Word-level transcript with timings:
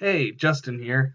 Hey, 0.00 0.30
Justin 0.30 0.82
here. 0.82 1.14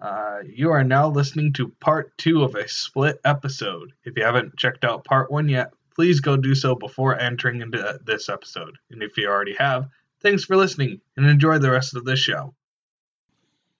Uh, 0.00 0.38
you 0.44 0.72
are 0.72 0.82
now 0.82 1.08
listening 1.08 1.52
to 1.52 1.68
part 1.78 2.18
two 2.18 2.42
of 2.42 2.56
a 2.56 2.66
split 2.66 3.20
episode. 3.24 3.92
If 4.04 4.16
you 4.16 4.24
haven't 4.24 4.56
checked 4.56 4.84
out 4.84 5.04
part 5.04 5.30
one 5.30 5.48
yet, 5.48 5.72
please 5.94 6.18
go 6.18 6.36
do 6.36 6.56
so 6.56 6.74
before 6.74 7.16
entering 7.16 7.60
into 7.60 8.00
this 8.04 8.28
episode. 8.28 8.76
And 8.90 9.04
if 9.04 9.16
you 9.16 9.28
already 9.28 9.54
have, 9.60 9.86
thanks 10.20 10.42
for 10.42 10.56
listening 10.56 11.00
and 11.16 11.26
enjoy 11.26 11.58
the 11.58 11.70
rest 11.70 11.94
of 11.94 12.04
this 12.04 12.18
show. 12.18 12.54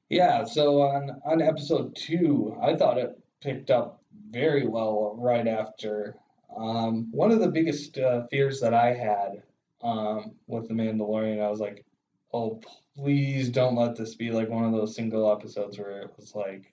Yeah, 0.08 0.44
so 0.44 0.82
on 0.82 1.20
on 1.24 1.42
episode 1.42 1.96
two, 1.96 2.56
I 2.62 2.76
thought 2.76 2.96
it 2.96 3.18
picked 3.40 3.72
up 3.72 4.04
very 4.30 4.68
well 4.68 5.16
right 5.18 5.48
after. 5.48 6.14
Um, 6.56 7.08
one 7.10 7.32
of 7.32 7.40
the 7.40 7.50
biggest 7.50 7.98
uh, 7.98 8.28
fears 8.28 8.60
that 8.60 8.72
I 8.72 8.94
had 8.94 9.42
um, 9.82 10.36
with 10.46 10.68
the 10.68 10.74
Mandalorian, 10.74 11.42
I 11.42 11.50
was 11.50 11.58
like, 11.58 11.84
"Oh, 12.32 12.60
please 12.96 13.48
don't 13.50 13.76
let 13.76 13.96
this 13.96 14.14
be 14.14 14.30
like 14.30 14.48
one 14.48 14.64
of 14.64 14.72
those 14.72 14.94
single 14.94 15.30
episodes 15.32 15.78
where 15.78 16.00
it 16.02 16.10
was 16.16 16.34
like, 16.34 16.72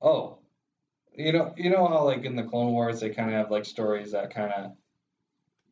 oh, 0.00 0.38
you 1.14 1.32
know, 1.32 1.54
you 1.56 1.70
know 1.70 1.86
how 1.86 2.04
like 2.04 2.24
in 2.24 2.36
the 2.36 2.42
Clone 2.44 2.72
Wars 2.72 3.00
they 3.00 3.10
kind 3.10 3.30
of 3.30 3.36
have 3.36 3.50
like 3.50 3.64
stories 3.64 4.12
that 4.12 4.32
kind 4.34 4.52
of 4.52 4.72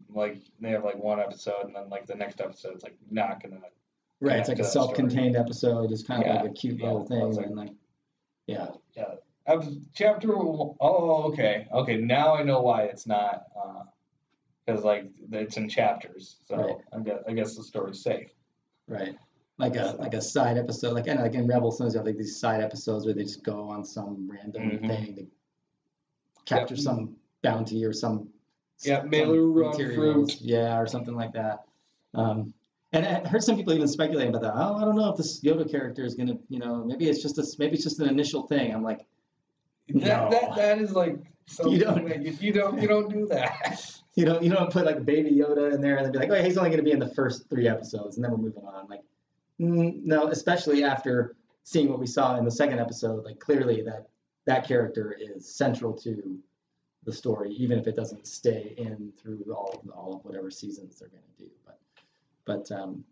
like 0.08 0.38
they 0.60 0.70
have 0.70 0.84
like 0.84 0.96
one 1.02 1.20
episode 1.20 1.64
and 1.64 1.74
then 1.74 1.88
like 1.88 2.06
the 2.06 2.14
next 2.14 2.40
episode's 2.40 2.82
like 2.82 2.96
not 3.10 3.42
gonna 3.42 3.60
Right, 4.22 4.38
it's 4.38 4.50
like 4.50 4.58
a 4.58 4.64
self-contained 4.64 5.34
episode. 5.34 5.90
It's 5.92 6.02
kind 6.02 6.22
of 6.22 6.26
Yeah, 6.26 6.42
like 6.42 6.50
a 6.50 6.54
cute 6.54 6.78
yeah, 6.78 6.84
little 6.86 7.06
thing, 7.06 7.32
like- 7.32 7.46
and 7.46 7.56
like, 7.56 7.72
yeah, 8.46 8.68
Yeah. 8.94 9.14
Chapter. 9.94 10.36
one- 10.36 10.76
Oh, 10.78 11.24
okay. 11.32 11.66
Okay. 11.72 11.96
Now 11.96 12.34
I 12.34 12.42
know 12.42 12.60
why 12.60 12.82
it's 12.84 13.06
not. 13.06 13.46
Uh, 13.56 13.84
because 14.66 14.84
like 14.84 15.06
it's 15.32 15.56
in 15.56 15.68
chapters, 15.68 16.36
so 16.46 16.56
Right. 16.56 16.76
I 16.92 16.98
guess 17.00 17.22
I 17.26 17.32
guess 17.32 17.56
the 17.56 17.64
story's 17.64 18.02
safe. 18.02 18.30
Right. 18.90 19.16
Like 19.58 19.76
a 19.76 19.94
like 19.98 20.14
a 20.14 20.22
side 20.22 20.56
episode, 20.56 20.94
like 20.94 21.06
and 21.06 21.20
like 21.20 21.34
in 21.34 21.46
Rebel, 21.46 21.70
sometimes 21.70 21.92
you 21.94 21.98
have 21.98 22.06
like 22.06 22.16
these 22.16 22.38
side 22.40 22.62
episodes 22.62 23.04
where 23.04 23.14
they 23.14 23.24
just 23.24 23.42
go 23.42 23.68
on 23.68 23.84
some 23.84 24.28
random 24.30 24.62
Mhm. 24.62 24.86
thing 24.88 25.14
to 25.16 25.26
capture 26.46 26.76
some 26.76 27.16
bounty 27.42 27.84
or 27.84 27.92
some 27.92 28.28
Yeah, 28.82 29.02
Mailer 29.02 29.42
materials. 29.46 30.32
fruit. 30.34 30.40
yeah, 30.40 30.78
or 30.78 30.86
something 30.86 31.14
like 31.14 31.32
that. 31.34 31.64
Um, 32.14 32.54
and 32.92 33.06
I 33.06 33.28
heard 33.28 33.44
some 33.44 33.56
people 33.56 33.74
even 33.74 33.86
speculating 33.86 34.34
about 34.34 34.42
that. 34.42 34.54
Oh, 34.56 34.76
I 34.76 34.84
don't 34.86 34.96
know 34.96 35.10
if 35.10 35.16
this 35.18 35.40
Yoda 35.42 35.70
character 35.70 36.04
is 36.04 36.14
gonna, 36.14 36.38
you 36.48 36.58
know, 36.58 36.82
maybe 36.84 37.08
it's 37.08 37.20
just 37.22 37.36
a 37.38 37.44
maybe 37.58 37.74
it's 37.74 37.84
just 37.84 38.00
an 38.00 38.08
initial 38.08 38.46
thing. 38.46 38.72
I'm 38.74 38.82
like, 38.82 39.06
That, 39.88 39.94
No. 39.94 40.30
that 40.30 40.56
that 40.56 40.78
is 40.80 40.92
like 40.92 41.16
something 41.50 41.78
don't- 41.78 42.24
you, 42.24 42.36
you 42.40 42.52
don't 42.52 42.80
you 42.80 42.88
don't 42.88 43.10
do 43.10 43.26
that. 43.26 44.00
you 44.14 44.24
know, 44.24 44.40
you 44.40 44.50
don't 44.50 44.72
put 44.72 44.84
like 44.86 45.04
baby 45.04 45.30
Yoda 45.30 45.72
in 45.72 45.80
there 45.80 45.96
and 45.96 46.04
then 46.04 46.12
be 46.12 46.18
like, 46.18 46.30
oh, 46.30 46.42
he's 46.42 46.56
only 46.58 46.70
going 46.70 46.78
to 46.78 46.84
be 46.84 46.92
in 46.92 46.98
the 46.98 47.14
first 47.14 47.48
three 47.48 47.68
episodes, 47.68 48.16
and 48.16 48.24
then 48.24 48.30
we're 48.32 48.38
moving 48.38 48.64
on. 48.64 48.86
Like, 48.88 49.02
no, 49.58 50.28
especially 50.28 50.84
after 50.84 51.36
seeing 51.64 51.88
what 51.88 51.98
we 51.98 52.06
saw 52.06 52.36
in 52.36 52.44
the 52.44 52.50
second 52.50 52.78
episode, 52.78 53.24
like 53.24 53.38
clearly 53.38 53.82
that 53.82 54.08
that 54.46 54.66
character 54.66 55.16
is 55.20 55.54
central 55.54 55.92
to 55.92 56.38
the 57.04 57.12
story, 57.12 57.50
even 57.52 57.78
if 57.78 57.86
it 57.86 57.96
doesn't 57.96 58.26
stay 58.26 58.74
in 58.76 59.12
through 59.20 59.44
all 59.54 59.82
all 59.94 60.16
of 60.16 60.24
whatever 60.24 60.50
seasons 60.50 60.98
they're 60.98 61.08
going 61.08 61.22
to 61.38 61.44
do. 61.44 61.50
But, 61.64 61.78
but, 62.44 62.72
um, 62.76 63.04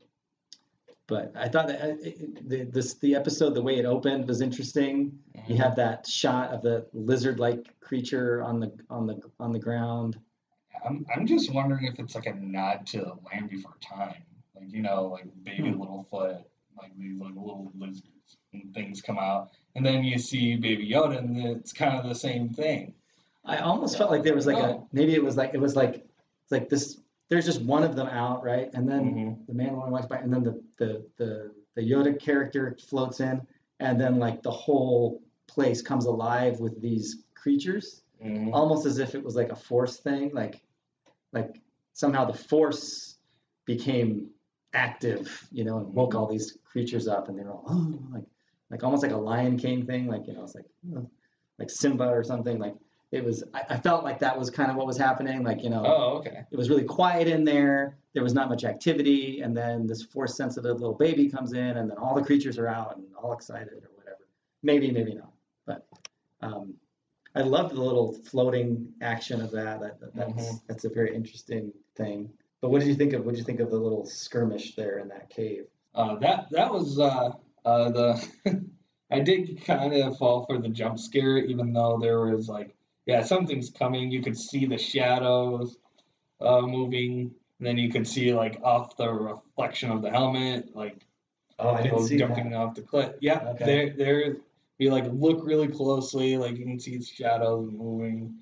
but 1.08 1.32
I 1.34 1.48
thought 1.48 1.66
that 1.68 1.80
uh, 1.82 1.94
it, 2.00 2.48
the 2.48 2.64
this 2.64 2.94
the 2.94 3.16
episode, 3.16 3.54
the 3.54 3.62
way 3.62 3.78
it 3.78 3.84
opened 3.84 4.28
was 4.28 4.40
interesting. 4.40 5.18
You 5.48 5.56
have 5.56 5.74
that 5.76 6.06
shot 6.06 6.50
of 6.52 6.62
the 6.62 6.86
lizard-like 6.92 7.80
creature 7.80 8.42
on 8.44 8.60
the 8.60 8.70
on 8.90 9.06
the 9.06 9.20
on 9.40 9.52
the 9.52 9.58
ground. 9.58 10.18
I'm 10.86 11.04
I'm 11.14 11.26
just 11.26 11.52
wondering 11.52 11.86
if 11.86 11.98
it's 11.98 12.14
like 12.14 12.26
a 12.26 12.34
nod 12.34 12.86
to 12.88 13.14
Land 13.32 13.50
Before 13.50 13.74
Time, 13.80 14.22
like 14.54 14.70
you 14.70 14.82
know, 14.82 15.06
like 15.06 15.24
baby 15.42 15.70
Hmm. 15.70 15.80
Littlefoot, 15.80 16.44
like 16.80 16.96
these 16.96 17.18
like 17.18 17.34
little 17.34 17.72
lizards 17.76 18.36
and 18.52 18.72
things 18.74 19.00
come 19.02 19.18
out, 19.18 19.50
and 19.74 19.84
then 19.84 20.04
you 20.04 20.18
see 20.18 20.56
Baby 20.56 20.88
Yoda, 20.90 21.18
and 21.18 21.36
it's 21.38 21.72
kind 21.72 21.98
of 21.98 22.06
the 22.08 22.14
same 22.14 22.50
thing. 22.50 22.94
I 23.44 23.58
almost 23.58 23.96
felt 23.96 24.10
like 24.10 24.22
there 24.22 24.34
was 24.34 24.46
like 24.46 24.58
a 24.58 24.68
Oh. 24.74 24.88
maybe 24.92 25.14
it 25.14 25.24
was 25.24 25.36
like 25.36 25.52
it 25.54 25.60
was 25.60 25.74
like 25.74 25.94
it's 26.42 26.52
like 26.52 26.68
this. 26.68 27.00
There's 27.30 27.44
just 27.44 27.60
one 27.62 27.82
of 27.82 27.94
them 27.96 28.06
out, 28.08 28.42
right? 28.42 28.70
And 28.74 28.88
then 28.88 29.14
Mhm. 29.14 29.46
the 29.46 29.52
Mandalorian 29.52 29.90
walks 29.90 30.06
by, 30.06 30.16
and 30.18 30.32
then 30.32 30.42
the 30.44 30.62
the 30.78 31.04
the 31.16 31.52
the 31.74 31.82
Yoda 31.82 32.18
character 32.18 32.76
floats 32.88 33.20
in, 33.20 33.40
and 33.80 34.00
then 34.00 34.18
like 34.18 34.42
the 34.42 34.50
whole 34.50 35.22
place 35.46 35.82
comes 35.82 36.06
alive 36.06 36.58
with 36.60 36.80
these 36.80 37.24
creatures, 37.34 38.02
Mhm. 38.24 38.50
almost 38.52 38.86
as 38.86 38.98
if 38.98 39.14
it 39.14 39.22
was 39.22 39.36
like 39.36 39.50
a 39.50 39.56
force 39.56 39.98
thing, 39.98 40.32
like 40.34 40.62
like 41.32 41.60
somehow 41.92 42.24
the 42.24 42.38
force 42.38 43.16
became 43.64 44.30
active, 44.72 45.46
you 45.52 45.64
know, 45.64 45.78
and 45.78 45.94
woke 45.94 46.14
all 46.14 46.26
these 46.26 46.58
creatures 46.64 47.06
up, 47.08 47.28
and 47.28 47.38
they 47.38 47.44
were 47.44 47.52
all 47.52 47.64
oh, 47.68 47.98
like 48.12 48.24
like 48.70 48.82
almost 48.84 49.02
like 49.02 49.12
a 49.12 49.16
Lion 49.16 49.56
King 49.58 49.86
thing, 49.86 50.06
like 50.06 50.26
you 50.26 50.32
know, 50.34 50.44
it's 50.44 50.54
like 50.54 50.66
oh, 50.96 51.08
like 51.58 51.70
Simba 51.70 52.08
or 52.08 52.24
something, 52.24 52.58
like. 52.58 52.74
It 53.10 53.24
was. 53.24 53.42
I, 53.54 53.76
felt 53.78 54.04
like 54.04 54.18
that 54.18 54.38
was 54.38 54.50
kind 54.50 54.70
of 54.70 54.76
what 54.76 54.86
was 54.86 54.98
happening. 54.98 55.42
Like 55.42 55.62
you 55.62 55.70
know, 55.70 55.82
Oh, 55.86 56.18
okay. 56.18 56.44
it 56.50 56.56
was 56.56 56.68
really 56.68 56.84
quiet 56.84 57.26
in 57.26 57.42
there. 57.42 57.96
There 58.12 58.22
was 58.22 58.34
not 58.34 58.48
much 58.50 58.64
activity, 58.64 59.40
and 59.40 59.56
then 59.56 59.86
this 59.86 60.02
force-sensitive 60.02 60.78
little 60.80 60.94
baby 60.96 61.30
comes 61.30 61.52
in, 61.54 61.78
and 61.78 61.90
then 61.90 61.96
all 61.96 62.14
the 62.14 62.22
creatures 62.22 62.58
are 62.58 62.68
out 62.68 62.96
and 62.96 63.06
all 63.16 63.32
excited 63.32 63.82
or 63.82 63.90
whatever. 63.96 64.28
Maybe, 64.62 64.90
maybe 64.90 65.14
not. 65.14 65.32
But 65.66 65.86
um, 66.42 66.74
I 67.34 67.40
loved 67.40 67.74
the 67.74 67.80
little 67.80 68.12
floating 68.12 68.92
action 69.00 69.40
of 69.40 69.50
that. 69.52 69.80
that, 69.80 70.00
that 70.00 70.14
that's 70.14 70.32
Mhm. 70.32 70.60
that's 70.66 70.84
a 70.84 70.90
very 70.90 71.14
interesting 71.14 71.72
thing. 71.96 72.28
But 72.60 72.70
what 72.70 72.80
did 72.80 72.88
you 72.88 72.94
think 72.94 73.14
of? 73.14 73.24
What 73.24 73.30
did 73.32 73.38
you 73.38 73.44
think 73.44 73.60
of 73.60 73.70
the 73.70 73.78
little 73.78 74.04
skirmish 74.04 74.74
there 74.74 74.98
in 74.98 75.08
that 75.08 75.30
cave? 75.30 75.64
Uh, 75.94 76.16
that 76.16 76.48
that 76.50 76.70
was 76.70 76.98
uh, 76.98 77.30
uh, 77.64 77.90
the. 77.90 78.28
I 79.10 79.20
did 79.20 79.64
kind 79.64 79.94
of 79.94 80.18
fall 80.18 80.44
for 80.44 80.58
the 80.58 80.68
jump 80.68 80.98
scare, 80.98 81.38
even 81.38 81.72
though 81.72 81.98
there 81.98 82.20
was 82.26 82.46
like, 82.46 82.74
yeah, 83.08 83.22
something's 83.22 83.70
coming. 83.70 84.10
You 84.10 84.22
could 84.22 84.36
see 84.36 84.66
the 84.66 84.76
shadows 84.76 85.78
uh, 86.42 86.60
moving, 86.60 87.30
and 87.58 87.66
then 87.66 87.78
you 87.78 87.90
could 87.90 88.06
see 88.06 88.34
like 88.34 88.60
off 88.62 88.98
the 88.98 89.10
reflection 89.10 89.90
of 89.90 90.02
the 90.02 90.10
helmet, 90.10 90.76
like 90.76 91.06
Oh, 91.58 91.70
I 91.70 91.82
people 91.82 92.06
jumping 92.06 92.54
off 92.54 92.74
the 92.74 92.82
cliff. 92.82 93.14
Yeah, 93.20 93.40
Okay. 93.54 93.64
there, 93.64 93.90
there. 93.96 94.36
You 94.76 94.92
like 94.92 95.06
look 95.10 95.44
really 95.44 95.68
closely, 95.68 96.36
like 96.36 96.56
you 96.56 96.66
can 96.66 96.78
see 96.78 96.94
its 96.94 97.08
shadows 97.08 97.70
moving, 97.72 98.34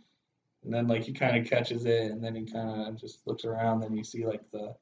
and 0.65 0.75
then 0.75 0.89
like 0.89 1.05
he 1.05 1.13
kind 1.13 1.37
of 1.39 1.49
catches 1.49 1.87
it, 1.87 2.11
and 2.11 2.23
then 2.23 2.35
he 2.35 2.45
kind 2.45 2.89
of 2.89 3.01
just 3.01 3.25
looks 3.27 3.45
around, 3.45 3.85
and 3.85 3.97
you 3.97 4.03
see 4.03 4.27
like 4.27 4.43
the, 4.51 4.75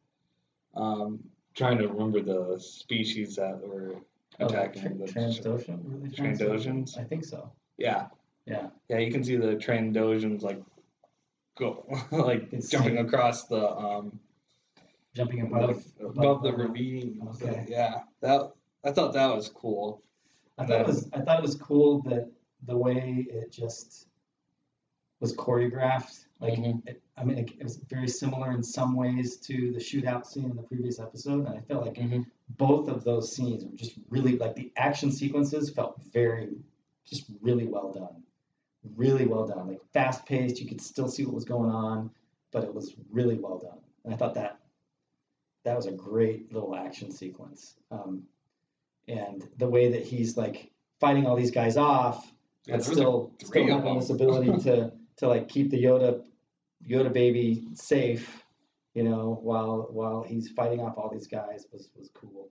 um, 0.75 1.21
trying 1.55 1.77
to 1.79 1.87
remember 1.89 2.23
the 2.23 2.59
species 2.59 3.37
that 3.37 3.61
were 3.61 3.97
attacking 4.41 4.99
the 4.99 5.05
Trandoshan. 5.05 5.85
Were 5.85 5.99
they 6.09 7.01
I 7.01 7.05
think 7.05 7.25
so. 7.25 7.53
Yeah, 7.77 8.07
Yeah. 8.47 8.69
yeah, 8.89 8.99
you 8.99 9.11
can 9.11 9.25
see 9.25 9.37
the 9.37 9.57
Trandoshans 9.57 10.43
like 10.43 10.63
go 11.57 11.87
like 12.11 12.53
It's 12.53 12.69
jumping 12.71 12.97
like- 12.97 13.07
across 13.07 13.45
the 13.47 13.69
um 13.71 14.19
Jumping 15.15 15.43
above, 15.43 15.81
above, 16.01 16.17
above 16.17 16.43
the 16.43 16.53
ravine. 16.53 17.21
So, 17.39 17.47
Okay. 17.47 17.67
yeah, 17.69 18.01
that 18.21 18.51
I 18.85 18.91
thought 18.91 19.13
that 19.13 19.33
was 19.35 19.49
cool. 19.49 20.03
I 20.59 20.67
thought 20.67 20.81
it 20.81 20.87
was 20.89 21.09
I 21.13 21.21
thought 21.21 21.39
it 21.39 21.43
was 21.43 21.55
cool 21.55 22.03
that 22.03 22.29
the 22.65 22.77
way 22.77 23.25
it 23.31 23.53
just 23.53 24.09
was 25.21 25.33
choreographed. 25.37 26.25
Like 26.41 26.55
Mhm. 26.59 26.83
it, 26.89 27.01
I 27.17 27.23
mean, 27.23 27.39
it, 27.39 27.51
it 27.61 27.63
was 27.63 27.77
very 27.77 28.09
similar 28.09 28.51
in 28.51 28.63
some 28.65 28.97
ways 28.97 29.37
to 29.47 29.71
the 29.71 29.79
shootout 29.79 30.27
scene 30.27 30.51
in 30.51 30.57
the 30.57 30.65
previous 30.65 30.99
episode, 30.99 31.47
and 31.47 31.57
I 31.57 31.61
felt 31.61 31.87
like 31.87 31.95
Mhm. 31.95 32.27
both 32.49 32.89
of 32.89 33.05
those 33.05 33.31
scenes 33.33 33.65
were 33.65 33.77
just 33.77 33.97
really 34.11 34.37
like 34.37 34.57
the 34.57 34.73
action 34.77 35.13
sequences 35.13 35.71
felt 35.71 36.03
very, 36.13 36.57
just 37.07 37.31
really 37.41 37.69
well 37.69 37.93
done, 37.93 38.24
really 38.97 39.27
well 39.27 39.47
done. 39.47 39.69
Like 39.69 39.81
fast 39.93 40.27
paced, 40.27 40.61
you 40.61 40.69
could 40.69 40.81
still 40.81 41.09
see 41.09 41.25
what 41.25 41.35
was 41.35 41.45
going 41.45 41.71
on, 41.71 42.11
but 42.53 42.65
it 42.65 42.75
was 42.75 42.95
really 43.11 43.37
well 43.37 43.59
done, 43.59 43.79
and 44.05 44.15
I 44.15 44.17
thought 44.17 44.35
that 44.35 44.59
that 45.65 45.77
was 45.77 45.87
a 45.87 45.93
great 45.93 46.53
little 46.53 46.77
action 46.77 47.11
sequence. 47.11 47.75
Um, 47.91 48.25
and 49.09 49.47
the 49.59 49.69
way 49.69 49.91
that 49.93 50.03
he's 50.03 50.37
like 50.37 50.71
fighting 51.01 51.27
all 51.27 51.37
these 51.37 51.51
guys 51.51 51.77
off, 51.77 52.33
Yeah, 52.67 52.77
but 52.77 52.87
like, 52.87 52.95
still 52.95 53.33
still 53.43 53.67
having 53.67 53.99
this 53.99 54.11
ability 54.11 54.63
to 54.65 54.93
to 55.17 55.29
like 55.29 55.49
keep 55.49 55.71
the 55.71 55.83
Yoda 55.83 56.23
Yoda 56.87 57.13
baby 57.13 57.67
safe, 57.75 58.45
you 58.95 59.03
know, 59.03 59.39
while 59.43 59.89
while 59.91 60.23
he's 60.23 60.49
fighting 60.51 60.81
off 60.81 60.99
all 60.99 61.11
these 61.11 61.27
guys 61.27 61.67
was 61.73 61.91
was 61.97 62.11
cool. 62.15 62.51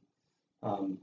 Um, 0.62 0.98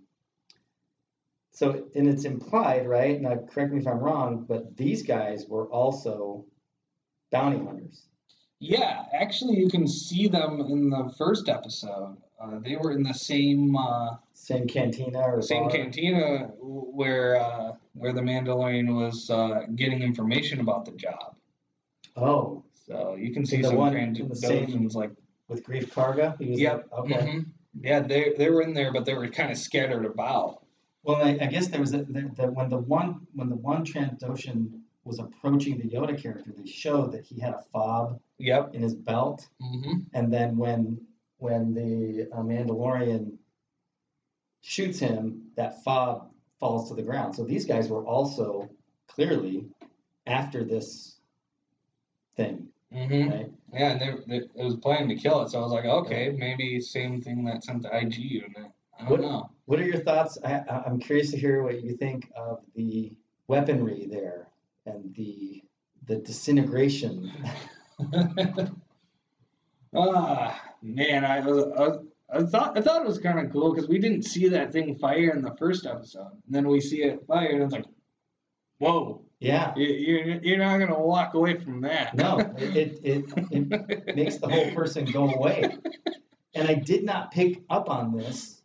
so 1.53 1.85
and 1.95 2.09
it's 2.09 2.25
implied, 2.25 2.89
right? 2.89 3.21
Now 3.21 3.37
correct 3.51 3.73
me 3.73 3.81
if 3.81 3.87
I'm 3.87 3.99
wrong, 3.99 4.45
but 4.49 4.77
these 4.77 5.03
guys 5.03 5.47
were 5.49 5.67
also 5.69 6.45
bounty 7.31 7.59
hunters. 7.59 8.07
Yeah, 8.63 9.05
actually, 9.15 9.57
you 9.59 9.71
can 9.71 9.87
see 9.89 10.29
them 10.29 10.61
in 10.61 10.91
the 10.91 11.13
first 11.17 11.49
episode. 11.49 12.19
Uh, 12.41 12.59
they 12.63 12.77
were 12.77 12.93
in 12.93 13.03
the 13.03 13.15
same 13.15 13.75
uh, 13.77 14.17
Same 14.35 14.67
cantina 14.67 15.19
or 15.21 15.43
same 15.43 15.65
bar. 15.65 15.71
cantina 15.73 16.51
where 16.61 17.37
uh, 17.41 17.73
where 17.95 18.13
the 18.13 18.21
Mandalorian 18.21 18.95
was 18.95 19.29
uh, 19.31 19.63
getting 19.77 20.03
information 20.03 20.61
about 20.61 20.85
the 20.85 20.93
job. 20.93 21.37
Oh, 22.17 22.63
So 22.87 23.15
you 23.17 23.33
can 23.33 23.45
see 23.47 23.57
In 23.57 23.63
the 23.63 23.69
some 23.69 23.77
one- 23.77 23.97
in 23.97 24.29
the 24.29 24.37
same- 24.37 24.89
like 24.89 25.13
with 25.49 25.65
Greef 25.65 25.91
Karga. 25.93 26.37
He 26.39 26.51
was 26.51 26.61
Yep. 26.61 26.89
like, 26.93 27.01
okay. 27.01 27.15
mhm. 27.27 27.47
Yeah, 27.81 28.01
they 28.01 28.35
they 28.37 28.51
were 28.51 28.63
in 28.63 28.75
there, 28.75 28.93
but 28.93 29.05
they 29.05 29.15
were 29.15 29.29
kind 29.29 29.51
of 29.51 29.57
scattered 29.59 30.05
about. 30.05 30.65
Well, 31.03 31.17
I, 31.17 31.39
I 31.41 31.47
guess 31.47 31.69
there 31.69 31.81
was 31.81 31.95
a, 31.95 31.99
the, 32.05 32.31
the, 32.37 32.47
when 32.51 32.69
the 32.69 32.79
one 32.79 33.27
when 33.35 33.49
the 33.49 33.57
one 33.57 33.85
Trandoshan 33.85 34.81
was 35.05 35.19
approaching 35.19 35.79
the 35.79 35.85
Yoda 35.89 36.21
character, 36.21 36.53
they 36.57 36.71
showed 36.71 37.13
that 37.13 37.25
he 37.25 37.41
had 37.41 37.55
a 37.55 37.63
fob 37.73 38.21
Yep. 38.39 38.75
in 38.75 38.83
his 38.83 38.95
belt, 38.95 39.47
Mm-hmm. 39.63 39.99
and 40.15 40.33
then 40.33 40.57
when 40.57 41.01
when 41.39 41.73
the 41.75 42.29
uh, 42.33 42.43
Mandalorian 42.43 43.33
shoots 44.61 44.99
him, 44.99 45.43
that 45.57 45.83
fob 45.85 46.31
falls 46.59 46.89
to 46.91 46.95
the 46.95 47.03
ground. 47.03 47.35
So 47.35 47.45
these 47.45 47.65
guys 47.65 47.89
were 47.89 48.05
also 48.05 48.69
clearly 49.09 49.67
after 50.27 50.65
this 50.65 51.17
thing, 52.37 52.69
Mm-hmm. 52.95 53.31
right? 53.31 53.51
Yeah, 53.73 53.91
and 53.93 54.01
they, 54.01 54.39
they, 54.41 54.45
it 54.45 54.65
was 54.65 54.77
planning 54.77 55.09
to 55.09 55.15
kill 55.17 55.43
it, 55.43 55.51
so 55.51 55.61
I 55.61 55.63
was 55.63 55.73
like, 55.73 55.85
okay, 55.85 56.35
maybe 56.37 56.81
same 56.81 57.23
thing 57.23 57.45
that 57.45 57.65
sent 57.65 57.83
the 57.83 57.97
IG 57.97 58.15
unit. 58.19 58.57
I 58.99 59.03
don't 59.03 59.11
What- 59.11 59.21
know. 59.21 59.50
What 59.67 59.79
are 59.81 59.85
your 59.85 60.01
thoughts? 60.01 60.39
I, 60.45 60.63
I'm 60.87 60.99
curious 60.99 61.31
to 61.31 61.39
hear 61.39 61.63
what 61.63 61.83
you 61.83 61.97
think 61.97 62.31
of 62.37 62.61
the 62.75 63.13
weaponry 63.47 64.07
there 64.11 64.49
and 64.87 65.15
the 65.15 65.63
the 66.07 66.17
disintegration. 66.17 67.31
ah, 69.95 70.61
man, 70.83 71.25
I 71.25 71.41
was, 71.41 71.65
I 71.77 71.81
was. 71.89 72.07
I 72.33 72.43
thought 72.45 72.79
I 72.79 72.81
thought 72.81 73.03
it 73.03 73.09
was 73.09 73.19
kind 73.19 73.41
of 73.45 73.53
cool 73.53 73.75
because 73.75 73.89
we 73.89 73.99
didn't 73.99 74.23
see 74.23 74.49
that 74.51 74.73
thing 74.73 74.95
fire 74.97 75.31
in 75.31 75.43
the 75.43 75.55
first 75.57 75.85
episode, 75.85 76.31
and 76.47 76.55
then 76.55 76.69
we 76.69 76.81
see 76.81 77.03
it 77.03 77.27
fire, 77.27 77.49
and 77.51 77.63
it's 77.65 77.73
like, 77.73 77.87
whoa, 78.79 79.23
Yeah. 79.41 79.73
you, 79.77 79.87
you're 79.89 80.41
you're 80.41 80.59
not 80.59 80.79
gonna 80.79 80.99
walk 81.01 81.35
away 81.35 81.59
from 81.59 81.81
that. 81.81 82.15
No, 82.15 82.39
it, 82.39 83.01
it, 83.05 83.25
it, 83.51 83.69
it 84.07 84.17
makes 84.17 84.37
the 84.37 84.49
whole 84.49 84.71
person 84.73 85.07
go 85.07 85.29
away. 85.29 85.77
And 86.55 86.69
I 86.69 86.75
did 86.75 87.03
not 87.05 87.33
pick 87.33 87.63
up 87.69 87.91
on 87.91 88.17
this 88.17 88.60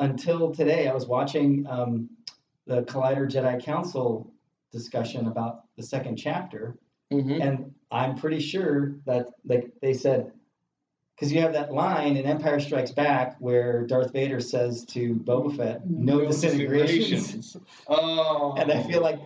until 0.00 0.50
today. 0.52 0.88
I 0.88 0.94
was 0.94 1.06
watching 1.06 1.66
um, 1.68 2.08
the 2.66 2.82
Collider 2.82 3.30
Jedi 3.30 3.62
Council 3.62 4.32
discussion 4.72 5.26
about 5.26 5.64
the 5.76 5.82
second 5.82 6.16
chapter, 6.16 6.76
Mhm. 7.12 7.40
and 7.42 7.74
I'm 7.90 8.16
pretty 8.16 8.40
sure 8.40 8.96
that 9.06 9.28
like 9.44 9.72
they 9.80 9.92
said, 9.94 10.32
because 11.14 11.32
you 11.32 11.40
have 11.42 11.52
that 11.52 11.72
line 11.72 12.16
in 12.16 12.24
Empire 12.24 12.60
Strikes 12.60 12.92
Back 12.92 13.36
where 13.40 13.84
Darth 13.86 14.12
Vader 14.12 14.40
says 14.40 14.84
to 14.86 15.16
Boba 15.16 15.56
Fett, 15.56 15.88
"No, 15.90 16.24
disintegrations." 16.24 17.56
Oh. 17.88 18.54
And 18.56 18.70
I 18.72 18.82
feel 18.84 19.02
like 19.02 19.20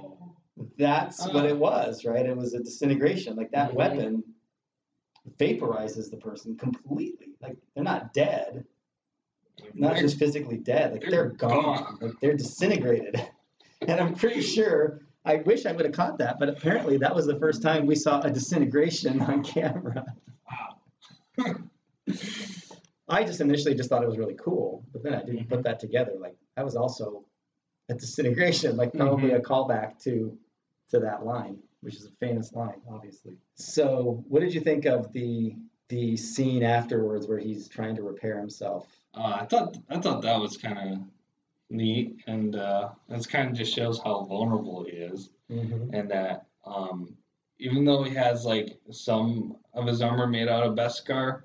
That's 0.78 1.26
what 1.26 1.46
it 1.46 1.58
was, 1.58 2.04
right? 2.04 2.24
It 2.24 2.36
was 2.36 2.54
a 2.54 2.60
disintegration. 2.62 3.34
Like 3.34 3.50
that 3.50 3.72
Mhm. 3.72 3.74
weapon 3.74 4.24
vaporizes 5.36 6.10
the 6.12 6.16
person 6.16 6.56
completely. 6.56 7.34
Like 7.40 7.56
they're 7.74 7.82
not 7.84 8.12
dead, 8.14 8.64
not 9.74 9.96
just 9.96 10.18
physically 10.18 10.56
dead. 10.58 10.92
Like 10.92 11.02
they're, 11.02 11.10
They're 11.10 11.28
gone. 11.30 11.50
gone. 11.50 11.98
Like 12.00 12.20
they're 12.20 12.36
disintegrated. 12.36 13.20
And 13.86 14.00
I'm 14.00 14.14
pretty 14.14 14.40
sure. 14.40 15.02
I 15.26 15.36
wish 15.36 15.66
I 15.66 15.72
would 15.72 15.84
have 15.84 15.94
caught 15.94 16.18
that, 16.18 16.38
but 16.38 16.48
apparently 16.48 16.96
that 16.98 17.14
was 17.14 17.26
the 17.26 17.38
first 17.38 17.60
time 17.60 17.84
we 17.84 17.96
saw 17.96 18.20
a 18.20 18.30
disintegration 18.30 19.20
on 19.20 19.44
camera. 19.44 20.06
Wow. 21.38 21.54
I 23.08 23.24
just 23.24 23.40
initially 23.40 23.74
just 23.74 23.90
thought 23.90 24.02
it 24.02 24.08
was 24.08 24.16
really 24.16 24.34
cool, 24.34 24.84
but 24.92 25.02
then 25.02 25.14
I 25.14 25.18
didn't 25.18 25.40
mm-hmm. 25.40 25.54
put 25.54 25.64
that 25.64 25.80
together. 25.80 26.12
Like 26.18 26.36
that 26.56 26.64
was 26.64 26.76
also 26.76 27.24
a 27.88 27.94
disintegration, 27.94 28.76
like 28.76 28.94
probably 28.94 29.32
a 29.32 29.40
mm-hmm. 29.40 29.52
callback 29.52 30.02
to 30.04 30.38
to 30.90 31.00
that 31.00 31.24
line, 31.24 31.58
which 31.80 31.96
is 31.96 32.06
a 32.06 32.10
famous 32.20 32.52
line, 32.52 32.80
obviously. 32.90 33.36
So, 33.56 34.24
what 34.28 34.40
did 34.40 34.54
you 34.54 34.60
think 34.60 34.86
of 34.86 35.12
the 35.12 35.56
the 35.88 36.16
scene 36.16 36.62
afterwards 36.62 37.26
where 37.26 37.38
he's 37.38 37.68
trying 37.68 37.96
to 37.96 38.02
repair 38.02 38.38
himself? 38.38 38.86
Uh, 39.16 39.38
I 39.40 39.44
thought 39.46 39.76
I 39.88 39.98
thought 39.98 40.22
that 40.22 40.40
was 40.40 40.56
kind 40.56 40.78
of 40.78 40.98
neat, 41.70 42.16
and 42.26 42.56
uh, 42.56 42.90
that's 43.08 43.26
kind 43.26 43.48
of 43.50 43.54
just 43.56 43.74
shows 43.74 44.00
how 44.04 44.24
vulnerable 44.24 44.84
he 44.84 44.92
is, 44.96 45.30
Mm-hmm. 45.50 45.94
and 45.94 46.10
that 46.10 46.46
um, 46.64 47.14
even 47.58 47.84
though 47.84 48.02
he 48.02 48.14
has 48.14 48.44
like 48.46 48.78
some 48.90 49.56
of 49.74 49.86
his 49.86 50.00
armor 50.02 50.26
made 50.26 50.48
out 50.48 50.64
of 50.64 50.74
Beskar, 50.74 51.42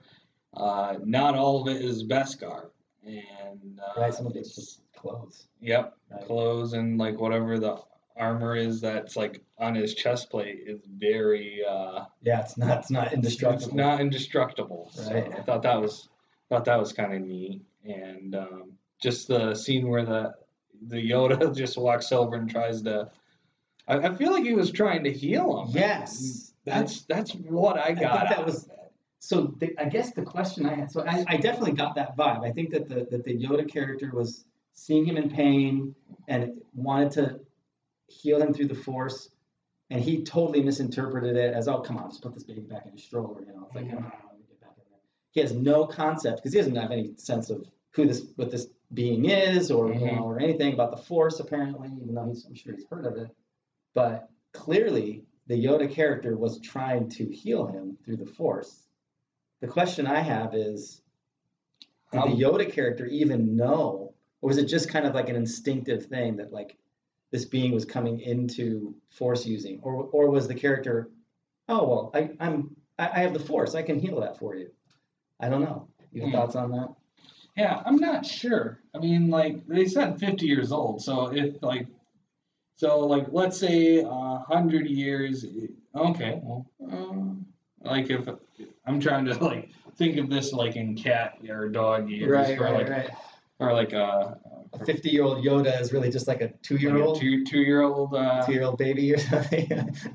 uh, 0.56 0.96
not 1.04 1.36
all 1.36 1.62
of 1.62 1.68
it 1.76 1.82
is 1.84 2.04
Beskar, 2.06 2.70
and 3.06 3.80
uh, 3.80 4.00
Right, 4.02 4.14
some 4.14 4.26
of 4.28 4.36
it's 4.36 4.56
just 4.56 4.82
clothes. 4.96 5.48
yep, 5.60 5.96
Right. 6.10 6.26
clothes 6.26 6.74
and 6.74 6.98
like 6.98 7.20
whatever 7.20 7.60
the 7.60 7.78
armor 8.16 8.56
is 8.56 8.82
that's 8.82 9.16
like 9.16 9.42
on 9.60 9.76
his 9.76 9.94
chest 9.96 10.30
plate 10.30 10.64
is 10.66 10.80
very 10.98 11.62
uh, 11.70 12.06
Yeah, 12.22 12.42
it's 12.42 12.58
not 12.58 12.80
it's 12.80 12.90
not 12.90 13.14
indestructible. 13.14 13.66
It's 13.68 13.74
not 13.76 14.00
indestructible. 14.02 14.90
So 14.94 15.14
Right. 15.14 15.32
I 15.38 15.42
thought 15.44 15.62
that 15.64 15.80
was 15.82 16.08
thought 16.50 16.66
that 16.66 16.80
was 16.80 16.94
kind 16.94 17.14
of 17.14 17.22
neat, 17.22 17.62
and 17.86 18.36
um, 18.36 18.74
just 19.02 19.28
the 19.28 19.54
scene 19.56 19.88
where 19.88 20.06
the 20.06 20.34
the 20.88 20.98
Yoda 20.98 21.56
just 21.56 21.78
walks 21.78 22.12
over 22.12 22.36
and 22.36 22.50
tries 22.50 22.82
to. 22.84 23.10
I, 23.88 23.98
I 23.98 24.16
feel 24.16 24.32
like 24.32 24.44
he 24.44 24.54
was 24.54 24.72
trying 24.72 25.04
to 25.04 25.12
heal 25.12 25.62
him. 25.64 25.70
Yes. 25.76 26.54
that's 26.66 27.02
that's 27.04 27.32
what 27.34 27.78
I 27.78 27.88
I 27.90 27.92
got. 27.94 28.20
think 28.20 28.30
that 28.38 28.46
was 28.46 28.70
so. 29.20 29.54
The, 29.60 29.76
I 29.80 29.86
guess 29.86 30.12
the 30.14 30.22
question 30.24 30.66
I 30.66 30.76
had, 30.76 30.92
so 30.92 31.06
I, 31.06 31.24
I 31.28 31.38
definitely 31.38 31.74
got 31.74 31.96
that 31.96 32.16
vibe. 32.18 32.44
I 32.46 32.52
think 32.52 32.72
that 32.72 32.88
the 32.90 33.08
that 33.12 33.24
the 33.24 33.36
Yoda 33.38 33.70
character 33.72 34.12
was 34.14 34.46
seeing 34.74 35.06
him 35.06 35.18
in 35.18 35.30
pain 35.30 35.94
and 36.28 36.54
wanted 36.74 37.12
to 37.12 37.40
heal 38.08 38.42
him 38.42 38.54
through 38.54 38.68
the 38.68 38.76
Force, 38.76 39.30
and 39.90 40.02
he 40.02 40.24
totally 40.24 40.64
misinterpreted 40.64 41.36
it 41.36 41.54
as, 41.54 41.68
"Oh, 41.68 41.80
come 41.82 41.98
on, 41.98 42.10
just 42.10 42.22
put 42.24 42.34
this 42.34 42.44
baby 42.44 42.62
back 42.62 42.86
in 42.86 42.94
his 42.94 43.04
stroller." 43.04 43.42
You 43.42 43.54
know, 43.54 43.66
it's 43.68 43.76
like, 43.76 43.86
Mhm. 43.86 44.12
He 45.40 45.44
has 45.44 45.54
no 45.54 45.86
concept 45.86 46.40
because 46.40 46.52
he 46.52 46.60
doesn't 46.60 46.76
have 46.76 46.92
any 46.92 47.14
sense 47.16 47.50
of 47.50 47.66
who 47.92 48.06
this 48.06 48.26
what 48.36 48.52
this 48.52 48.68
being 48.94 49.30
is, 49.30 49.72
or 49.72 49.88
you 49.88 49.98
Mhm. 50.02 50.18
know, 50.18 50.24
or 50.26 50.38
anything 50.38 50.74
about 50.74 50.92
the 50.92 51.02
Force. 51.02 51.40
Apparently, 51.40 51.88
even 52.02 52.14
though 52.14 52.26
he's, 52.26 52.44
I'm 52.46 52.56
sure 52.56 52.74
he's 52.74 52.86
heard 52.88 53.06
of 53.06 53.16
it, 53.16 53.30
but 53.94 54.30
clearly 54.52 55.24
the 55.48 55.56
Yoda 55.56 55.90
character 55.90 56.36
was 56.36 56.60
trying 56.60 57.08
to 57.12 57.26
heal 57.26 57.68
him 57.68 57.98
through 58.04 58.18
the 58.18 58.26
Force. 58.26 58.86
The 59.62 59.68
question 59.70 60.06
I 60.08 60.20
have 60.20 60.54
is 60.54 61.02
did 62.12 62.22
the 62.24 62.44
Yoda 62.44 62.70
character 62.70 63.06
even 63.06 63.56
know, 63.56 64.14
or 64.42 64.48
was 64.50 64.58
it 64.58 64.66
just 64.66 64.90
kind 64.90 65.06
of 65.06 65.16
like 65.16 65.30
an 65.30 65.38
instinctive 65.38 66.08
thing 66.08 66.36
that 66.36 66.52
like 66.52 66.76
this 67.32 67.46
being 67.46 67.72
was 67.72 67.86
coming 67.86 68.20
into 68.20 68.94
Force 69.08 69.46
using, 69.46 69.80
or 69.84 70.04
or 70.04 70.30
was 70.30 70.50
the 70.50 70.56
character, 70.56 71.10
oh 71.70 71.88
well, 71.88 72.12
I, 72.14 72.32
I'm 72.42 72.76
I, 72.98 73.08
I 73.08 73.20
have 73.20 73.32
the 73.32 73.40
Force, 73.40 73.74
I 73.74 73.84
can 73.84 74.00
heal 74.00 74.20
that 74.20 74.38
for 74.38 74.54
you. 74.58 74.72
I 75.40 75.50
don't 75.50 75.62
know. 75.62 75.88
You 76.12 76.22
have 76.22 76.30
Hmm. 76.32 76.36
thoughts 76.36 76.56
on 76.56 76.72
that? 76.72 76.90
Yeah, 77.56 77.82
I'm 77.86 77.98
not 77.98 78.26
sure. 78.26 78.80
I 78.94 79.00
mean, 79.00 79.30
like 79.30 79.66
they 79.68 79.86
said, 79.86 80.20
50 80.20 80.46
years 80.46 80.72
old. 80.72 81.02
So 81.02 81.28
if 81.36 81.62
like, 81.62 81.88
so 82.78 83.00
like 83.00 83.28
let's 83.32 83.58
say 83.58 84.00
a 84.00 84.44
hundred 84.48 84.88
years. 84.88 85.46
Okay, 85.96 86.40
well, 86.44 86.66
um, 86.92 87.46
like 87.82 88.10
if 88.10 88.28
I'm 88.86 89.00
trying 89.00 89.26
to 89.26 89.34
like 89.44 89.70
think 89.98 90.18
of 90.18 90.30
this 90.30 90.54
like 90.54 90.76
in 90.78 90.96
cat 90.96 91.38
or 91.50 91.68
dog 91.70 92.10
years, 92.10 92.50
or 92.60 92.72
like 92.72 92.90
right. 92.90 93.10
or 93.60 93.74
like 93.74 93.92
a, 93.94 94.40
A 94.74 94.86
fifty-year-old 94.86 95.44
Yoda 95.44 95.82
is 95.82 95.92
really 95.92 96.10
just 96.12 96.28
like 96.28 96.42
a 96.42 96.50
two-year-old, 96.62 97.20
two 97.20 97.44
two 97.44 97.60
year 97.60 97.82
old 97.82 98.14
uh, 98.16 98.46
two-year-old 98.46 98.78
baby 98.78 99.14
or 99.14 99.18
something. 99.18 99.68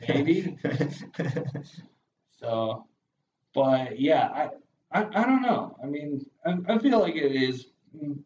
baby. 0.06 0.56
So, 2.40 2.87
but 3.54 3.98
yeah, 4.00 4.28
I, 4.28 4.48
I, 4.94 5.06
I 5.12 5.24
don't 5.26 5.42
know. 5.42 5.76
I 5.82 5.86
mean, 5.86 6.24
I, 6.46 6.56
I 6.68 6.78
feel 6.78 7.00
like 7.00 7.16
it 7.16 7.32
is 7.32 7.66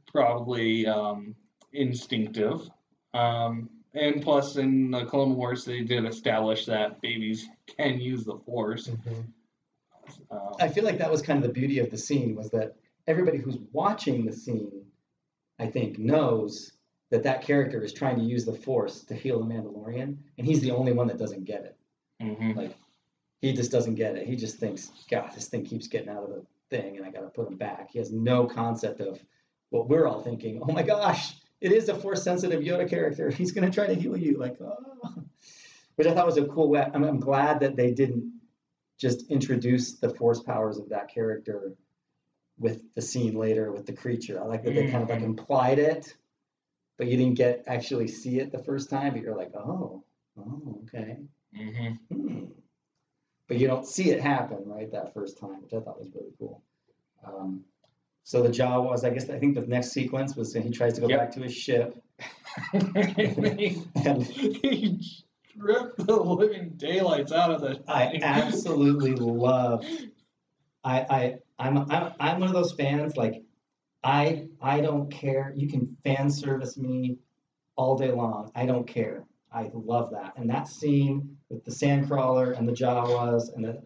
probably 0.07 0.87
um, 0.87 1.35
instinctive. 1.73 2.69
Um, 3.15 3.71
and 3.95 4.23
plus, 4.23 4.57
in 4.57 4.91
the 4.91 5.07
Clone 5.07 5.35
Wars, 5.35 5.65
they 5.65 5.81
did 5.81 6.05
establish 6.05 6.67
that 6.67 7.01
babies 7.01 7.49
can 7.79 7.99
use 7.99 8.25
the 8.25 8.37
Force. 8.37 8.89
Um, 10.31 10.53
I 10.61 10.69
feel 10.69 10.85
like 10.85 10.99
that 10.99 11.11
was 11.11 11.23
kind 11.23 11.43
of 11.43 11.49
the 11.49 11.53
beauty 11.53 11.79
of 11.79 11.91
the 11.91 11.99
scene 11.99 12.35
was 12.35 12.51
that 12.51 12.77
everybody 13.07 13.39
who's 13.39 13.59
watching 13.73 14.25
the 14.27 14.33
scene, 14.33 14.85
I 15.59 15.67
think, 15.67 15.99
knows 15.99 16.73
that 17.11 17.23
that 17.23 17.43
character 17.43 17.83
is 17.83 17.93
trying 17.95 18.17
to 18.17 18.23
use 18.25 18.45
the 18.45 18.53
Force 18.53 19.05
to 19.05 19.15
heal 19.15 19.39
the 19.41 19.47
Mandalorian, 19.47 20.17
and 20.37 20.47
he's 20.47 20.61
the 20.61 20.71
only 20.73 20.93
one 20.93 21.07
that 21.09 21.19
doesn't 21.19 21.45
get 21.45 21.65
it. 21.65 21.77
mhm. 22.23 22.57
Like, 22.57 22.77
he 23.41 23.53
just 23.53 23.71
doesn't 23.71 23.95
get 23.95 24.17
it. 24.17 24.27
He 24.27 24.37
just 24.37 24.59
thinks, 24.59 24.91
God, 25.11 25.31
this 25.35 25.49
thing 25.49 25.65
keeps 25.65 25.87
getting 25.87 26.09
out 26.11 26.25
of 26.25 26.31
the 26.31 26.43
thing, 26.71 26.97
and 26.97 27.07
I 27.07 27.11
got 27.11 27.21
to 27.21 27.29
put 27.29 27.49
him 27.49 27.57
back. 27.57 27.91
He 27.93 27.99
has 27.99 28.13
no 28.13 28.47
concept 28.47 29.01
of 29.01 29.19
what 29.71 29.89
we're 29.89 30.07
all 30.07 30.23
thinking. 30.23 30.61
Oh 30.63 30.73
my 30.73 30.83
gosh, 30.83 31.35
it 31.61 31.73
is 31.73 31.89
a 31.89 31.95
Force-sensitive 31.95 32.61
Yoda 32.63 32.89
character. 32.89 33.31
He's 33.41 33.53
going 33.53 33.71
to 33.71 33.75
try 33.75 33.87
to 33.87 33.95
heal 33.95 34.17
you. 34.17 34.39
Like, 34.39 34.57
oh. 34.61 35.23
Which 35.97 36.07
I 36.07 36.15
thought 36.15 36.27
was 36.27 36.37
a 36.37 36.47
cool 36.47 36.71
way. 36.71 36.87
I'm, 36.95 37.03
I'm 37.05 37.19
glad 37.21 37.61
that 37.61 37.75
they 37.77 37.93
didn't 37.93 38.33
just 38.99 39.31
introduce 39.31 39.95
the 39.95 40.11
Force 40.11 40.41
powers 40.41 40.79
of 40.79 40.91
that 40.91 41.13
character 41.13 41.75
with 42.59 42.83
the 42.95 43.03
scene 43.03 43.35
later 43.35 43.73
with 43.73 43.87
the 43.87 43.93
creature. 43.93 44.41
I 44.41 44.45
like 44.47 44.65
that 44.65 44.75
they 44.75 44.91
kind 44.91 45.03
of 45.03 45.09
like 45.09 45.21
Mhm. 45.21 45.25
implied 45.25 45.79
it, 45.79 46.15
but 46.97 47.07
you 47.09 47.17
didn't 47.17 47.35
get 47.35 47.65
actually 47.67 48.09
see 48.09 48.39
it 48.41 48.51
the 48.53 48.63
first 48.63 48.91
time. 48.91 49.13
But 49.13 49.23
you're 49.23 49.37
like, 49.37 49.53
oh, 49.55 50.05
oh, 50.37 50.81
okay. 50.85 51.19
Mhm. 51.57 51.99
Hmm. 52.11 52.45
But 53.49 53.59
you 53.59 53.67
don't 53.67 53.87
see 53.87 54.11
it 54.11 54.21
happen, 54.21 54.59
right, 54.67 54.91
that 54.93 55.15
first 55.15 55.39
time, 55.39 55.63
which 55.63 55.73
I 55.73 55.81
thought 55.81 55.99
was 55.99 56.09
really 56.15 56.33
cool. 56.39 56.63
Um, 57.27 57.65
So 58.25 58.43
the 58.43 58.51
Jawas, 58.51 59.05
I 59.05 59.11
guess 59.11 59.31
I 59.31 59.39
think 59.39 59.55
the 59.55 59.63
next 59.63 59.93
sequence 59.93 60.37
was 60.37 60.53
he 60.53 60.71
tries 60.71 60.95
to 60.95 61.01
go 61.01 61.09
Yep. 61.09 61.19
back 61.19 61.31
to 61.33 61.41
his 61.41 61.55
ship. 61.55 62.03
And 62.75 64.23
he 64.27 65.01
ripped 65.57 66.07
the 66.07 66.17
living 66.17 66.71
daylights 66.77 67.33
out 67.33 67.51
of 67.53 67.61
the. 67.63 67.83
I 67.89 68.19
absolutely 68.23 69.15
love. 69.17 69.85
I 70.85 71.01
I 71.11 71.39
I'm 71.59 71.79
I'm 71.91 72.13
I'm 72.21 72.41
one 72.41 72.49
of 72.49 72.55
those 72.55 72.73
fans 72.73 73.17
like 73.17 73.43
I 74.05 74.49
I 74.61 74.81
don't 74.81 75.11
care. 75.11 75.53
You 75.57 75.69
can 75.69 75.97
fan 76.05 76.31
service 76.31 76.77
me 76.77 77.19
all 77.77 77.97
day 77.97 78.11
long. 78.13 78.51
I 78.55 78.67
don't 78.67 78.87
care. 78.87 79.25
I 79.53 79.71
love 79.73 80.11
that. 80.13 80.35
And 80.37 80.51
that 80.51 80.69
scene 80.69 81.37
with 81.49 81.65
the 81.65 81.71
sandcrawler 81.71 82.57
and 82.59 82.69
the 82.69 82.73
Jawas 82.73 83.55
and 83.55 83.65
the 83.65 83.83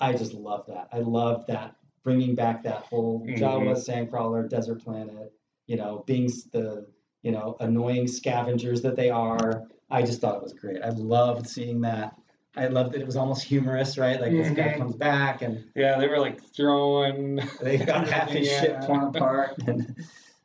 I 0.00 0.12
just 0.14 0.34
love 0.34 0.66
that. 0.66 0.88
I 0.92 0.98
love 0.98 1.46
that 1.46 1.76
bringing 2.02 2.34
back 2.34 2.64
that 2.64 2.82
whole 2.82 3.20
Mhm. 3.26 3.38
Jawas 3.38 3.88
sandcrawler 3.88 4.48
desert 4.48 4.82
planet. 4.82 5.32
You 5.66 5.76
know, 5.76 6.02
being 6.06 6.28
the 6.52 6.86
you 7.22 7.30
know 7.32 7.56
annoying 7.60 8.08
scavengers 8.08 8.82
that 8.82 8.96
they 8.96 9.10
are. 9.10 9.64
I 9.90 10.02
just 10.02 10.20
thought 10.20 10.36
it 10.36 10.42
was 10.42 10.54
great. 10.54 10.82
I 10.82 10.88
loved 10.90 11.46
seeing 11.48 11.82
that. 11.82 12.14
I 12.56 12.66
loved 12.66 12.92
that 12.92 13.00
it 13.00 13.06
was 13.06 13.16
almost 13.16 13.44
humorous, 13.44 13.96
right? 13.96 14.20
Like 14.20 14.32
this 14.32 14.50
guy 14.50 14.74
Mhm. 14.74 14.78
comes 14.78 14.96
back 14.96 15.40
and 15.42 15.64
Yeah, 15.74 15.98
they 15.98 16.08
were 16.08 16.18
like 16.18 16.42
throwing. 16.42 17.40
they 17.62 17.78
got 17.78 18.08
half 18.08 18.30
his 18.30 18.46
Yeah. 18.50 18.60
ship 18.60 18.80
torn 18.86 19.04
apart. 19.04 19.56
And 19.66 19.94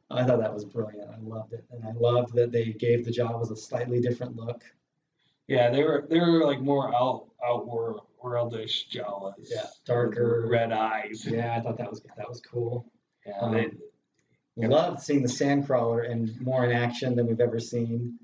I 0.10 0.24
thought 0.24 0.40
that 0.40 0.54
was 0.54 0.64
brilliant. 0.66 1.10
I 1.10 1.18
loved 1.22 1.54
it, 1.54 1.66
and 1.72 1.84
I 1.84 1.92
loved 1.92 2.34
that 2.36 2.52
they 2.52 2.66
gave 2.72 3.04
the 3.06 3.12
Jawas 3.12 3.52
a 3.52 3.56
slightly 3.56 4.00
different 4.00 4.36
look. 4.36 4.64
Yeah, 5.48 5.70
they 5.70 5.84
were 5.84 6.06
they 6.10 6.20
were 6.20 6.46
like 6.46 6.62
more 6.62 6.94
out 6.96 7.28
outward 7.46 7.98
worldish 8.24 8.90
Jawas. 8.90 9.34
Yeah, 9.50 9.66
darker. 9.86 10.48
red 10.50 10.72
eyes. 10.72 11.26
Yeah, 11.30 11.56
I 11.58 11.62
thought 11.62 11.78
that 11.78 11.90
was 11.90 12.02
that 12.18 12.28
was 12.30 12.42
cool. 12.42 12.86
Yeah, 13.26 13.40
Um, 13.42 13.54
they, 13.54 13.70
Yep. 14.60 14.72
Loved 14.72 15.02
seeing 15.02 15.22
the 15.22 15.28
Sandcrawler 15.28 16.10
and 16.12 16.42
more 16.42 16.66
in 16.66 16.72
action 16.72 17.16
than 17.16 17.28
we've 17.28 17.40
ever 17.40 17.60
seen, 17.60 18.18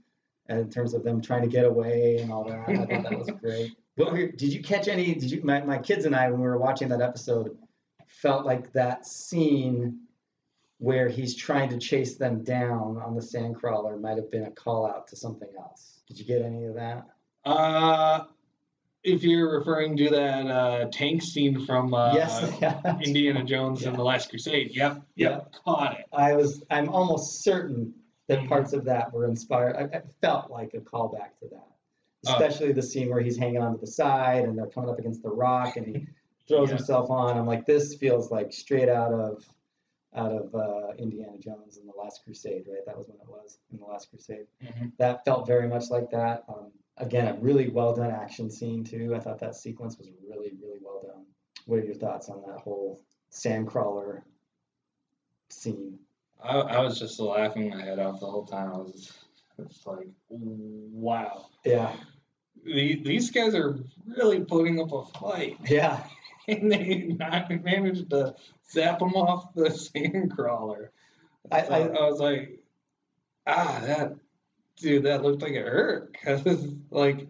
and 0.47 0.59
in 0.61 0.69
terms 0.71 0.95
of 0.95 1.03
them 1.03 1.21
trying 1.21 1.43
to 1.43 1.47
get 1.47 1.63
away 1.63 2.17
and 2.17 2.31
all 2.33 2.43
that. 2.45 2.67
I 2.67 2.75
thought 2.75 2.87
that 3.03 3.19
was 3.19 3.29
great. 3.39 3.75
Were, 3.97 4.31
did 4.31 4.51
you 4.51 4.63
catch 4.63 4.87
any? 4.87 5.13
Did 5.13 5.29
you? 5.29 5.41
My, 5.43 5.61
my 5.61 5.77
kids 5.77 6.05
and 6.05 6.15
I, 6.15 6.31
when 6.31 6.39
we 6.41 6.47
were 6.47 6.57
watching 6.57 6.87
that 6.89 7.01
episode, 7.01 7.55
felt 8.07 8.47
like 8.47 8.73
that 8.73 9.05
scene 9.05 10.02
where 10.79 11.07
he's 11.09 11.35
trying 11.35 11.69
to 11.69 11.77
chase 11.77 12.15
them 12.17 12.43
down 12.43 12.97
on 12.97 13.15
the 13.15 13.21
Sandcrawler 13.21 13.99
might 13.99 14.17
have 14.17 14.29
been 14.31 14.43
a 14.43 14.51
call 14.51 14.85
out 14.87 15.07
to 15.07 15.15
something 15.15 15.49
else. 15.57 16.01
Did 16.07 16.19
you 16.19 16.25
get 16.25 16.41
any 16.41 16.65
of 16.65 16.75
that? 16.75 17.05
uh, 17.45 18.23
if 19.03 19.21
you're 19.23 19.57
referring 19.59 19.97
to 19.97 20.09
that 20.11 20.47
uh, 20.47 20.85
tank 20.89 21.21
scene 21.21 21.65
from 21.65 21.93
uh, 21.93 22.13
yes. 22.13 22.53
Yeah. 22.61 22.97
Indiana 23.03 23.43
Jones 23.43 23.83
and 23.85 23.97
the 23.97 24.03
Last 24.03 24.29
Crusade, 24.29 24.71
yep, 24.73 25.01
yep, 25.15 25.51
caught 25.65 25.99
it. 25.99 26.05
I 26.13 26.35
was. 26.35 26.63
I'm 26.69 26.87
almost 26.87 27.43
certain 27.43 27.93
that 28.29 28.39
Mhm. 28.39 28.47
parts 28.47 28.71
of 28.71 28.85
that 28.85 29.11
were 29.13 29.25
inspired. 29.27 29.75
I, 29.75 29.97
I 29.97 30.01
felt 30.21 30.49
like 30.49 30.73
a 30.73 30.79
callback 30.79 31.37
to 31.41 31.49
that, 31.51 31.67
Oh. 32.25 32.31
especially 32.31 32.71
the 32.71 32.81
scene 32.81 33.09
where 33.09 33.19
he's 33.19 33.35
hanging 33.37 33.61
onto 33.61 33.81
the 33.81 33.87
side 33.87 34.45
and 34.45 34.57
they're 34.57 34.67
coming 34.67 34.89
up 34.89 34.99
against 34.99 35.21
the 35.21 35.29
rock 35.31 35.75
and 35.75 35.85
he 35.85 36.07
throws 36.47 36.69
Yeah. 36.69 36.77
himself 36.77 37.09
on. 37.09 37.37
I'm 37.37 37.45
like, 37.45 37.65
this 37.65 37.95
feels 37.95 38.31
like 38.31 38.53
straight 38.53 38.87
out 38.87 39.11
of 39.11 39.43
out 40.15 40.31
of 40.31 40.53
uh, 40.55 40.93
Indiana 40.97 41.37
Jones 41.39 41.77
and 41.77 41.87
the 41.87 41.93
Last 41.97 42.23
Crusade, 42.23 42.65
right? 42.67 42.85
That 42.85 42.97
was 42.97 43.07
when 43.07 43.17
it 43.17 43.27
was 43.27 43.57
in 43.71 43.79
the 43.79 43.85
Last 43.85 44.09
Crusade. 44.09 44.47
Mhm. 44.63 44.91
That 44.97 45.25
felt 45.25 45.47
very 45.47 45.67
much 45.67 45.89
like 45.89 46.09
that. 46.11 46.43
Um, 46.47 46.71
again, 46.97 47.27
a 47.27 47.33
really 47.39 47.69
well 47.69 47.95
done 47.95 48.11
action 48.11 48.49
scene 48.49 48.83
too. 48.83 49.15
I 49.15 49.19
thought 49.19 49.39
that 49.39 49.55
sequence 49.55 49.97
was 49.97 50.09
really, 50.27 50.53
really 50.61 50.79
well 50.81 51.01
done. 51.01 51.25
What 51.65 51.79
are 51.79 51.85
your 51.85 51.95
thoughts 51.95 52.29
on 52.29 52.41
that 52.47 52.59
whole 52.59 53.01
sandcrawler 53.31 54.21
scene? 55.49 55.99
I, 56.41 56.57
I 56.59 56.79
was 56.81 56.99
just 56.99 57.19
laughing 57.19 57.69
my 57.69 57.81
head 57.81 57.99
off 57.99 58.19
the 58.19 58.25
whole 58.25 58.45
time. 58.45 58.73
I 58.73 58.77
was 58.77 59.13
it's 59.59 59.85
like, 59.85 60.07
wow, 60.29 61.45
Yeah, 61.63 61.95
the, 62.65 62.95
these 63.03 63.29
guys 63.29 63.53
are 63.55 63.77
really 64.07 64.43
putting 64.43 64.79
up 64.81 64.91
a 64.91 65.05
fight, 65.05 65.57
yeah. 65.67 66.03
and 66.47 66.71
they 66.71 67.15
not 67.19 67.49
managed 67.63 68.09
to 68.11 68.35
zap 68.71 68.99
them 68.99 69.13
off 69.15 69.53
the 69.53 69.71
sand 69.93 70.35
crawler. 70.35 70.91
I- 71.51 71.63
So 71.63 71.73
I- 71.73 71.87
I 71.97 72.09
was 72.09 72.19
like, 72.19 72.59
ah, 73.47 73.81
that 73.85 74.13
dude, 74.77 75.03
that 75.03 75.23
looked 75.23 75.41
like 75.41 75.51
it 75.53 75.65
hurt 75.67 76.11
because 76.13 76.43
like 76.89 77.27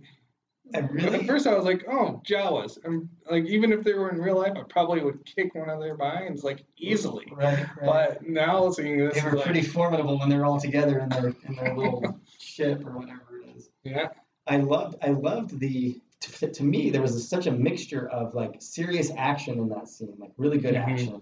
really 0.92 1.20
At 1.20 1.26
first, 1.28 1.46
I 1.46 1.54
was 1.56 1.66
like, 1.66 1.86
"Oh, 1.88 2.22
Jawas." 2.26 2.80
I'm 2.86 3.10
like, 3.30 3.46
even 3.46 3.72
if 3.72 3.84
they 3.84 3.94
were 3.94 4.10
in 4.10 4.20
real 4.20 4.38
life, 4.38 4.54
I 4.56 4.64
probably 4.64 5.02
would 5.04 5.24
kick 5.26 5.54
one 5.54 5.70
of 5.70 5.80
their 5.80 5.96
behinds 5.96 6.44
like 6.44 6.64
easily. 6.78 7.28
Right, 7.32 7.60
right. 7.60 7.86
But 7.86 8.28
now 8.28 8.72
seeing 8.72 8.98
this, 8.98 9.16
they 9.16 9.30
were 9.30 9.36
like, 9.36 9.46
pretty 9.46 9.62
formidable 9.62 10.18
when 10.20 10.30
they're 10.30 10.46
all 10.46 10.60
together 10.60 11.00
in 11.00 11.10
their 11.10 11.28
in 11.48 11.56
their 11.56 11.76
little 11.76 12.20
ship 12.40 12.86
or 12.86 12.98
whatever 12.98 13.42
it 13.44 13.56
is. 13.58 13.70
yeah, 13.84 14.10
I 14.48 14.58
loved 14.58 14.96
I 15.04 15.10
loved 15.10 15.60
the 15.60 16.00
to, 16.24 16.52
to 16.52 16.64
me 16.64 16.90
there 16.90 17.02
was 17.02 17.28
such 17.30 17.48
a 17.48 17.52
mixture 17.52 18.08
of 18.10 18.34
like 18.34 18.56
serious 18.62 19.12
action 19.18 19.60
in 19.60 19.70
that 19.70 19.88
scene, 19.88 20.16
like 20.18 20.32
really 20.38 20.58
good 20.58 20.76
Mhm. 20.76 20.88
action, 20.88 21.22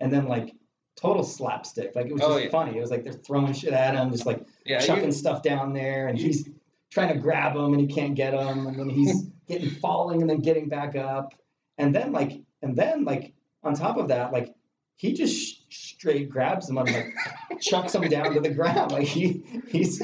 and 0.00 0.12
then 0.12 0.26
like 0.28 0.54
total 0.96 1.22
slapstick. 1.24 1.92
Like 1.94 2.06
it 2.06 2.12
was 2.12 2.20
just 2.22 2.32
Oh, 2.32 2.36
yeah. 2.38 2.50
funny. 2.50 2.76
It 2.76 2.80
was 2.80 2.90
like 2.90 3.04
they're 3.04 3.12
throwing 3.12 3.52
shit 3.54 3.72
at 3.72 3.94
him, 3.94 4.10
just 4.10 4.26
like 4.26 4.44
yeah. 4.66 4.78
chucking 4.80 5.06
You, 5.06 5.12
stuff 5.12 5.42
down 5.42 5.72
there, 5.72 6.08
and 6.08 6.18
he's 6.18 6.48
trying 6.90 7.12
to 7.14 7.18
grab 7.20 7.56
him 7.56 7.72
and 7.72 7.80
he 7.80 7.86
can't 7.86 8.14
get 8.14 8.34
him, 8.34 8.66
and 8.66 8.78
then 8.78 8.88
he's 8.90 9.22
getting 9.48 9.70
falling 9.70 10.20
and 10.20 10.30
then 10.30 10.40
getting 10.40 10.68
back 10.68 10.94
up, 10.96 11.34
and 11.78 11.94
then 11.94 12.12
like 12.12 12.32
and 12.62 12.76
then 12.76 13.04
like 13.04 13.32
on 13.64 13.74
top 13.74 13.96
of 13.96 14.08
that, 14.08 14.32
like 14.32 14.54
he 14.96 15.14
just 15.14 15.34
sh- 15.34 15.94
straight 15.94 16.28
grabs 16.30 16.68
him 16.68 16.76
and 16.78 16.90
like 16.92 17.14
chucks 17.60 17.94
him 17.94 18.02
down 18.08 18.34
to 18.34 18.40
the 18.40 18.50
ground. 18.50 18.92
Like 18.92 19.06
he 19.06 19.42
he's 19.68 20.02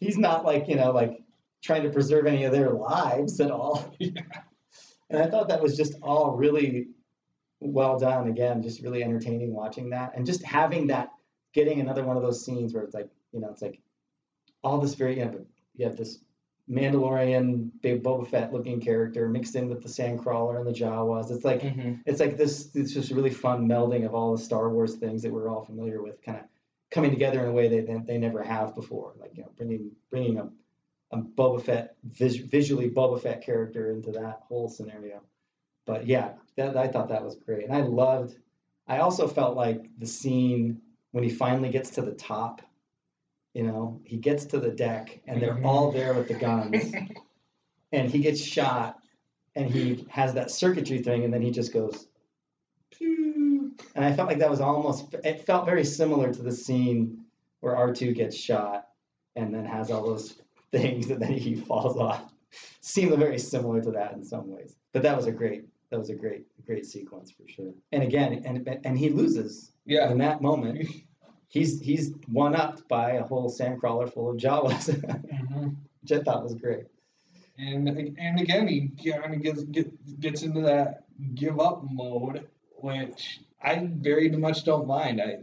he's 0.00 0.18
not 0.18 0.44
like 0.44 0.68
you 0.68 0.74
know 0.76 0.90
like 0.90 1.20
trying 1.62 1.82
to 1.84 1.90
preserve 1.90 2.26
any 2.26 2.44
of 2.44 2.52
their 2.52 2.70
lives 2.70 3.40
at 3.40 3.50
all. 3.50 3.94
Yeah. 3.98 4.22
And 5.10 5.22
I 5.22 5.30
thought 5.30 5.48
that 5.48 5.62
was 5.62 5.74
just 5.74 5.94
all 6.02 6.36
really 6.36 6.88
well 7.60 7.98
done. 7.98 8.28
Again, 8.28 8.62
just 8.62 8.82
really 8.82 9.02
entertaining 9.02 9.54
watching 9.54 9.88
that 9.90 10.12
and 10.14 10.26
just 10.26 10.42
having 10.44 10.88
that 10.88 11.08
getting 11.54 11.80
another 11.80 12.04
one 12.04 12.18
of 12.18 12.22
those 12.22 12.44
scenes 12.44 12.74
where 12.74 12.82
it's 12.82 12.92
like 12.92 13.08
you 13.32 13.40
know 13.40 13.48
it's 13.48 13.62
like 13.62 13.80
all 14.62 14.78
this 14.82 14.94
very 14.96 15.18
you 15.18 15.24
know 15.24 15.46
you 15.76 15.86
have 15.86 15.96
this 15.96 16.18
Mandalorian 16.70 17.70
big 17.80 18.02
Boba 18.02 18.28
Fett 18.28 18.52
looking 18.52 18.80
character 18.80 19.28
mixed 19.28 19.56
in 19.56 19.68
with 19.68 19.82
the 19.82 19.88
Sandcrawler 19.88 20.58
and 20.58 20.66
the 20.66 20.72
Jawas. 20.78 21.30
It's 21.30 21.44
like 21.44 21.62
Mhm. 21.62 22.02
it's 22.04 22.20
like 22.20 22.36
this 22.36 22.74
it's 22.74 22.92
just 22.92 23.10
really 23.10 23.30
fun 23.30 23.66
melding 23.66 24.04
of 24.04 24.14
all 24.14 24.36
the 24.36 24.42
Star 24.42 24.68
Wars 24.70 24.96
things 24.96 25.22
that 25.22 25.32
we're 25.32 25.48
all 25.48 25.64
familiar 25.64 26.02
with 26.02 26.20
kind 26.22 26.38
of 26.38 26.44
coming 26.90 27.10
together 27.10 27.40
in 27.40 27.48
a 27.48 27.52
way 27.52 27.68
they 27.68 27.80
they, 27.80 27.98
they 28.06 28.18
never 28.18 28.42
have 28.42 28.74
before 28.74 29.14
like 29.18 29.34
you 29.36 29.42
know 29.42 29.50
bringing 29.56 29.90
bringing 30.10 30.38
a, 30.38 30.50
a 31.10 31.18
Boba 31.18 31.62
Fett 31.62 31.96
vis, 32.04 32.36
visually 32.36 32.90
Boba 32.90 33.20
Fett 33.20 33.42
character 33.42 33.90
into 33.90 34.12
that 34.12 34.40
whole 34.48 34.68
scenario 34.68 35.22
but 35.86 36.06
yeah 36.06 36.32
that, 36.56 36.76
I 36.76 36.88
thought 36.88 37.08
that 37.08 37.24
was 37.24 37.36
great 37.36 37.64
and 37.64 37.74
I 37.74 37.80
loved 37.82 38.36
I 38.86 38.98
also 38.98 39.28
felt 39.28 39.56
like 39.56 39.86
the 39.98 40.06
scene 40.06 40.80
when 41.12 41.24
he 41.24 41.30
finally 41.30 41.70
gets 41.70 41.90
to 41.90 42.02
the 42.02 42.12
top 42.14 42.62
you 43.54 43.62
know 43.64 44.00
he 44.04 44.16
gets 44.18 44.44
to 44.46 44.60
the 44.60 44.70
deck 44.70 45.20
and 45.26 45.40
they're 45.40 45.54
Mhm. 45.54 45.64
all 45.64 45.90
there 45.92 46.14
with 46.14 46.28
the 46.28 46.34
guns 46.34 46.92
and 47.92 48.10
he 48.10 48.18
gets 48.20 48.40
shot 48.40 48.98
and 49.56 49.70
he 49.70 50.06
has 50.10 50.34
that 50.34 50.50
circuitry 50.50 50.98
thing 50.98 51.24
and 51.24 51.32
then 51.32 51.42
he 51.42 51.50
just 51.50 51.72
goes 51.72 52.06
"Pew." 52.90 53.72
and 53.94 54.04
i 54.04 54.12
felt 54.12 54.28
like 54.28 54.38
that 54.38 54.50
was 54.50 54.60
almost 54.60 55.14
it 55.24 55.46
felt 55.46 55.64
very 55.64 55.84
similar 55.84 56.32
to 56.32 56.42
the 56.42 56.52
scene 56.52 57.24
where 57.60 57.74
r2 57.74 58.14
gets 58.14 58.36
shot 58.36 58.88
and 59.36 59.54
then 59.54 59.64
has 59.64 59.90
all 59.90 60.04
those 60.04 60.40
things 60.72 61.10
and 61.10 61.20
then 61.22 61.32
he 61.32 61.56
falls 61.56 61.96
off. 61.96 62.32
Seemed 62.80 63.16
very 63.18 63.38
similar 63.38 63.80
to 63.82 63.90
that 63.92 64.12
in 64.14 64.24
some 64.24 64.50
ways. 64.50 64.74
But 64.92 65.02
that 65.02 65.16
was 65.16 65.26
a 65.26 65.32
great 65.32 65.64
that 65.90 65.98
was 65.98 66.10
a 66.10 66.14
great 66.14 66.46
great 66.66 66.86
sequence 66.86 67.30
for 67.30 67.46
sure. 67.48 67.72
And 67.92 68.02
again 68.02 68.42
and 68.44 68.68
and 68.84 68.98
he 68.98 69.10
loses 69.10 69.72
yeah, 69.84 70.10
in 70.10 70.18
that 70.18 70.40
moment. 70.42 70.88
He's 71.48 71.80
he's 71.80 72.12
one 72.26 72.54
up 72.54 72.86
by 72.88 73.12
a 73.12 73.22
whole 73.22 73.50
sandcrawler 73.50 74.12
full 74.12 74.30
of 74.30 74.36
jawas 74.36 74.88
Mhm. 75.32 75.76
which 76.02 76.12
i 76.12 76.22
thought 76.22 76.42
was 76.44 76.54
great. 76.54 76.86
And 77.58 77.88
and 77.88 78.40
again, 78.40 78.68
he 78.68 78.88
kind 79.10 79.34
of 79.34 79.42
gets 79.42 79.62
get, 79.64 80.20
gets 80.20 80.42
into 80.42 80.60
that 80.62 81.04
give 81.34 81.58
up 81.58 81.82
mode, 81.90 82.46
which 82.76 83.40
I 83.60 83.88
very 83.92 84.30
much 84.30 84.64
don't 84.64 84.86
mind. 84.86 85.20
I 85.20 85.38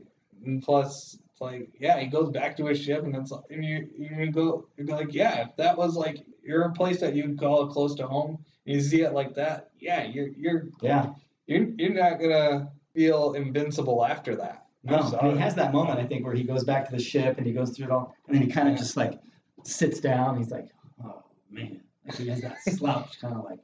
and 0.46 0.62
plus, 0.64 1.18
it's 1.36 1.42
like 1.42 1.70
yeah, 1.78 2.00
he 2.00 2.08
goes 2.08 2.30
back 2.30 2.56
to 2.58 2.66
his 2.68 2.80
ship, 2.82 3.04
and 3.04 3.14
it's 3.14 3.34
and 3.50 3.66
you 3.66 3.90
you 3.98 4.32
go 4.32 4.68
you 4.78 4.86
go 4.86 4.96
like 4.96 5.14
yeah, 5.14 5.42
if 5.42 5.56
that 5.58 5.78
was 5.78 5.98
like 5.98 6.26
you're 6.42 6.62
a 6.62 6.72
place 6.72 7.02
that 7.02 7.14
you'd 7.14 7.38
call 7.38 7.68
close 7.68 7.94
to 7.96 8.08
home, 8.08 8.38
and 8.66 8.76
you 8.76 8.80
see 8.80 9.02
it 9.02 9.12
like 9.12 9.36
that, 9.36 9.72
yeah, 9.78 10.06
you're 10.06 10.30
you're 10.30 10.68
yeah 10.82 11.08
you're, 11.46 11.68
you're 11.78 11.94
not 11.94 12.22
gonna 12.22 12.72
feel 12.94 13.34
invincible 13.34 14.06
after 14.06 14.38
that. 14.38 14.68
No, 14.86 15.00
and 15.22 15.34
he 15.34 15.38
has 15.40 15.56
that 15.56 15.74
moment 15.74 16.00
I 16.00 16.06
think 16.06 16.24
where 16.24 16.34
he 16.34 16.44
goes 16.44 16.64
back 16.64 16.86
to 16.86 16.96
the 16.96 17.02
ship 17.02 17.38
and 17.38 17.46
he 17.46 17.52
goes 17.52 17.76
through 17.76 17.88
it 17.88 17.92
all, 17.92 18.16
and 18.28 18.36
then 18.38 18.42
he 18.42 18.50
kind 18.50 18.70
of 18.70 18.78
just 18.78 18.96
like 18.96 19.20
sits 19.66 20.00
down. 20.00 20.38
He's 20.38 20.52
like, 20.52 20.70
"Oh 21.04 21.22
man," 21.52 21.82
like 22.06 22.16
he 22.16 22.30
has 22.30 22.40
that 22.44 22.62
slouch, 22.70 23.20
kind 23.20 23.36
of 23.36 23.44
like, 23.44 23.60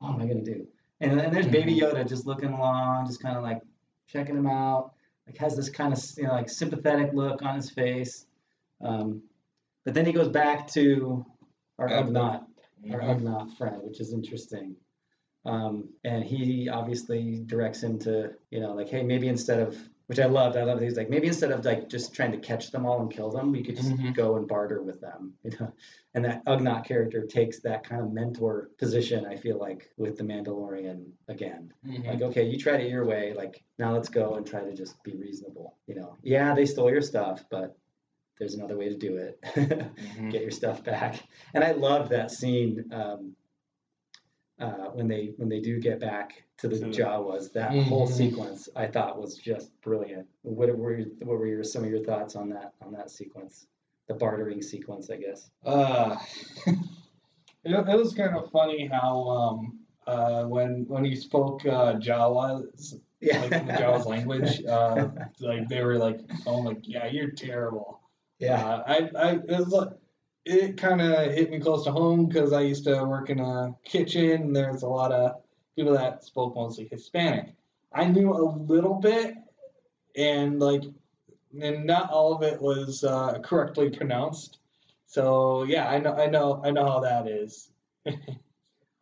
"What 0.00 0.10
am 0.12 0.20
I 0.20 0.26
gonna 0.26 0.44
do?" 0.44 0.66
And 1.00 1.18
then 1.18 1.32
there's 1.32 1.46
Baby 1.46 1.76
mm-hmm. 1.78 1.96
Yoda 1.96 2.06
just 2.06 2.26
looking 2.26 2.50
along, 2.50 3.06
just 3.06 3.22
kind 3.22 3.38
of 3.38 3.42
like 3.42 3.62
checking 4.06 4.36
him 4.36 4.46
out. 4.46 4.92
Like 5.26 5.38
has 5.38 5.56
this 5.56 5.68
kind 5.68 5.92
of 5.92 6.02
you 6.16 6.24
know 6.24 6.32
like 6.32 6.48
sympathetic 6.48 7.12
look 7.12 7.42
on 7.42 7.56
his 7.56 7.70
face. 7.70 8.26
Um, 8.80 9.22
but 9.84 9.94
then 9.94 10.06
he 10.06 10.12
goes 10.12 10.28
back 10.28 10.68
to 10.72 11.24
our 11.78 11.88
Ugnaught. 11.88 12.44
Ugnaught, 12.84 12.92
our. 12.92 13.00
Ugnaught 13.00 13.56
friend, 13.56 13.82
which 13.82 14.00
is 14.00 14.12
interesting. 14.12 14.76
Um, 15.44 15.90
and 16.04 16.24
he 16.24 16.68
obviously 16.68 17.42
directs 17.46 17.82
him 17.82 18.00
to, 18.00 18.32
you 18.50 18.60
know, 18.60 18.74
like, 18.74 18.88
hey, 18.88 19.04
maybe 19.04 19.28
instead 19.28 19.60
of, 19.60 19.78
which 20.06 20.20
I 20.20 20.26
loved, 20.26 20.56
I 20.56 20.62
loved. 20.62 20.82
He's 20.82 20.96
like, 20.96 21.10
maybe 21.10 21.26
instead 21.26 21.50
of 21.50 21.64
like 21.64 21.88
just 21.88 22.14
trying 22.14 22.32
to 22.32 22.38
catch 22.38 22.70
them 22.70 22.86
all 22.86 23.00
and 23.00 23.10
kill 23.10 23.30
them, 23.30 23.50
we 23.50 23.62
could 23.62 23.76
just 23.76 23.90
Mhm. 23.90 24.14
go 24.14 24.36
and 24.36 24.46
barter 24.46 24.82
with 24.82 25.00
them, 25.00 25.34
you 25.42 25.50
know. 25.58 25.72
And 26.14 26.24
that 26.24 26.44
Ugnaught 26.46 26.84
character 26.86 27.26
takes 27.26 27.60
that 27.60 27.84
kind 27.84 28.00
of 28.00 28.12
mentor 28.12 28.70
position. 28.78 29.26
I 29.26 29.36
feel 29.36 29.58
like 29.58 29.90
with 29.96 30.16
the 30.16 30.22
Mandalorian 30.24 31.10
again, 31.28 31.72
Mhm. 31.84 32.06
like, 32.06 32.22
okay, 32.22 32.44
you 32.44 32.56
tried 32.56 32.80
it 32.80 32.90
your 32.90 33.04
way. 33.04 33.34
Like, 33.34 33.62
now 33.78 33.92
let's 33.92 34.08
go 34.08 34.34
and 34.34 34.46
try 34.46 34.60
to 34.62 34.72
just 34.74 35.02
be 35.02 35.14
reasonable. 35.16 35.74
You 35.86 35.96
know, 35.96 36.16
yeah, 36.22 36.54
they 36.54 36.66
stole 36.66 36.90
your 36.90 37.02
stuff, 37.02 37.44
but 37.50 37.76
there's 38.38 38.54
another 38.54 38.76
way 38.76 38.88
to 38.88 38.96
do 38.96 39.16
it. 39.16 39.40
Mhm. 39.96 40.30
Get 40.30 40.42
your 40.42 40.50
stuff 40.50 40.84
back. 40.84 41.20
And 41.52 41.64
I 41.64 41.72
love 41.72 42.10
that 42.10 42.30
scene 42.30 42.92
um, 42.92 43.34
uh, 44.58 44.88
when 44.92 45.06
they 45.08 45.32
when 45.36 45.48
they 45.48 45.60
do 45.60 45.78
get 45.78 46.00
back 46.00 46.42
to 46.58 46.68
the 46.68 46.76
Jawas. 46.76 47.52
That 47.52 47.72
whole 47.84 48.06
Mhm. 48.06 48.12
sequence 48.12 48.68
I 48.74 48.86
thought 48.86 49.20
was 49.20 49.36
just 49.36 49.78
brilliant. 49.82 50.26
What 50.42 50.76
were 50.76 50.96
your, 50.96 51.08
what 51.20 51.38
were 51.38 51.46
your 51.46 51.62
some 51.64 51.84
of 51.84 51.90
your 51.90 52.04
thoughts 52.04 52.36
on 52.36 52.48
that 52.50 52.72
on 52.80 52.92
that 52.92 53.10
sequence? 53.10 53.66
The 54.08 54.14
bartering 54.14 54.62
sequence, 54.62 55.10
I 55.10 55.16
guess. 55.16 55.50
Uh, 55.64 56.16
it, 56.66 56.76
it 57.64 57.98
was 57.98 58.14
kind 58.14 58.36
of 58.36 58.50
funny 58.50 58.86
how 58.86 59.28
um, 59.28 59.80
uh, 60.06 60.44
when 60.44 60.86
when 60.88 61.04
he 61.04 61.14
spoke 61.16 61.64
uh, 61.66 61.94
Jawas, 61.94 62.94
Yeah. 63.20 63.40
like 63.42 63.52
in 63.52 63.66
the 63.66 63.72
Jawas 63.74 64.06
language, 64.06 64.64
uh, 64.68 65.08
like 65.40 65.68
they 65.68 65.82
were 65.84 65.98
like, 65.98 66.20
"Oh, 66.46 66.60
like 66.60 66.78
yeah, 66.88 67.06
you're 67.06 67.30
terrible." 67.30 68.00
yeah. 68.38 68.64
Uh, 68.64 68.82
I, 68.86 69.10
I, 69.18 69.30
it 69.36 69.48
was 69.48 69.68
like, 69.68 69.88
it 70.46 70.76
kind 70.76 71.02
of 71.02 71.32
hit 71.32 71.50
me 71.50 71.58
close 71.58 71.84
to 71.84 71.90
home 71.90 72.26
because 72.26 72.52
I 72.52 72.60
used 72.62 72.84
to 72.84 73.04
work 73.04 73.30
in 73.30 73.40
a 73.40 73.74
kitchen. 73.84 74.30
and 74.42 74.56
There's 74.56 74.82
a 74.82 74.88
lot 74.88 75.12
of 75.12 75.42
people 75.74 75.92
that 75.94 76.24
spoke 76.24 76.54
mostly 76.54 76.86
Hispanic. 76.90 77.54
I 77.92 78.04
knew 78.06 78.32
a 78.32 78.46
little 78.72 78.94
bit, 78.94 79.34
and 80.16 80.60
like, 80.60 80.84
and 81.60 81.84
not 81.84 82.10
all 82.10 82.34
of 82.34 82.42
it 82.42 82.60
was 82.60 83.02
uh, 83.02 83.40
correctly 83.40 83.90
pronounced. 83.90 84.58
So 85.06 85.64
yeah, 85.64 85.88
I 85.88 85.98
know, 85.98 86.14
I 86.14 86.26
know, 86.26 86.62
I 86.64 86.70
know 86.70 86.86
how 86.86 87.00
that 87.00 87.26
is. 87.26 87.70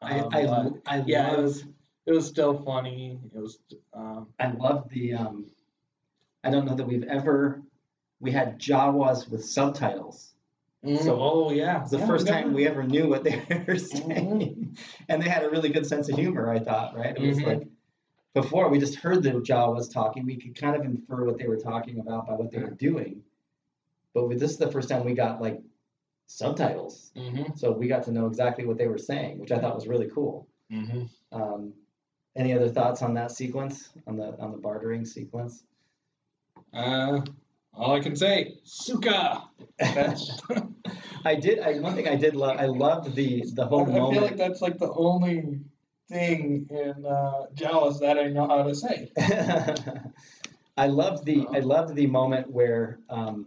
I 0.03 0.21
Um, 0.21 0.29
I, 0.33 0.47
but 0.47 0.73
I 0.87 1.05
yeah, 1.07 1.33
it 1.35 1.41
was, 1.41 1.65
it 2.07 2.13
was 2.13 2.27
still 2.27 2.63
funny. 2.63 3.19
It 3.35 3.39
was, 3.39 3.59
um, 3.93 4.29
I 4.41 4.51
love 4.53 4.89
the 4.91 5.15
um 5.15 5.47
I 6.43 6.51
don't 6.51 6.67
know 6.67 6.75
that 6.75 6.87
we've 6.87 7.05
ever 7.05 7.63
we 8.21 8.31
had 8.31 8.59
Jawas 8.59 9.29
with 9.31 9.45
subtitles. 9.45 10.34
So- 10.85 11.19
oh 11.21 11.51
yeah, 11.51 11.79
It 11.79 11.83
was 11.83 11.91
the 11.93 11.99
Yeah, 11.99 12.07
first 12.07 12.27
time 12.27 12.53
we 12.53 12.67
ever 12.67 12.83
knew 12.83 13.09
what 13.09 13.25
they 13.25 13.43
were 13.69 13.79
saying. 13.79 14.77
And 15.09 15.23
they 15.23 15.29
had 15.29 15.43
a 15.45 15.51
really 15.51 15.71
good 15.71 15.87
sense 15.87 16.09
of 16.11 16.17
humor, 16.17 16.51
I 16.51 16.59
thought, 16.59 16.95
right? 16.97 17.17
It 17.17 17.21
was 17.23 17.39
Mhm. 17.39 17.47
like 17.47 17.69
before 18.35 18.69
we 18.69 18.79
just 18.79 18.97
heard 18.97 19.23
the 19.23 19.31
Jawas 19.31 19.91
talking, 19.93 20.27
we 20.27 20.37
could 20.37 20.55
kind 20.57 20.77
of 20.77 20.83
infer 20.85 21.25
what 21.25 21.39
they 21.39 21.47
were 21.47 21.57
talking 21.57 22.01
about 22.01 22.27
by 22.27 22.35
what 22.35 22.51
they 22.51 22.59
were 22.59 22.71
doing. 22.71 23.23
But 24.13 24.29
with 24.29 24.41
this 24.41 24.51
is 24.53 24.59
the 24.59 24.71
first 24.71 24.89
time 24.89 25.05
we 25.05 25.15
got 25.15 25.41
like 25.41 25.63
subtitles. 26.27 27.13
Mhm, 27.17 27.57
So 27.59 27.73
we 27.73 27.87
got 27.87 28.03
to 28.05 28.13
know 28.13 28.27
exactly 28.27 28.67
what 28.67 28.77
they 28.77 28.89
were 28.89 28.99
saying, 28.99 29.39
which 29.39 29.53
I 29.53 29.59
thought 29.59 29.75
was 29.75 29.87
really 29.89 30.09
cool. 30.11 30.49
Um, 31.33 31.73
any 32.37 32.53
other 32.53 32.69
thoughts 32.69 33.03
on 33.03 33.15
that 33.15 33.31
sequence, 33.31 33.91
on 34.07 34.17
the 34.17 34.37
on 34.41 34.51
the 34.51 34.59
bartering 34.59 35.05
sequence? 35.05 35.65
Uh, 36.73 37.21
all 37.77 37.95
I 37.95 38.01
can 38.01 38.17
say, 38.17 38.55
Suka. 38.65 39.43
That's. 39.79 40.41
I 41.25 41.35
did. 41.35 41.59
I, 41.61 41.79
one 41.79 41.95
thing 41.95 42.07
I 42.09 42.17
did 42.17 42.35
love. 42.37 42.59
I 42.59 42.67
loved 42.67 43.15
the 43.15 43.45
the 43.55 43.65
I, 43.65 43.67
whole 43.67 43.83
I 43.91 44.13
feel 44.13 44.23
like 44.23 44.37
that's 44.37 44.61
like 44.61 44.79
the 44.79 44.93
only 44.93 45.61
thing 46.09 46.67
in 46.71 47.07
uh, 47.07 47.47
Jawas 47.55 48.01
that 48.01 48.19
I 48.19 48.29
know 48.29 48.47
how 48.47 48.63
to 48.63 48.75
say. 48.75 49.11
I 50.77 50.87
loved 50.89 51.25
the. 51.25 51.47
I 51.53 51.61
loved 51.61 51.95
the 51.95 52.07
moment 52.07 52.51
where, 52.51 52.99
um, 53.09 53.47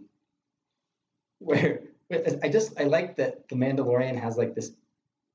where 1.38 1.82
I 2.42 2.48
just 2.48 2.78
I 2.80 2.84
like 2.84 3.16
that 3.16 3.48
the 3.48 3.54
Mandalorian 3.54 4.20
has 4.20 4.36
like 4.36 4.54
this 4.54 4.72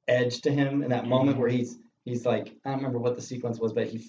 edge 0.08 0.42
to 0.42 0.52
him 0.52 0.84
in 0.84 0.90
that 0.90 1.06
moment 1.08 1.38
Mhm. 1.38 1.42
where 1.42 1.50
he's 1.50 1.78
he's 2.04 2.26
like 2.26 2.56
I 2.66 2.70
don't 2.70 2.80
remember 2.80 3.00
what 3.00 3.16
the 3.16 3.22
sequence 3.22 3.60
was, 3.60 3.74
but 3.74 3.88
he 3.88 4.04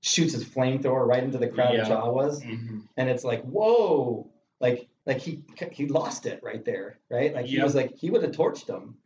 shoots 0.00 0.32
his 0.32 0.44
flamethrower 0.44 1.06
right 1.06 1.22
into 1.22 1.38
the 1.38 1.48
crowd 1.48 1.74
of 1.76 1.86
Jawas, 1.88 2.42
Mm-hmm. 2.44 2.78
and 2.96 3.08
it's 3.10 3.24
like 3.24 3.42
whoa, 3.42 4.30
like 4.60 4.88
like 5.06 5.18
he 5.18 5.42
he 5.72 5.86
lost 5.86 6.26
it 6.26 6.40
right 6.42 6.64
there, 6.64 6.98
right? 7.10 7.34
Like 7.34 7.46
he 7.46 7.60
was 7.62 7.74
like 7.74 7.96
he 7.96 8.10
would 8.10 8.22
have 8.22 8.32
torched 8.32 8.66
them, 8.66 8.96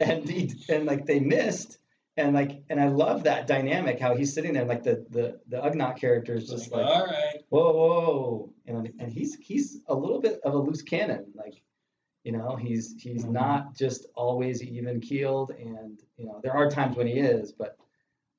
and 0.00 0.28
he 0.28 0.52
and 0.68 0.84
like 0.86 1.06
they 1.06 1.20
missed, 1.20 1.78
and 2.16 2.34
like 2.34 2.62
and 2.68 2.80
I 2.80 2.88
love 2.88 3.24
that 3.24 3.46
dynamic 3.46 3.98
how 4.00 4.14
he's 4.16 4.34
sitting 4.34 4.52
there 4.52 4.64
like 4.66 4.82
the 4.82 5.06
the 5.10 5.40
the 5.48 5.56
Ugnaught 5.58 5.96
character 5.98 6.34
is 6.34 6.48
just 6.48 6.70
like 6.72 6.84
all 6.86 7.06
right. 7.06 7.42
whoa 7.48 7.72
whoa, 7.72 8.52
and 8.66 8.92
and 8.98 9.10
he's 9.12 9.34
he's 9.36 9.80
a 9.88 9.94
little 9.94 10.20
bit 10.20 10.40
of 10.44 10.54
a 10.54 10.58
loose 10.58 10.82
cannon, 10.82 11.26
like 11.34 11.62
you 12.24 12.32
know 12.32 12.56
he's 12.56 12.94
he's 12.98 13.24
Mhm. 13.24 13.32
not 13.32 13.74
just 13.76 14.06
always 14.14 14.62
even 14.62 15.00
keeled, 15.00 15.50
and 15.52 15.98
you 16.18 16.26
know 16.26 16.40
there 16.42 16.54
are 16.54 16.68
times 16.70 16.96
when 16.96 17.06
he 17.06 17.14
is, 17.14 17.52
but 17.52 17.76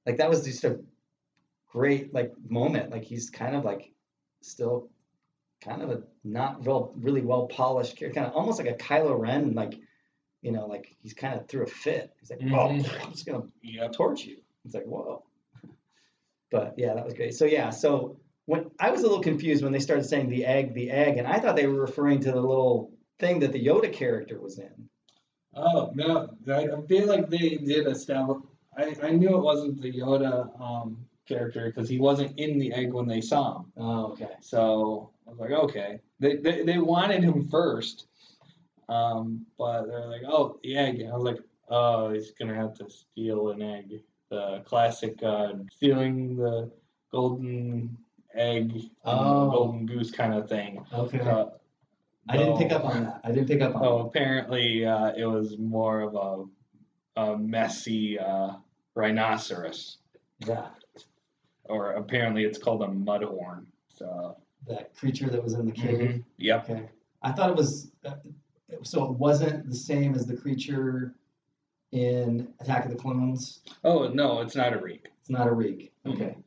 like 0.06 0.18
that 0.18 0.30
was 0.30 0.44
just 0.44 0.64
a 0.64 0.80
great 1.76 2.14
like 2.14 2.32
moment, 2.50 2.90
like 2.92 3.04
he's 3.04 3.30
kind 3.30 3.54
of 3.56 3.66
like 3.66 3.92
still 4.42 4.90
kind 5.62 5.82
of 5.82 5.90
a 5.90 6.04
not 6.24 6.66
real 6.66 6.94
really 6.96 7.22
well 7.22 7.48
polished 7.48 7.98
character, 7.98 8.20
kind 8.22 8.32
of 8.32 8.38
almost 8.40 8.60
like 8.60 8.70
a 8.70 8.78
Kylo 8.86 9.20
Ren, 9.20 9.54
like 9.54 9.74
you 10.42 10.52
know 10.54 10.68
like 10.68 10.96
he's 11.02 11.14
kind 11.14 11.34
of 11.38 11.48
through 11.50 11.64
a 11.64 11.68
fit. 11.68 12.14
He's 12.20 12.30
like, 12.30 12.40
Mhm. 12.40 12.54
oh, 12.56 12.70
I'm 13.04 13.12
just 13.12 13.26
gonna 13.26 13.44
Yep. 13.62 13.92
torch 13.94 14.24
you. 14.26 14.38
It's 14.64 14.74
like, 14.74 14.86
whoa. 14.86 15.24
But 16.52 16.76
yeah, 16.78 16.94
that 16.94 17.04
was 17.04 17.14
great. 17.14 17.34
So 17.36 17.46
yeah, 17.46 17.70
so 17.72 18.20
when 18.46 18.72
I 18.80 18.92
was 18.92 19.02
a 19.02 19.08
little 19.08 19.24
confused 19.32 19.64
when 19.64 19.74
they 19.74 19.80
started 19.80 20.06
saying 20.06 20.30
the 20.30 20.46
egg, 20.46 20.74
the 20.74 20.92
egg, 20.92 21.18
and 21.18 21.28
I 21.28 21.40
thought 21.40 21.56
they 21.58 21.68
were 21.68 21.82
referring 21.82 22.20
to 22.22 22.32
the 22.32 22.40
little 22.42 22.92
thing 23.20 23.40
that 23.40 23.52
the 23.52 23.66
Yoda 23.66 23.92
character 23.92 24.40
was 24.40 24.60
in. 24.60 24.90
Oh 25.56 25.92
no, 25.96 26.30
I 26.48 26.68
I 26.78 26.82
feel 26.88 27.08
like 27.08 27.30
they 27.30 27.50
did 27.72 27.88
establish. 27.88 28.44
I, 28.78 28.96
I 29.04 29.12
knew 29.12 29.36
it 29.38 29.42
wasn't 29.52 29.82
the 29.82 29.92
Yoda 29.92 30.34
um, 30.62 31.06
character 31.28 31.66
because 31.68 31.90
he 31.90 32.00
wasn't 32.00 32.38
in 32.40 32.58
the 32.60 32.74
egg 32.74 32.94
when 32.94 33.08
they 33.08 33.22
saw 33.22 33.60
him. 33.60 33.66
Oh, 33.78 34.06
okay. 34.14 34.30
So 34.42 35.12
I 35.28 35.32
was 35.32 35.40
like, 35.40 35.52
okay. 35.52 36.00
They 36.20 36.36
they, 36.38 36.64
they 36.64 36.78
wanted 36.78 37.24
him 37.24 37.48
first, 37.50 38.08
um, 38.90 39.46
but 39.58 39.86
they're 39.88 40.08
like, 40.08 40.24
oh, 40.28 40.60
the 40.64 40.78
egg. 40.78 41.00
And 41.02 41.12
I 41.12 41.16
was 41.16 41.24
like, 41.24 41.40
oh, 41.70 42.12
he's 42.12 42.32
gonna 42.32 42.56
have 42.56 42.74
to 42.76 42.90
steal 42.90 43.50
an 43.50 43.62
egg. 43.62 44.02
The 44.30 44.62
classic 44.66 45.22
uh, 45.24 45.54
stealing 45.72 46.36
the 46.38 46.72
golden 47.12 47.98
egg, 48.34 48.74
Oh. 49.04 49.46
the 49.46 49.52
golden 49.52 49.86
goose 49.86 50.12
kind 50.12 50.34
of 50.34 50.50
thing. 50.50 50.84
Okay. 50.94 51.20
So, 51.20 51.54
I 52.28 52.38
didn't 52.38 52.58
pick 52.58 52.72
up 52.72 52.84
on 52.86 53.04
that. 53.04 53.22
I 53.24 53.32
didn't 53.32 53.48
pick 53.48 53.62
up 53.62 53.76
on 53.76 53.86
Oh, 53.86 53.98
apparently 54.08 54.84
uh, 54.86 55.14
it 55.16 55.26
was 55.26 55.58
more 55.60 56.02
of 56.02 56.16
a, 57.18 57.22
a 57.22 57.38
messy 57.38 58.18
uh, 58.18 58.54
rhinoceros. 58.96 59.98
Yeah. 60.40 60.70
Or 61.70 61.92
apparently 61.94 62.44
it's 62.44 62.58
called 62.58 62.82
a 62.84 62.88
mudhorn. 62.88 63.66
So, 63.90 64.38
That 64.68 64.96
creature 64.96 65.30
that 65.30 65.44
was 65.44 65.54
in 65.54 65.66
the 65.66 65.72
cave. 65.72 66.00
mhm, 66.10 66.24
yep. 66.38 66.70
Okay. 66.70 66.90
I 67.22 67.32
thought 67.32 67.50
it 67.50 67.56
was 67.56 67.92
uh, 68.06 68.16
so 68.84 69.06
it 69.06 69.12
wasn't 69.12 69.68
the 69.70 69.76
same 69.76 70.16
as 70.16 70.26
the 70.26 70.36
creature 70.36 71.16
in 71.92 72.48
Attack 72.60 72.86
of 72.86 72.92
the 72.92 72.98
Clones. 72.98 73.62
Oh 73.84 74.08
no, 74.10 74.42
it's 74.42 74.56
not 74.56 74.74
a 74.74 74.80
reek. 74.80 75.08
It's 75.22 75.30
not 75.30 75.48
a 75.48 75.54
reek. 75.54 75.92
Mhm. 76.06 76.14
Okay. 76.16 76.38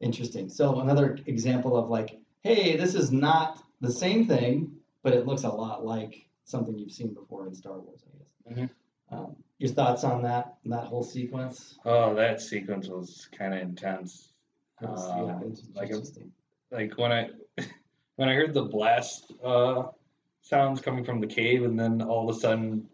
Interesting. 0.00 0.48
So 0.48 0.80
another 0.80 1.18
example 1.26 1.76
of 1.76 1.88
like, 1.90 2.18
hey, 2.42 2.76
this 2.76 2.94
is 2.94 3.10
not 3.10 3.62
the 3.80 3.90
same 3.90 4.26
thing, 4.26 4.72
but 5.02 5.12
it 5.14 5.26
looks 5.26 5.44
a 5.44 5.48
lot 5.48 5.84
like 5.84 6.28
something 6.44 6.78
you've 6.78 6.92
seen 6.92 7.14
before 7.14 7.46
in 7.46 7.54
Star 7.54 7.78
Wars, 7.78 8.00
I 8.06 8.18
guess. 8.18 8.58
Mhm. 8.58 8.70
Um, 9.10 9.36
your 9.58 9.70
thoughts 9.70 10.04
on 10.04 10.22
that 10.22 10.56
that 10.66 10.84
whole 10.84 11.02
sequence? 11.02 11.78
Oh, 11.84 12.14
that 12.14 12.40
sequence 12.40 12.88
was 12.88 13.28
kind 13.36 13.54
of 13.54 13.60
intense. 13.60 14.32
Um, 14.82 14.96
yeah, 15.26 15.40
like. 15.74 15.92
Like 16.70 16.98
when 16.98 17.12
I 17.12 17.30
when 18.16 18.28
I 18.28 18.34
heard 18.34 18.52
the 18.52 18.64
blast 18.64 19.32
uh, 19.42 19.84
sounds 20.42 20.80
coming 20.80 21.04
from 21.04 21.20
the 21.20 21.26
cave, 21.26 21.64
and 21.64 21.78
then 21.78 22.02
all 22.02 22.28
of 22.28 22.36
a 22.36 22.38
sudden, 22.38 22.88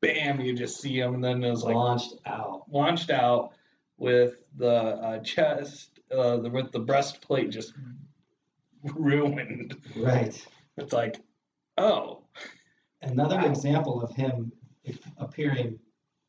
bam! 0.00 0.40
You 0.40 0.54
just 0.54 0.80
see 0.80 0.98
him, 0.98 1.14
and 1.14 1.24
then 1.24 1.42
it 1.42 1.50
was 1.50 1.64
like 1.64 1.74
launched 1.74 2.14
out. 2.24 2.62
launched 2.70 3.10
out 3.10 3.50
with 3.98 4.36
the 4.56 4.72
uh, 4.72 5.18
chest, 5.20 5.98
uh, 6.12 6.36
the, 6.36 6.50
with 6.50 6.70
the 6.70 6.78
breastplate 6.78 7.50
just 7.50 7.72
ruined. 8.82 9.76
Right. 9.96 10.46
It's 10.76 10.92
like, 10.92 11.16
oh, 11.78 12.22
Another 13.02 13.36
Wow. 13.36 13.46
example 13.46 14.02
of 14.02 14.14
him 14.14 14.52
appearing 15.18 15.78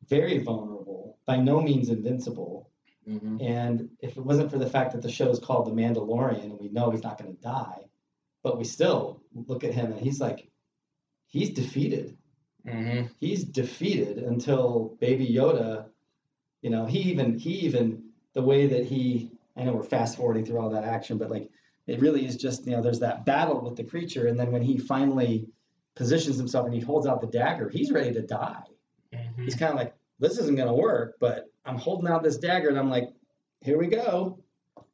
very 0.09 0.39
vulnerable, 0.39 1.17
by 1.25 1.37
no 1.37 1.61
means 1.61 1.89
invincible, 1.89 2.66
Mm-hmm. 3.07 3.37
And 3.41 3.89
if 4.01 4.17
it 4.17 4.25
wasn't 4.25 4.51
for 4.51 4.57
the 4.57 4.69
fact 4.69 4.91
that 4.91 5.01
the 5.01 5.11
show 5.11 5.29
is 5.29 5.39
called 5.39 5.67
The 5.67 5.71
Mandalorian 5.71 6.43
and 6.43 6.59
we 6.59 6.69
know 6.69 6.91
he's 6.91 7.03
not 7.03 7.17
going 7.17 7.33
to 7.33 7.41
die, 7.41 7.85
but 8.43 8.57
we 8.57 8.65
still 8.65 9.21
look 9.33 9.63
at 9.63 9.73
him 9.73 9.91
and 9.91 10.01
he's 10.01 10.19
like, 10.19 10.49
he's 11.27 11.51
defeated. 11.51 12.17
Mm-hmm. 12.67 13.07
He's 13.19 13.43
defeated 13.43 14.17
until 14.17 14.97
Baby 14.99 15.27
Yoda, 15.27 15.85
you 16.61 16.69
know, 16.69 16.85
he 16.85 16.99
even, 16.99 17.39
he 17.39 17.51
even, 17.59 18.03
the 18.33 18.41
way 18.41 18.67
that 18.67 18.85
he, 18.85 19.31
I 19.55 19.63
know 19.63 19.73
we're 19.73 19.83
fast 19.83 20.17
forwarding 20.17 20.45
through 20.45 20.59
all 20.59 20.69
that 20.71 20.83
action, 20.83 21.17
but 21.17 21.31
like, 21.31 21.49
it 21.87 22.01
really 22.01 22.25
is 22.25 22.35
just, 22.35 22.65
you 22.65 22.73
know, 22.73 22.81
there's 22.81 22.99
that 22.99 23.25
battle 23.25 23.61
with 23.61 23.77
the 23.77 23.83
creature. 23.83 24.27
And 24.27 24.37
then 24.37 24.51
when 24.51 24.61
he 24.61 24.77
finally 24.77 25.47
positions 25.95 26.37
himself 26.37 26.65
and 26.65 26.75
he 26.75 26.81
holds 26.81 27.07
out 27.07 27.21
the 27.21 27.27
dagger, 27.27 27.69
he's 27.69 27.91
ready 27.91 28.11
to 28.11 28.21
die. 28.21 28.63
Mm-hmm. 29.13 29.45
He's 29.45 29.55
kind 29.55 29.71
of 29.71 29.77
like, 29.77 29.95
this 30.19 30.37
isn't 30.37 30.55
going 30.55 30.67
to 30.67 30.73
work, 30.73 31.15
but 31.19 31.45
I'm 31.67 31.77
holding 31.77 32.09
out 32.09 32.23
this 32.23 32.37
dagger 32.37 32.69
and 32.69 32.79
I'm 32.79 32.89
like, 32.89 33.09
here 33.61 33.77
we 33.77 33.87
go. 33.87 34.39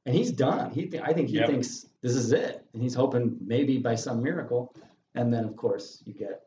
And 0.06 0.14
he's 0.16 0.32
done. 0.32 0.72
He, 0.72 0.88
th- 0.88 1.04
I 1.06 1.14
think 1.14 1.30
he 1.30 1.38
Yep. 1.38 1.48
thinks 1.50 1.86
this 2.02 2.16
is 2.16 2.32
it. 2.34 2.66
And 2.74 2.82
he's 2.82 2.94
hoping 2.96 3.38
maybe 3.40 3.78
by 3.78 3.96
some 3.96 4.22
miracle. 4.22 4.76
And 5.16 5.34
then, 5.34 5.46
of 5.46 5.56
course, 5.56 6.02
you 6.06 6.14
get, 6.14 6.42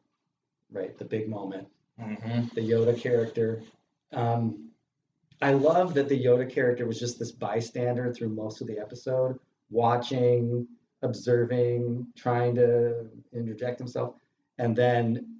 right, 0.73 0.97
the 0.99 1.05
big 1.05 1.29
moment, 1.29 1.69
Mm-hmm. 2.01 2.55
the 2.55 2.61
Yoda 2.61 2.99
character. 3.01 3.63
Um, 4.13 4.69
I 5.41 5.53
love 5.53 5.95
that 5.95 6.09
the 6.11 6.23
Yoda 6.23 6.51
character 6.51 6.87
was 6.87 6.99
just 7.01 7.19
this 7.19 7.33
bystander 7.33 8.13
through 8.13 8.29
most 8.31 8.61
of 8.61 8.67
the 8.67 8.79
episode, 8.79 9.39
watching, 9.71 10.67
observing, 11.03 12.07
trying 12.17 12.55
to 12.57 13.07
interject 13.33 13.79
himself. 13.79 14.15
And 14.59 14.77
then 14.77 15.37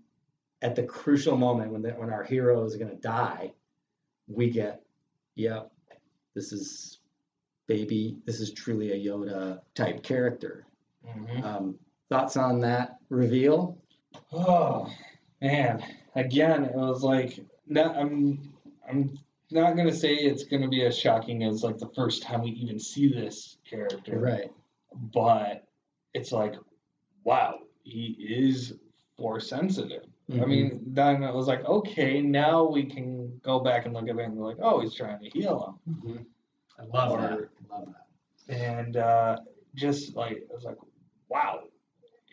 at 0.63 0.77
the 0.77 0.83
crucial 0.83 1.37
moment 1.37 1.73
when 1.73 1.83
the, 1.83 1.91
when 1.91 2.09
our 2.11 2.23
hero 2.25 2.65
is 2.65 2.77
going 2.77 2.91
to 2.91 2.97
die, 2.97 3.53
we 4.29 4.51
get, 4.51 4.83
yep, 5.35 5.71
this 6.35 6.53
is 6.53 6.99
baby, 7.67 8.17
this 8.27 8.41
is 8.41 8.53
truly 8.53 8.93
a 8.93 9.09
Yoda 9.11 9.61
type 9.75 10.03
character. 10.03 10.67
Mm-hmm. 11.07 11.45
Um, 11.45 11.79
thoughts 12.09 12.37
on 12.37 12.61
that 12.61 12.99
reveal? 13.09 13.79
Oh 14.33 14.91
man! 15.41 15.83
Again, 16.15 16.65
it 16.65 16.75
was 16.75 17.03
like 17.03 17.39
not, 17.67 17.97
I'm 17.97 18.53
I'm 18.89 19.19
not 19.51 19.77
gonna 19.77 19.95
say 19.95 20.15
it's 20.15 20.45
gonna 20.45 20.69
be 20.69 20.85
as 20.85 20.97
shocking 20.99 21.45
as 21.45 21.63
like 21.63 21.79
the 21.79 21.91
first 21.95 22.23
time 22.23 22.43
we 22.43 22.51
even 22.51 22.79
see 22.81 23.09
this 23.09 23.59
character, 23.69 24.19
Right. 24.19 24.51
but 25.13 25.65
it's 26.15 26.33
like, 26.33 26.55
wow, 27.25 27.61
he 27.83 28.17
is 28.19 28.75
force 29.17 29.49
sensitive. 29.49 30.05
I 30.31 30.35
Mhm. 30.35 30.49
mean, 30.49 30.83
then 30.89 31.23
it 31.23 31.33
was 31.35 31.47
like, 31.47 31.65
okay, 31.65 32.21
now 32.21 32.65
we 32.69 32.85
can 32.85 33.39
go 33.43 33.61
back 33.61 33.85
and 33.87 33.95
look 33.95 34.09
at 34.09 34.17
it 34.19 34.23
and 34.25 34.39
like, 34.39 34.59
oh, 34.61 34.81
he's 34.81 34.95
trying 34.95 35.21
to 35.21 35.31
heal 35.31 35.79
Mhm. 35.89 36.27
I 36.79 36.85
love 36.85 37.13
Or- 37.13 37.21
that. 37.21 37.71
Love 37.71 37.87
that. 37.87 38.07
and 38.49 38.97
uh, 38.97 39.39
just 39.75 40.15
like 40.15 40.37
it 40.37 40.51
was 40.53 40.65
like, 40.65 40.77
wow. 41.29 41.65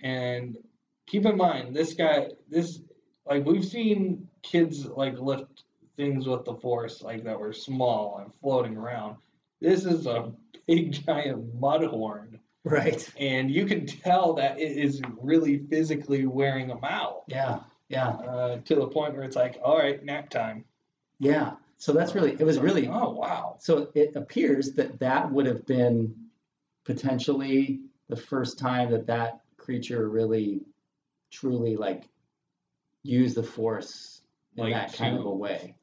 And 0.04 0.58
keep 1.08 1.26
in 1.26 1.38
mind, 1.38 1.76
this 1.76 1.94
guy, 1.94 2.30
this 2.50 2.82
like 3.26 3.46
we've 3.46 3.66
seen 3.66 4.28
kids 4.42 4.86
like 4.86 5.18
lift 5.20 5.64
things 5.96 6.28
with 6.28 6.44
the 6.46 6.56
force 6.56 7.02
like 7.02 7.24
that 7.24 7.40
were 7.40 7.54
small 7.54 8.18
and 8.18 8.34
floating 8.42 8.76
around. 8.76 9.18
This 9.62 9.86
is 9.86 10.06
a 10.08 10.34
big 10.68 10.92
giant 10.92 11.54
mud 11.56 11.84
horn, 11.86 12.40
Right. 12.66 13.12
and 13.20 13.52
you 13.52 13.66
can 13.66 13.86
tell 13.86 14.34
that 14.36 14.58
it 14.58 14.78
is 14.78 15.02
really 15.20 15.58
physically 15.58 16.26
wearing 16.26 16.68
them 16.70 16.84
out 16.84 17.24
Yeah. 17.28 17.60
Yeah. 17.90 18.08
uh, 18.10 18.58
to 18.62 18.76
the 18.76 18.88
point 18.88 19.16
where 19.16 19.24
it's 19.24 19.36
like, 19.36 19.60
all 19.64 19.78
right, 19.78 20.04
nap 20.04 20.30
time. 20.30 20.64
Yeah. 21.20 21.56
So 21.78 21.92
that's 21.92 22.16
really, 22.16 22.32
it 22.32 22.44
was 22.44 22.60
really, 22.60 22.88
oh 22.88 23.10
wow, 23.12 23.58
so 23.60 23.90
it 23.94 24.16
appears 24.16 24.72
that 24.74 25.00
that 25.00 25.30
would 25.32 25.46
have 25.46 25.66
been 25.66 26.16
potentially 26.86 27.82
the 28.08 28.16
first 28.16 28.58
time 28.60 28.92
that 28.92 29.08
that 29.08 29.42
creature 29.58 30.08
really, 30.10 30.62
truly 31.32 31.76
like 31.76 32.04
used 33.04 33.36
the 33.36 33.44
force 33.44 34.22
in 34.56 34.64
Like 34.66 34.74
that 34.74 34.94
kind 34.94 35.18
of 35.18 35.26
a 35.26 35.34
way, 35.34 35.76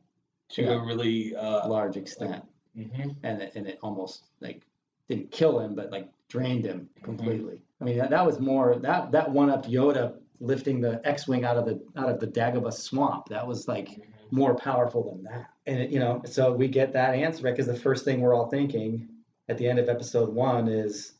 to 0.51 0.63
Yeah. 0.63 0.81
a 0.81 0.85
really 0.85 1.35
uh, 1.37 1.69
large 1.69 1.97
extent. 1.99 2.45
mhm. 2.77 3.17
And 3.23 3.43
it, 3.43 3.53
and 3.57 3.67
it 3.67 3.79
almost 3.83 4.25
like 4.41 4.63
didn't 5.11 5.31
kill 5.31 5.61
him, 5.61 5.75
but 5.75 5.91
like 5.91 6.09
drained 6.29 6.65
him 6.65 6.89
Mm-hmm. 6.97 7.05
completely. 7.05 7.63
I 7.81 7.85
mean, 7.85 7.99
that, 7.99 8.11
that 8.11 8.27
was 8.27 8.39
more, 8.39 8.77
that, 8.81 9.13
that 9.13 9.31
one 9.31 9.51
up 9.51 9.67
Yoda 9.67 10.15
lifting 10.39 10.81
the 10.81 11.01
X-Wing 11.05 11.45
out 11.45 11.57
of 11.57 11.65
the, 11.67 11.83
out 11.97 12.09
of 12.11 12.21
the 12.21 12.27
Dagobah 12.27 12.73
swamp. 12.73 13.29
That 13.29 13.47
was 13.47 13.69
like, 13.69 13.89
more 14.31 14.55
powerful 14.55 15.11
than 15.11 15.25
that. 15.25 15.51
And 15.67 15.93
you 15.93 15.99
know, 15.99 16.23
so 16.25 16.53
we 16.53 16.69
get 16.69 16.93
that 16.93 17.15
answer 17.15 17.43
because 17.43 17.67
the 17.67 17.77
first 17.77 18.05
thing 18.05 18.21
we're 18.21 18.35
all 18.35 18.49
thinking 18.49 19.09
at 19.49 19.59
the 19.59 19.69
end 19.69 19.79
of 19.79 19.89
episode 19.89 20.33
one 20.33 20.69
is, 20.69 21.15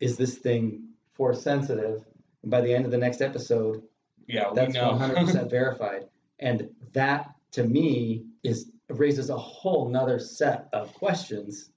is 0.00 0.16
this 0.16 0.38
thing 0.38 0.88
force 1.14 1.42
sensitive? 1.42 2.04
And 2.42 2.50
by 2.50 2.60
the 2.62 2.74
end 2.74 2.84
of 2.84 2.90
the 2.90 2.98
next 2.98 3.20
episode, 3.20 3.82
yeah, 4.26 4.48
we 4.50 4.56
that's 4.56 4.76
100% 4.76 5.50
verified. 5.58 6.08
And 6.38 6.70
that 6.92 7.34
to 7.52 7.64
me 7.64 8.24
is 8.42 8.70
raises 8.88 9.30
a 9.30 9.36
whole 9.36 9.88
nother 9.88 10.18
set 10.18 10.68
of 10.72 10.92
questions 10.94 11.70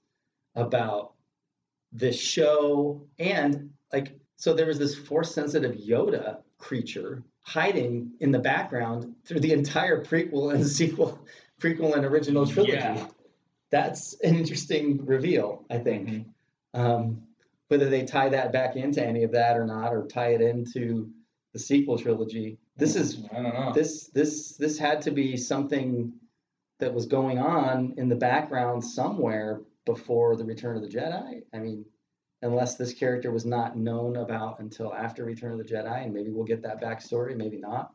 about 0.56 1.13
this 1.94 2.18
show 2.18 3.00
and 3.18 3.70
like 3.92 4.18
so 4.36 4.52
there 4.52 4.66
was 4.66 4.78
this 4.78 4.94
force 4.96 5.32
sensitive 5.32 5.76
Yoda 5.76 6.38
creature 6.58 7.22
hiding 7.42 8.10
in 8.20 8.32
the 8.32 8.38
background 8.38 9.14
through 9.24 9.40
the 9.40 9.52
entire 9.52 10.04
prequel 10.04 10.52
and 10.52 10.66
sequel 10.78 11.18
prequel 11.60 11.94
and 11.94 12.04
original 12.04 12.46
trilogy. 12.46 12.72
Yeah. 12.72 13.06
That's 13.70 14.14
an 14.20 14.34
interesting 14.36 15.04
reveal, 15.04 15.64
I 15.70 15.78
think. 15.78 16.08
Mhm. 16.08 16.24
Um, 16.74 17.22
whether 17.68 17.88
they 17.88 18.04
tie 18.04 18.28
that 18.28 18.52
back 18.52 18.76
into 18.76 19.04
any 19.04 19.22
of 19.22 19.32
that 19.32 19.56
or 19.56 19.64
not, 19.64 19.92
or 19.92 20.06
tie 20.06 20.34
it 20.34 20.40
into 20.40 21.10
the 21.52 21.58
sequel 21.58 21.98
trilogy, 21.98 22.58
this 22.76 22.96
is 22.96 23.22
I 23.32 23.42
don't 23.42 23.54
know. 23.54 23.72
this 23.72 24.08
this 24.08 24.56
this 24.56 24.78
had 24.78 25.00
to 25.02 25.10
be 25.10 25.36
something 25.36 26.12
that 26.80 26.92
was 26.92 27.06
going 27.06 27.38
on 27.38 27.94
in 27.96 28.08
the 28.08 28.16
background 28.16 28.84
somewhere 28.84 29.60
before 29.86 30.36
the 30.36 30.44
Return 30.44 30.76
of 30.76 30.82
the 30.82 30.88
Jedi. 30.88 31.42
I 31.52 31.58
mean, 31.58 31.84
unless 32.42 32.76
this 32.76 32.92
character 32.94 33.30
was 33.30 33.44
not 33.44 33.76
known 33.76 34.16
about 34.16 34.60
until 34.60 34.92
after 34.94 35.24
Return 35.24 35.52
of 35.52 35.58
the 35.58 35.64
Jedi, 35.64 36.04
and 36.04 36.12
maybe 36.12 36.30
we'll 36.30 36.44
get 36.44 36.62
that 36.62 36.80
backstory, 36.80 37.36
maybe 37.36 37.58
not. 37.58 37.92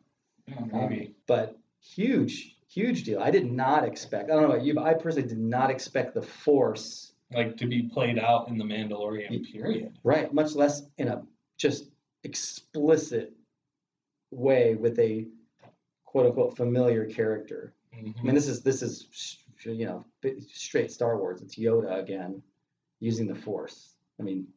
Yeah, 0.48 0.62
maybe. 0.72 1.06
Um, 1.08 1.16
but 1.28 1.58
huge, 1.82 2.56
huge 2.68 3.04
deal. 3.04 3.20
I 3.22 3.32
did 3.32 3.52
not 3.52 3.84
expect. 3.84 4.30
I 4.30 4.34
don't 4.34 4.44
know 4.44 4.52
about 4.54 4.64
you, 4.66 4.74
but 4.74 4.86
I 4.86 4.94
personally 4.94 5.28
did 5.28 5.40
not 5.40 5.70
expect 5.70 6.14
the 6.14 6.22
Force, 6.22 7.14
like 7.32 7.58
to 7.58 7.68
be 7.68 7.84
played 7.84 8.18
out 8.18 8.48
in 8.48 8.58
the 8.58 8.64
Mandalorian 8.66 9.52
period. 9.52 9.98
right? 10.04 10.34
Much 10.34 10.54
less 10.56 10.82
in 10.98 11.08
a 11.10 11.24
just 11.58 11.90
explicit 12.24 13.34
way 14.32 14.76
with 14.76 14.98
a 15.00 15.28
quote 16.06 16.26
unquote 16.28 16.56
familiar 16.58 17.06
character. 17.06 17.74
Mhm. 17.96 18.16
I 18.20 18.24
mean, 18.24 18.36
this 18.36 18.48
is 18.48 18.62
this 18.64 18.82
is 18.82 19.38
you 19.66 19.86
know 19.86 20.06
straight 20.48 20.92
Star 20.92 21.18
Wars. 21.18 21.42
It's 21.42 21.56
Yoda 21.58 22.00
again, 22.02 22.42
using 23.00 23.28
the 23.28 23.36
Force. 23.36 23.96
I 24.20 24.24
mean, 24.24 24.48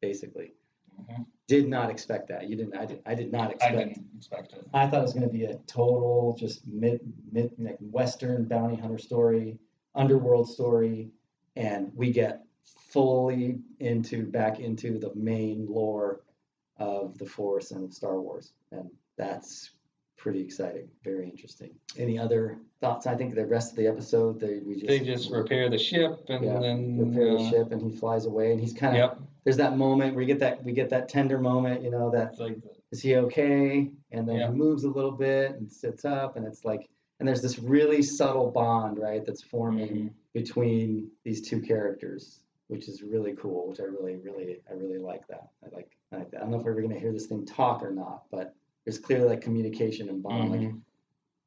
basically, 0.00 0.54
Mhm. 1.00 1.26
did 1.46 1.68
not 1.68 1.90
expect 1.90 2.28
that. 2.28 2.48
You 2.48 2.56
didn't. 2.56 2.76
I 2.76 2.86
did. 2.86 3.02
I 3.06 3.14
did 3.14 3.32
not 3.32 3.52
expect. 3.52 3.74
I 3.74 3.84
didn't 3.84 4.06
expect 4.16 4.52
it. 4.52 4.66
I 4.74 4.86
thought 4.88 5.00
it 5.00 5.02
was 5.02 5.14
going 5.14 5.26
to 5.26 5.32
be 5.32 5.44
a 5.44 5.56
total 5.66 6.34
just 6.38 6.66
mid 6.66 7.00
mid 7.32 7.52
like 7.58 7.78
Western 7.80 8.44
bounty 8.44 8.76
hunter 8.76 8.98
story, 8.98 9.58
underworld 9.94 10.48
story, 10.48 11.10
and 11.56 11.94
we 11.94 12.12
get 12.12 12.44
fully 12.64 13.60
into 13.80 14.26
back 14.26 14.60
into 14.60 14.98
the 14.98 15.14
main 15.14 15.66
lore 15.66 16.22
of 16.76 17.16
the 17.18 17.26
Force 17.26 17.70
and 17.70 17.92
Star 17.92 18.20
Wars, 18.20 18.52
and 18.70 18.90
that's 19.16 19.70
pretty 20.22 20.40
exciting, 20.40 20.88
very 21.02 21.24
interesting. 21.28 21.70
Any 21.98 22.16
other 22.16 22.56
thoughts? 22.80 23.08
I 23.08 23.16
think 23.16 23.34
the 23.34 23.44
rest 23.44 23.72
of 23.72 23.76
the 23.76 23.88
episode 23.88 24.38
they 24.38 24.60
we 24.64 24.74
just 24.76 24.86
They 24.86 25.00
just 25.00 25.32
repair 25.32 25.68
the 25.68 25.78
ship 25.78 26.24
and 26.28 26.44
Yeah, 26.44 26.60
then 26.60 26.96
repair 26.96 27.32
the 27.36 27.42
uh, 27.42 27.50
ship, 27.50 27.72
and 27.72 27.82
he 27.82 27.90
flies 27.90 28.24
away, 28.26 28.52
and 28.52 28.60
he's 28.60 28.72
kind 28.72 28.94
of 28.96 28.98
Yep. 28.98 29.18
there's 29.42 29.56
that 29.56 29.76
moment 29.76 30.14
where 30.14 30.22
you 30.22 30.28
get 30.28 30.38
that 30.38 30.62
we 30.64 30.72
get 30.72 30.90
that 30.90 31.08
tender 31.08 31.38
moment, 31.40 31.82
you 31.82 31.90
know 31.90 32.08
that 32.10 32.38
like 32.38 32.56
is 32.92 33.02
he 33.02 33.16
okay? 33.16 33.90
And 34.12 34.28
then 34.28 34.36
Yeah. 34.36 34.48
he 34.52 34.54
moves 34.54 34.84
a 34.84 34.90
little 34.90 35.10
bit 35.10 35.52
and 35.56 35.70
sits 35.70 36.04
up, 36.04 36.36
and 36.36 36.46
it's 36.46 36.64
like, 36.64 36.88
and 37.18 37.26
there's 37.28 37.42
this 37.42 37.58
really 37.58 38.00
subtle 38.02 38.50
bond, 38.52 38.98
right, 38.98 39.24
that's 39.24 39.42
forming 39.42 39.88
Mhm. 39.88 40.10
between 40.34 41.10
these 41.24 41.40
two 41.40 41.60
characters, 41.60 42.44
which 42.68 42.88
is 42.88 43.02
really 43.02 43.34
cool. 43.34 43.66
Which 43.68 43.80
I 43.80 43.84
really, 43.84 44.16
really, 44.16 44.60
I 44.70 44.74
really 44.74 44.98
like 44.98 45.26
that. 45.28 45.48
I 45.64 45.74
like, 45.74 45.90
I 46.12 46.18
like 46.18 46.30
that. 46.30 46.38
I 46.38 46.40
don't 46.42 46.52
know 46.52 46.58
if 46.58 46.64
we're 46.64 46.72
ever 46.72 46.82
gonna 46.82 46.98
hear 46.98 47.12
this 47.12 47.26
thing 47.26 47.44
talk 47.44 47.82
or 47.82 47.90
not, 47.90 48.24
but 48.30 48.54
there's 48.84 48.98
clearly 48.98 49.28
like 49.28 49.40
communication 49.40 50.08
and 50.08 50.22
bond. 50.22 50.50
Like 50.50 50.60
Mhm. 50.60 50.80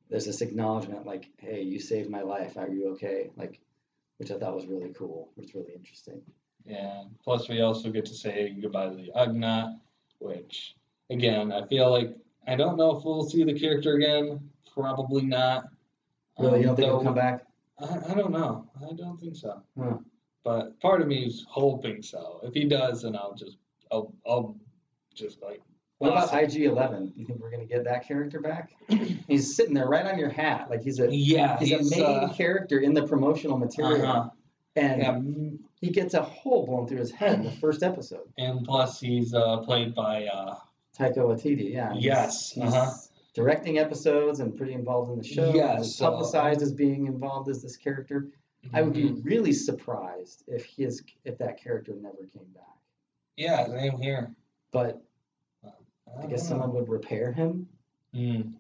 there's 0.09 0.25
this 0.25 0.41
acknowledgement, 0.41 1.05
like, 1.05 1.31
hey, 1.37 1.61
you 1.61 1.79
saved 1.79 2.09
my 2.09 2.21
life. 2.21 2.57
Are 2.57 2.69
you 2.69 2.89
okay? 2.93 3.31
Like, 3.35 3.59
which 4.17 4.31
I 4.31 4.37
thought 4.39 4.55
was 4.55 4.67
really 4.67 4.93
cool. 4.93 5.29
Which 5.35 5.53
was 5.53 5.63
really 5.65 5.75
interesting. 5.75 6.21
Yeah. 6.65 7.05
Plus, 7.23 7.47
we 7.49 7.61
also 7.61 7.91
get 7.91 8.05
to 8.05 8.13
say 8.13 8.51
goodbye 8.59 8.89
to 8.89 8.95
the 8.95 9.11
Ugnaught, 9.15 9.79
which, 10.19 10.75
again, 11.09 11.51
I 11.51 11.65
feel 11.67 11.89
like 11.91 12.15
I 12.47 12.55
don't 12.55 12.77
know 12.77 12.95
if 12.97 13.03
we'll 13.03 13.23
see 13.27 13.43
the 13.43 13.53
character 13.59 13.95
again. 13.95 14.49
Probably 14.73 15.23
not. 15.25 15.65
Really, 16.39 16.61
you 16.61 16.69
Um, 16.69 16.75
don't 16.75 16.75
think 16.75 16.87
he'll 16.89 17.03
come 17.03 17.15
back? 17.15 17.47
I, 17.79 18.11
I 18.11 18.13
don't 18.13 18.31
know. 18.31 18.67
I 18.89 18.93
don't 18.93 19.19
think 19.19 19.35
so. 19.35 19.61
Huh. 19.77 19.97
But 20.43 20.79
part 20.79 21.01
of 21.01 21.07
me 21.07 21.25
is 21.25 21.45
hoping 21.49 22.01
so. 22.03 22.39
If 22.43 22.53
he 22.53 22.65
does, 22.65 23.01
then 23.01 23.15
I'll 23.15 23.33
just 23.33 23.57
I'll 23.91 24.13
I'll 24.27 24.55
just 25.13 25.41
like. 25.41 25.61
What 25.99 26.12
about. 26.12 26.34
IG 26.34 26.63
Eleven? 26.63 27.13
You 27.15 27.25
think 27.25 27.39
we're 27.39 27.51
gonna 27.51 27.65
get 27.65 27.86
that 27.86 28.08
character 28.08 28.41
back? 28.41 28.71
he's 29.27 29.55
sitting 29.55 29.73
there 29.73 29.88
right 29.88 30.05
on 30.05 30.19
your 30.19 30.29
hat, 30.29 30.69
like 30.69 30.81
he's 30.81 30.99
a 30.99 31.13
Yeah, 31.13 31.58
he's, 31.58 31.71
a 31.93 31.95
main 31.97 32.03
uh, 32.03 32.34
character 32.34 32.79
in 32.79 32.93
the 32.93 33.08
promotional 33.08 33.58
material, 33.58 34.05
uh-huh. 34.05 34.29
and 34.75 35.01
Yeah, 35.01 35.19
he 35.79 35.91
gets 35.91 36.13
a 36.13 36.21
hole 36.21 36.65
blown 36.65 36.88
through 36.88 36.99
his 36.99 37.12
head 37.12 37.36
in 37.39 37.43
the 37.43 37.51
first 37.51 37.81
episode. 37.81 38.27
and 38.38 38.65
plus 38.65 38.99
he's 38.99 39.34
uh, 39.34 39.58
played 39.60 39.95
by 39.95 40.25
uh, 40.25 40.55
Taika 40.97 41.17
Waititi, 41.17 41.73
yeah. 41.73 41.93
he's- 41.93 42.03
Yes, 42.03 42.51
he's 42.51 42.73
uh-huh. 42.73 42.91
directing 43.34 43.77
episodes 43.79 44.41
and 44.41 44.58
pretty 44.58 44.73
involved 44.73 45.12
in 45.12 45.17
the 45.17 45.23
show. 45.23 45.53
Yes, 45.53 45.86
he's 45.86 45.97
publicized 45.97 46.62
as 46.62 46.73
being 46.73 47.08
involved 47.08 47.49
as 47.49 47.62
this 47.62 47.77
character. 47.77 48.27
I 48.73 48.81
would 48.81 48.93
be 48.93 49.03
mhm. 49.03 49.23
really 49.23 49.53
surprised 49.53 50.43
if 50.47 50.65
his 50.65 51.03
if 51.23 51.38
that 51.38 51.62
character 51.62 51.93
never 52.01 52.27
came 52.34 52.47
back. 52.53 52.63
Yeah, 53.38 53.67
same 53.67 53.99
here. 53.99 54.34
But 54.71 55.03
I 56.21 56.25
guess 56.27 56.47
someone 56.47 56.73
would 56.73 56.89
repair 56.89 57.31
him. 57.31 57.67
Mm. 58.13 58.53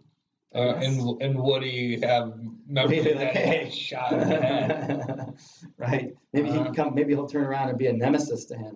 Uh, 0.53 0.75
and 0.75 1.21
and 1.21 1.37
Woody 1.37 1.99
have 2.01 2.33
Maybe 2.67 2.99
that 3.01 3.15
like, 3.17 3.31
he 3.31 3.39
hey. 3.39 3.69
shot 3.73 4.13
in 4.13 4.19
the 4.19 4.25
head. 4.41 5.33
right? 5.77 6.15
Maybe 6.33 6.49
he 6.49 6.55
Uh-huh. 6.55 6.65
can 6.65 6.73
come. 6.75 6.95
Maybe 6.95 7.13
he'll 7.13 7.27
turn 7.27 7.43
around 7.43 7.69
and 7.69 7.77
be 7.77 7.87
a 7.87 7.93
nemesis 7.93 8.45
to 8.45 8.57
him. 8.57 8.75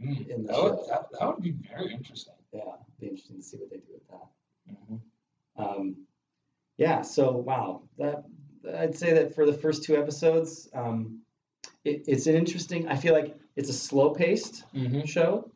Mm. 0.00 0.28
In 0.28 0.42
the 0.44 0.52
That 0.52 0.62
would, 0.62 0.78
show. 0.78 0.86
that, 0.88 1.06
that 1.18 1.26
would 1.26 1.42
be 1.42 1.52
very 1.52 1.92
interesting. 1.92 2.34
Yeah, 2.52 2.62
be 2.98 3.06
interesting 3.08 3.36
to 3.36 3.42
see 3.42 3.56
what 3.58 3.70
they 3.70 3.76
do 3.78 3.92
with 3.94 4.08
that. 4.08 4.28
Mm-hmm. 4.72 5.62
Um, 5.62 5.96
yeah. 6.76 7.02
So 7.02 7.32
wow, 7.32 7.82
that 7.98 8.24
I'd 8.78 8.96
say 8.96 9.12
that 9.14 9.34
for 9.34 9.46
the 9.46 9.52
first 9.54 9.84
two 9.84 9.96
episodes, 9.96 10.68
um, 10.74 11.20
it, 11.84 12.04
it's 12.08 12.26
an 12.26 12.34
interesting. 12.34 12.88
I 12.88 12.96
feel 12.96 13.14
like 13.14 13.36
it's 13.56 13.70
a 13.70 13.74
slow-paced 13.74 14.64
Mm-hmm. 14.74 15.04
show. 15.04 15.50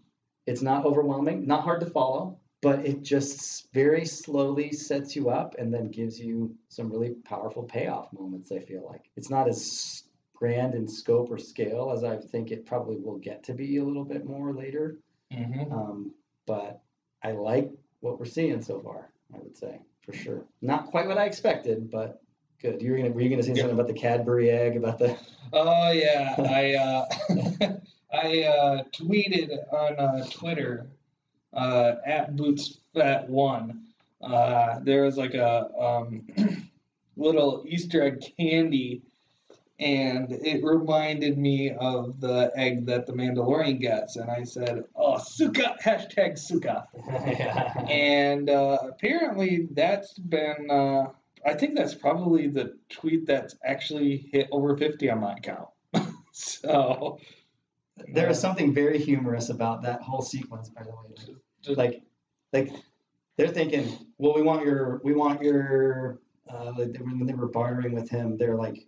It's 0.47 0.63
not 0.63 0.85
overwhelming, 0.85 1.47
not 1.47 1.65
hard 1.65 1.81
to 1.81 1.87
follow, 1.87 2.39
but 2.61 2.87
it 2.87 3.03
just 3.03 3.73
very 3.73 4.05
slowly 4.05 4.73
sets 4.73 5.15
you 5.17 5.31
up 5.31 5.55
and 5.59 5.73
then 5.73 5.91
gives 5.91 6.19
you 6.19 6.55
some 6.69 6.91
really 6.91 7.11
powerful 7.25 7.63
payoff 7.63 8.13
moments. 8.13 8.53
I 8.53 8.61
feel 8.61 8.87
like 8.87 9.05
it's 9.17 9.31
not 9.31 9.49
as 9.49 10.03
grand 10.35 10.75
in 10.75 10.89
scope 10.89 11.31
or 11.31 11.39
scale 11.39 11.93
as 11.95 12.05
I 12.05 12.17
think 12.17 12.51
it 12.51 12.67
probably 12.67 12.97
will 12.97 13.19
get 13.19 13.45
to 13.45 13.55
be 13.55 13.77
a 13.79 13.85
little 13.85 14.05
bit 14.05 14.25
more 14.25 14.53
later. 14.55 14.99
Mm-hmm. 15.33 15.73
Um, 15.73 16.15
but 16.47 16.83
I 17.23 17.33
like 17.33 17.71
what 18.01 18.19
we're 18.19 18.27
seeing 18.27 18.61
so 18.63 18.81
far. 18.81 19.11
I 19.35 19.39
would 19.39 19.57
say 19.57 19.81
for 20.05 20.13
sure. 20.13 20.45
Not 20.61 20.87
quite 20.87 21.07
what 21.07 21.19
I 21.19 21.25
expected, 21.25 21.91
but 21.91 22.23
good. 22.61 22.83
You 22.83 22.93
were 22.93 22.99
gonna 22.99 23.11
were 23.11 23.21
you 23.21 23.31
gonna 23.31 23.43
say 23.43 23.53
Yeah. 23.53 23.63
something 23.63 23.79
about 23.79 23.89
the 23.89 23.99
Cadbury 23.99 24.51
egg 24.51 24.77
about 24.77 24.99
the? 24.99 25.17
Oh 25.53 25.91
yeah, 25.93 26.35
I 26.39 26.75
uh, 26.75 27.77
I 28.15 28.45
uh, 28.45 28.83
tweeted 28.93 29.51
on 29.73 29.97
uh, 29.99 30.25
Twitter 30.31 30.87
uh, 31.53 31.95
at 32.07 32.37
bootsfat 32.37 33.29
one. 33.29 33.83
Uh, 34.23 34.79
there 34.81 35.03
was 35.03 35.17
like 35.17 35.35
a 35.35 35.69
um, 35.79 36.27
little 37.17 37.65
Easter 37.67 38.03
egg 38.03 38.23
candy, 38.39 39.03
and 39.81 40.31
it 40.31 40.63
reminded 40.63 41.37
me 41.37 41.73
of 41.73 42.21
the 42.21 42.53
egg 42.55 42.87
that 42.87 43.07
the 43.07 43.13
Mandalorian 43.13 43.81
gets, 43.81 44.17
and 44.17 44.31
I 44.31 44.45
said, 44.45 44.85
"Oh, 44.95 45.19
Suka!" 45.19 45.77
Hashtag 45.83 46.39
Suka. 46.39 46.87
yeah. 47.09 47.85
And 47.89 48.49
uh, 48.49 48.79
apparently, 48.83 49.69
that's 49.73 50.15
been. 50.19 50.71
Uh, 50.71 51.07
I 51.45 51.53
think 51.55 51.77
that's 51.77 51.95
probably 51.95 52.47
the 52.47 52.77
tweet 52.89 53.27
that's 53.27 53.57
actually 53.65 54.29
hit 54.33 54.49
over 54.51 54.77
fifty 54.77 55.11
on 55.11 55.21
my 55.21 55.35
account. 55.35 55.69
so 56.33 57.19
There 58.13 58.29
is 58.29 58.41
something 58.41 58.75
very 58.75 58.99
humorous 58.99 59.51
about 59.51 59.83
that 59.83 60.03
whole 60.03 60.23
sequence, 60.23 60.69
by 60.69 60.83
the 60.83 60.91
way. 60.91 61.37
Like, 61.69 61.77
like, 61.77 62.03
like 62.53 62.83
they're 63.37 63.49
thinking, 63.49 63.97
well, 64.19 64.35
we 64.35 64.43
want 64.43 64.65
your, 64.65 65.01
we 65.05 65.15
want 65.15 65.43
your, 65.43 66.19
uh, 66.49 66.73
like 66.77 66.93
they, 66.93 66.99
when 66.99 67.27
they 67.27 67.35
were 67.35 67.49
bartering 67.49 67.93
with 67.93 68.11
him, 68.11 68.37
they're 68.37 68.57
like, 68.57 68.87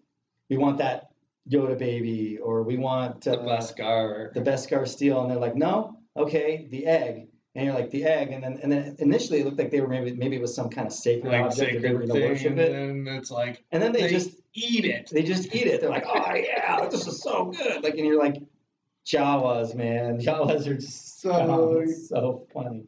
we 0.49 0.57
want 0.57 0.79
that 0.79 1.11
Yoda 1.49 1.79
baby, 1.79 2.39
or 2.39 2.63
we 2.65 2.77
want 2.77 3.23
the 3.23 3.39
uh, 3.39 3.45
Beskar. 3.45 4.33
the 4.33 4.41
Beskar 4.41 4.87
steel, 4.87 5.23
and 5.23 5.31
they're 5.31 5.39
like, 5.39 5.55
no, 5.55 5.99
okay, 6.17 6.67
the 6.71 6.87
egg. 6.87 7.29
And 7.55 7.65
you're 7.65 7.75
like 7.75 7.91
the 7.91 8.05
egg, 8.05 8.33
and 8.33 8.43
then 8.45 8.59
and 8.63 8.71
then 8.71 8.97
initially 8.99 9.41
it 9.41 9.47
looked 9.47 9.59
like 9.59 9.71
they 9.71 9.81
were 9.81 9.89
maybe 9.89 10.13
maybe 10.13 10.37
it 10.37 10.43
was 10.43 10.55
some 10.55 10.69
kind 10.69 10.87
of 10.87 10.93
sacred 10.93 11.33
like 11.33 11.41
object 11.41 11.73
that 11.73 11.83
they 11.83 11.95
were 11.95 12.03
sacred 12.03 12.09
going 12.09 12.09
to 12.09 12.13
thing, 12.13 12.31
worship 12.31 12.51
and 12.51 12.61
it, 12.61 12.73
then 13.07 13.17
it's 13.17 13.31
like 13.31 13.65
and 13.73 13.83
then 13.83 13.93
they, 13.93 14.03
they 14.03 14.11
just 14.11 14.31
eat 14.53 14.85
it. 14.85 15.09
they 15.11 15.23
just 15.23 15.55
eat 15.55 15.67
it. 15.67 15.81
They're 15.81 15.89
like, 15.89 16.05
oh 16.07 16.35
yeah, 16.35 16.87
this 16.91 17.07
is 17.07 17.23
so 17.23 17.47
good. 17.47 17.83
Like, 17.83 17.95
and 17.95 18.07
you're 18.07 18.19
like, 18.19 18.43
Jawas, 19.07 19.75
man, 19.75 20.19
Jawas 20.21 20.67
are 20.67 20.75
just 20.75 21.21
so 21.21 21.31
So- 21.87 21.93
so 22.09 22.47
funny. 22.53 22.85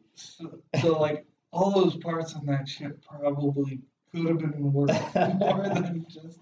So 0.81 0.99
like 0.99 1.25
all 1.51 1.71
those 1.71 1.95
parts 1.97 2.35
on 2.35 2.45
that 2.47 2.67
ship 2.67 3.03
probably 3.07 3.79
could 4.11 4.27
have 4.27 4.37
been 4.39 4.73
worth 4.73 5.15
more 5.39 5.63
than 5.69 6.05
just. 6.09 6.39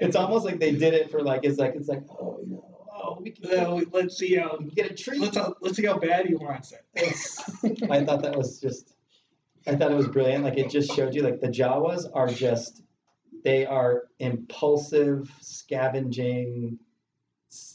It's 0.00 0.16
almost 0.16 0.44
like 0.44 0.58
they 0.58 0.72
did 0.72 0.94
it 0.94 1.10
for 1.10 1.22
like 1.22 1.44
it's 1.44 1.58
like 1.58 1.74
it's 1.76 1.88
like 1.88 2.02
oh 2.10 2.40
you 2.42 2.50
know 2.52 2.64
oh 2.92 3.18
we 3.22 3.30
can, 3.30 3.74
we- 3.76 3.86
let's 3.92 4.16
see 4.18 4.34
how 4.36 4.56
we 4.58 4.66
get 4.70 4.90
a 4.90 4.94
treat. 4.94 5.20
let's 5.20 5.36
uh, 5.36 5.50
let's 5.60 5.76
see 5.76 5.86
how 5.86 5.98
bad 5.98 6.26
he 6.26 6.34
wants 6.34 6.72
it. 6.72 7.90
I 7.90 8.04
thought 8.04 8.22
that 8.22 8.36
was 8.36 8.60
just 8.60 8.94
I 9.66 9.76
thought 9.76 9.92
it 9.92 9.96
was 9.96 10.08
brilliant. 10.08 10.44
Like 10.44 10.58
it 10.58 10.70
just 10.70 10.92
showed 10.94 11.14
you 11.14 11.22
like 11.22 11.40
the 11.40 11.48
Jawas 11.48 12.06
are 12.12 12.28
just 12.28 12.82
they 13.44 13.64
are 13.64 14.04
impulsive, 14.18 15.30
scavenging, 15.40 16.78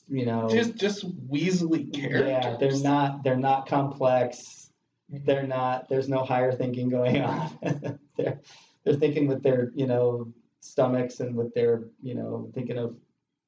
you 0.08 0.26
know. 0.26 0.48
just 0.50 0.76
just 0.76 1.30
Weasley 1.30 1.92
characters. 1.94 2.28
yeah, 2.30 2.58
they're 2.60 2.80
not 2.80 3.24
they're 3.24 3.36
not 3.38 3.68
complex. 3.68 4.70
They're 5.10 5.46
not 5.48 5.88
there's 5.90 6.10
no 6.10 6.24
higher 6.24 6.52
thinking 6.52 6.90
going 6.90 7.22
on. 7.22 8.00
they're 8.18 8.40
they're 8.84 8.94
thinking 8.96 9.28
with 9.28 9.42
their, 9.44 9.72
you 9.76 9.88
know, 9.88 10.32
stomachs 10.62 11.20
and 11.20 11.36
with 11.36 11.54
their, 11.54 11.86
you 12.02 12.14
know, 12.16 12.50
thinking 12.54 12.78
of 12.78 12.96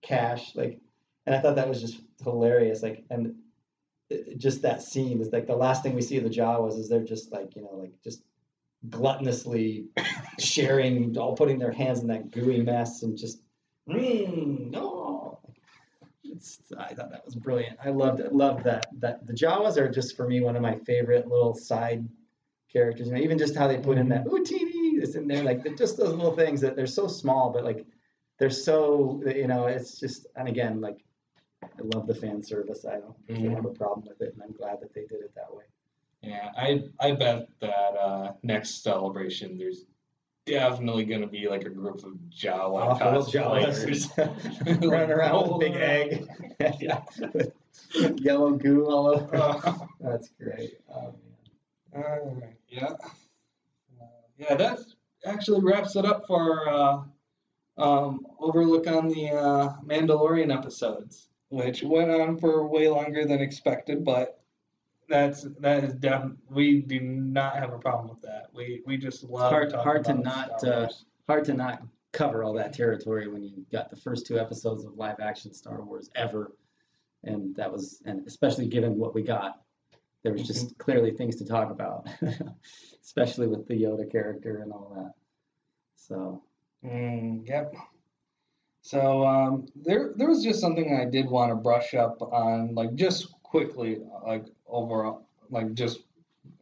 cash 0.03 0.55
like 0.55 0.79
and 1.25 1.35
I 1.35 1.39
thought 1.39 1.55
that 1.55 1.67
was 1.67 1.81
just 1.81 1.99
hilarious 2.23 2.81
like 2.83 3.03
and 3.09 3.35
it- 4.09 4.37
just 4.37 4.61
that 4.61 4.81
scene 4.81 5.19
is 5.19 5.31
like 5.33 5.47
the 5.47 5.55
last 5.55 5.83
thing 5.83 5.95
we 5.95 6.01
see 6.01 6.17
of 6.17 6.23
the 6.23 6.29
Jawas 6.29 6.77
is 6.79 6.87
they're 6.87 7.03
just 7.03 7.31
like 7.31 7.55
you 7.55 7.63
know 7.63 7.73
like 7.73 7.91
just 8.03 8.21
gluttonously 8.89 9.87
sharing 10.39 11.17
all 11.17 11.35
putting 11.35 11.57
their 11.59 11.71
hands 11.71 11.99
in 12.01 12.07
that 12.07 12.29
gooey 12.31 12.61
mess 12.61 13.01
and 13.03 13.17
just 13.17 13.41
mm, 13.89 14.69
no 14.69 15.39
it's, 16.37 16.59
I 16.77 16.93
thought 16.93 17.11
that 17.11 17.25
was 17.25 17.35
brilliant 17.35 17.77
I 17.83 17.89
loved 17.89 18.19
it 18.21 18.33
loved 18.33 18.63
that 18.63 18.87
that 18.99 19.25
the 19.27 19.33
Jawas 19.33 19.77
are 19.77 19.89
just 19.89 20.15
for 20.15 20.27
me 20.27 20.39
one 20.41 20.55
of 20.55 20.61
my 20.61 20.75
favorite 20.75 21.27
little 21.27 21.53
side 21.53 22.07
characters 22.71 23.07
you 23.07 23.13
know 23.13 23.19
even 23.21 23.37
just 23.37 23.55
how 23.55 23.67
they 23.67 23.77
put 23.77 23.97
in 23.97 24.09
that 24.09 24.25
ooh 24.27 24.43
TV 24.43 25.01
is 25.01 25.15
in 25.15 25.27
there 25.27 25.43
like 25.43 25.63
just 25.77 25.97
those 25.97 26.13
little 26.13 26.35
things 26.35 26.61
that 26.61 26.75
they're 26.75 26.87
so 26.87 27.07
small 27.07 27.49
but 27.49 27.63
like 27.63 27.85
they're 28.39 28.49
so 28.49 29.21
you 29.25 29.47
know 29.47 29.65
it's 29.65 29.99
just 29.99 30.27
and 30.35 30.47
again 30.47 30.79
like 30.79 31.03
I 31.63 31.81
love 31.95 32.07
the 32.07 32.15
fan 32.15 32.43
service. 32.43 32.85
I 32.85 32.99
don't 32.99 33.27
Mhm. 33.27 33.55
have 33.55 33.65
a 33.65 33.69
problem 33.69 34.07
with 34.07 34.21
it, 34.21 34.33
and 34.33 34.43
I'm 34.43 34.51
glad 34.51 34.79
that 34.81 34.93
they 34.93 35.05
did 35.05 35.21
it 35.21 35.33
that 35.35 35.53
way. 35.53 35.65
Yeah, 36.21 36.51
I 36.55 36.83
I 36.99 37.11
bet 37.13 37.49
that 37.59 37.95
uh, 37.97 38.33
next 38.43 38.83
celebration 38.83 39.57
there's 39.57 39.85
definitely 40.47 41.05
gonna 41.05 41.27
be 41.27 41.47
like 41.47 41.65
a 41.65 41.69
group 41.69 42.03
of 42.03 42.13
Jawa 42.29 42.99
cosplayers. 42.99 44.09
Running 44.91 45.11
around 45.11 45.43
with 45.43 45.51
a 45.51 45.57
big 45.59 45.75
egg, 45.75 46.27
yeah, 46.79 47.01
with 47.33 47.53
yellow 48.19 48.51
goo 48.51 48.85
all 48.85 49.07
over. 49.07 49.35
Uh, 49.35 49.77
That's 49.99 50.29
great. 50.41 50.79
Oh, 50.93 51.13
man. 51.93 52.03
Alright, 52.03 52.55
yeah. 52.69 52.93
Uh, 53.99 54.05
yeah, 54.37 54.55
that 54.55 54.79
actually 55.25 55.61
wraps 55.61 55.95
it 55.95 56.05
up 56.05 56.25
for 56.27 56.69
uh, 56.69 57.01
um, 57.77 58.25
Overlook 58.39 58.87
on 58.87 59.07
the 59.07 59.31
uh, 59.31 59.73
Mandalorian 59.85 60.55
episodes, 60.55 61.29
which 61.49 61.83
went 61.83 62.11
on 62.11 62.37
for 62.37 62.67
way 62.67 62.89
longer 62.89 63.25
than 63.25 63.41
expected, 63.41 64.03
but 64.03 64.36
that's 65.07 65.43
that 65.59 65.83
is 65.83 65.93
definitely 65.95 66.37
we 66.49 66.81
do 66.81 66.99
not 66.99 67.55
have 67.55 67.73
a 67.73 67.79
problem 67.79 68.09
with 68.09 68.21
that. 68.21 68.47
We 68.53 68.81
we 68.85 68.97
just 68.97 69.23
love 69.23 69.51
hard- 69.51 69.71
hard 69.73 70.03
to 70.05 70.13
not, 70.13 70.63
uh, 70.63 70.89
Hard 71.27 71.43
to 71.45 71.53
not 71.53 71.83
cover 72.13 72.43
all 72.43 72.53
that 72.53 72.73
territory 72.73 73.27
when 73.27 73.43
you 73.43 73.65
got 73.71 73.89
the 73.89 73.95
first 73.95 74.25
two 74.25 74.39
episodes 74.39 74.85
of 74.85 74.95
live 74.95 75.19
action 75.19 75.53
Star 75.53 75.81
Wars 75.81 76.09
ever, 76.15 76.53
and 77.23 77.55
that 77.55 77.71
was 77.71 78.01
and 78.05 78.25
especially 78.27 78.67
given 78.67 78.97
what 78.97 79.13
we 79.13 79.21
got, 79.21 79.61
there 80.23 80.33
was 80.33 80.47
just 80.47 80.77
clearly 80.77 81.11
things 81.11 81.35
to 81.37 81.45
talk 81.45 81.69
about, 81.69 82.07
especially 83.03 83.47
with 83.47 83.67
the 83.67 83.73
Yoda 83.73 84.09
character 84.09 84.61
and 84.61 84.71
all 84.71 84.93
that. 84.95 85.13
So 85.95 86.41
Mm, 86.85 87.47
yep. 87.47 87.73
So 88.81 89.25
um, 89.25 89.67
there, 89.75 90.13
there 90.15 90.29
was 90.29 90.43
just 90.43 90.61
something 90.61 90.97
I 90.97 91.05
did 91.09 91.29
want 91.29 91.51
to 91.51 91.55
brush 91.55 91.93
up 91.93 92.21
on, 92.21 92.73
like 92.75 92.95
just 92.95 93.33
quickly, 93.43 93.99
like 94.25 94.45
overall, 94.69 95.27
like 95.49 95.73
just 95.73 95.99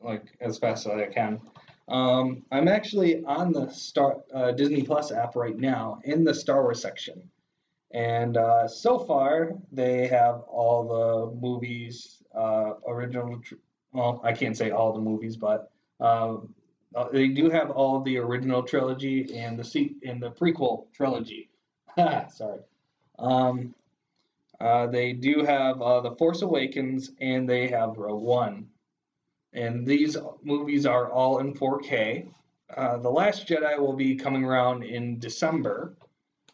like 0.02 0.26
as 0.42 0.58
fast 0.58 0.88
as 0.88 0.94
I 0.94 1.08
can. 1.08 1.42
Um, 1.88 2.44
I'm 2.52 2.68
actually 2.68 3.24
on 3.26 3.52
the 3.54 3.70
Star 3.70 4.18
uh, 4.34 4.52
Disney 4.52 4.84
Plus 4.84 5.12
app 5.12 5.36
right 5.36 5.58
now 5.58 6.00
in 6.04 6.24
the 6.24 6.34
Star 6.34 6.64
Wars 6.64 6.82
section, 6.82 7.22
And 7.92 8.38
uh, 8.38 8.68
so 8.68 9.00
far, 9.00 9.52
they 9.72 10.08
have 10.08 10.42
all 10.48 10.88
the 10.88 11.36
movies, 11.40 12.24
uh, 12.36 12.74
original. 12.88 13.40
tr- 13.40 13.56
Well, 13.94 14.20
I 14.24 14.34
can't 14.34 14.58
say 14.58 14.72
all 14.72 14.94
the 14.94 15.00
movies, 15.02 15.38
but 15.38 15.72
um, 16.00 16.54
uh, 16.96 17.08
they 17.12 17.28
do 17.30 17.50
have 17.50 17.72
all 17.72 18.02
the 18.02 18.18
original 18.18 18.64
trilogy 18.64 19.36
and 19.38 19.58
the 19.60 19.64
se- 19.64 19.96
and 20.06 20.22
the 20.22 20.32
prequel 20.32 20.92
trilogy. 20.94 21.50
Sorry. 22.30 22.60
Um, 23.20 23.74
uh, 24.60 24.88
they 24.88 25.14
do 25.14 25.44
have 25.44 25.82
uh, 25.82 26.02
the 26.02 26.12
Force 26.16 26.42
Awakens 26.42 27.12
and 27.20 27.48
they 27.48 27.68
have 27.68 27.98
Rogue 27.98 28.22
One, 28.24 28.68
and 29.54 29.86
these 29.86 30.18
movies 30.44 30.86
are 30.86 31.12
all 31.12 31.40
in 31.40 31.54
4K. 31.54 32.28
Uh, 32.76 32.98
the 32.98 33.10
Last 33.10 33.48
Jedi 33.48 33.78
will 33.80 33.94
be 33.96 34.16
coming 34.16 34.44
around 34.44 34.84
in 34.84 35.20
December. 35.20 35.96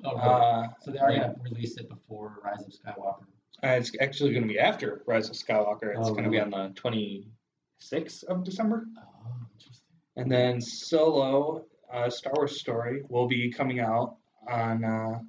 Oh, 0.04 0.12
really? 0.16 0.22
Uh, 0.28 0.68
so 0.82 0.92
they 0.92 0.98
are 1.00 1.12
gonna 1.12 1.36
release 1.44 1.78
it 1.78 1.88
before 1.90 2.40
Rise 2.44 2.66
of 2.66 2.74
Skywalker. 2.74 3.24
Uh, 3.64 3.68
it's 3.78 3.92
actually 4.02 4.32
going 4.32 4.42
to 4.42 4.48
be 4.50 4.58
after 4.58 5.04
Rise 5.06 5.30
of 5.30 5.36
Skywalker. 5.36 5.96
It's 5.96 6.10
Oh, 6.10 6.14
going 6.14 6.24
to 6.24 6.32
be 6.32 6.40
on 6.40 6.50
the 6.50 6.70
26th 6.76 8.24
of 8.24 8.44
December. 8.44 8.88
Oh, 8.98 9.36
interesting. 9.54 9.86
And 10.16 10.32
then 10.32 10.60
Solo, 10.60 11.66
uh, 11.94 12.10
Star 12.10 12.34
Wars 12.36 12.60
story, 12.60 13.04
will 13.10 13.28
be 13.28 13.52
coming 13.52 13.80
out 13.80 14.16
on 14.50 14.84
uh, 14.84 15.20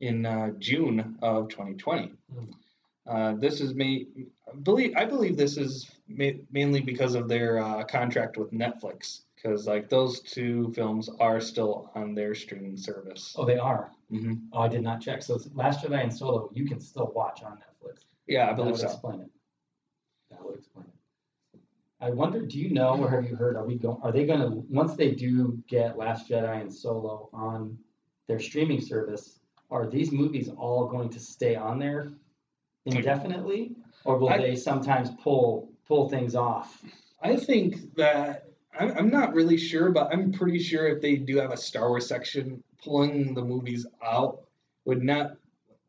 in 0.00 0.26
uh, 0.26 0.50
June 0.58 1.16
of 1.22 1.48
2020. 1.48 2.12
Hmm. 2.32 2.44
Uh, 3.06 3.34
this 3.34 3.60
is 3.60 3.74
ma- 3.74 4.04
believe 4.62 4.94
I 4.96 5.04
believe 5.06 5.36
this 5.36 5.56
is 5.56 5.90
ma- 6.08 6.38
mainly 6.52 6.80
because 6.82 7.14
of 7.14 7.26
their 7.26 7.58
uh, 7.58 7.84
contract 7.84 8.36
with 8.36 8.52
Netflix, 8.52 9.22
because 9.34 9.66
like 9.66 9.88
those 9.88 10.20
two 10.20 10.70
films 10.74 11.08
are 11.18 11.40
still 11.40 11.90
on 11.94 12.14
their 12.14 12.34
streaming 12.34 12.76
service. 12.76 13.34
Oh, 13.38 13.46
they 13.46 13.56
are. 13.56 13.90
hmm 14.10 14.34
Oh, 14.52 14.60
I 14.60 14.68
did 14.68 14.82
not 14.82 15.00
check. 15.00 15.22
So 15.22 15.40
Last 15.54 15.82
Jedi 15.82 16.02
and 16.02 16.12
Solo, 16.14 16.50
you 16.52 16.66
can 16.66 16.80
still 16.80 17.10
watch 17.14 17.42
on 17.42 17.52
Netflix. 17.52 18.04
Yeah, 18.26 18.50
I 18.50 18.52
believe 18.52 18.66
that 18.66 18.72
would 18.72 18.80
so. 18.80 18.86
explain 18.88 19.20
it. 19.22 19.30
That 20.30 20.44
would 20.44 20.58
explain 20.58 20.84
it. 20.86 20.92
I 22.00 22.10
wonder, 22.10 22.42
do 22.44 22.58
you 22.58 22.70
know 22.70 22.90
or 23.02 23.10
have 23.10 23.24
you 23.28 23.36
heard? 23.36 23.56
Are 23.56 23.64
we 23.66 23.76
going? 23.76 23.98
Are 24.02 24.12
they 24.12 24.26
going 24.26 24.40
to 24.40 24.48
once 24.68 24.94
they 24.94 25.12
do 25.12 25.60
get 25.66 25.96
Last 25.96 26.28
Jedi 26.28 26.60
and 26.60 26.72
Solo 26.72 27.30
on 27.32 27.78
their 28.28 28.38
streaming 28.38 28.82
service? 28.82 29.37
Are 29.70 29.86
these 29.86 30.12
movies 30.12 30.48
all 30.48 30.86
going 30.86 31.10
to 31.10 31.20
stay 31.20 31.54
on 31.54 31.78
there 31.78 32.10
indefinitely, 32.86 33.76
or 34.04 34.18
will 34.18 34.30
I- 34.30 34.38
they 34.38 34.56
sometimes 34.56 35.10
pull 35.22 35.70
pull 35.86 36.08
things 36.08 36.34
off? 36.34 36.82
I 37.22 37.36
think 37.36 37.94
that 37.96 38.48
I'm, 38.78 38.92
I'm 38.96 39.10
not 39.10 39.34
really 39.34 39.56
sure, 39.56 39.90
but 39.90 40.12
I'm 40.12 40.32
pretty 40.32 40.58
sure 40.60 40.86
if 40.88 41.00
they 41.02 41.16
do 41.16 41.38
have 41.38 41.50
a 41.52 41.56
Star 41.56 41.88
Wars 41.88 42.06
section, 42.06 42.62
pulling 42.82 43.34
the 43.34 43.42
movies 43.42 43.86
out 44.04 44.42
would 44.84 45.02
not. 45.02 45.36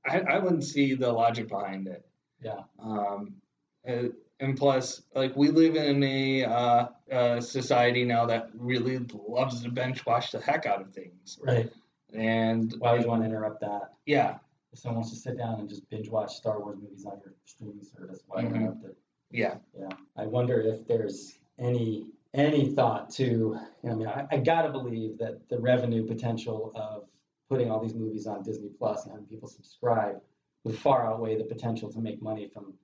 I, 0.05 0.19
I 0.21 0.39
wouldn't 0.39 0.63
see 0.63 0.95
the 0.95 1.11
logic 1.11 1.49
behind 1.49 1.87
it. 1.87 2.05
Yeah. 2.41 2.61
Um, 2.81 3.35
and, 3.83 4.13
and 4.39 4.57
plus, 4.57 5.01
like 5.13 5.35
we 5.35 5.49
live 5.49 5.75
in 5.75 6.01
a 6.03 6.45
uh, 6.45 6.87
uh, 7.11 7.41
society 7.41 8.05
now 8.05 8.25
that 8.27 8.49
really 8.55 9.05
loves 9.27 9.61
to 9.61 9.69
bench 9.69 10.05
watch 10.05 10.31
the 10.31 10.39
heck 10.39 10.65
out 10.65 10.81
of 10.81 10.93
things, 10.93 11.37
Right. 11.43 11.69
And 12.13 12.73
Why 12.79 12.93
would 12.93 13.01
you 13.03 13.07
want 13.07 13.21
to 13.23 13.27
interrupt 13.27 13.61
that? 13.61 13.93
yeah, 14.05 14.39
If 14.71 14.79
someone 14.79 14.97
wants 15.01 15.11
to 15.11 15.15
sit 15.19 15.37
down 15.37 15.59
and 15.59 15.67
just 15.69 15.89
binge 15.89 16.09
watch 16.09 16.35
Star 16.35 16.59
Wars 16.59 16.77
movies 16.81 17.05
on 17.05 17.19
your 17.23 17.33
streaming 17.45 17.83
service, 17.83 18.23
why 18.27 18.43
Mhm. 18.43 18.55
interrupt 18.55 18.85
it? 18.85 18.97
yeah, 19.31 19.57
Yeah, 19.77 19.89
I 20.15 20.25
wonder 20.25 20.59
if 20.61 20.85
there's 20.87 21.39
any 21.57 22.07
any 22.35 22.69
thought 22.69 23.09
to. 23.09 23.57
I 23.83 23.93
mean, 23.95 24.07
I, 24.07 24.27
I 24.31 24.37
gotta 24.37 24.69
believe 24.71 25.17
that 25.17 25.49
the 25.49 25.59
revenue 25.59 26.05
potential 26.05 26.71
of 26.75 27.07
putting 27.49 27.71
all 27.71 27.79
these 27.79 27.95
movies 27.95 28.27
on 28.27 28.43
Disney 28.43 28.69
Plus 28.69 29.03
and 29.05 29.11
having 29.13 29.25
people 29.27 29.47
subscribe 29.47 30.21
would 30.63 30.77
far 30.77 31.07
outweigh 31.07 31.37
the 31.37 31.43
potential 31.45 31.91
to 31.91 31.99
make 31.99 32.21
money 32.21 32.47
from 32.47 32.75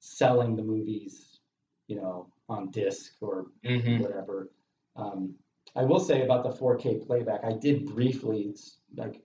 selling 0.00 0.56
the 0.56 0.62
movies, 0.64 1.38
you 1.86 1.94
know, 1.96 2.32
on 2.48 2.70
disc 2.72 3.12
or 3.20 3.46
hmm 3.64 3.98
whatever. 3.98 4.50
Um, 4.96 5.36
I 5.78 5.84
will 5.84 6.00
say 6.00 6.22
about 6.22 6.42
the 6.42 6.50
4K 6.50 7.06
playback, 7.06 7.44
I 7.44 7.52
did 7.52 7.86
briefly 7.86 8.52
like 8.96 9.22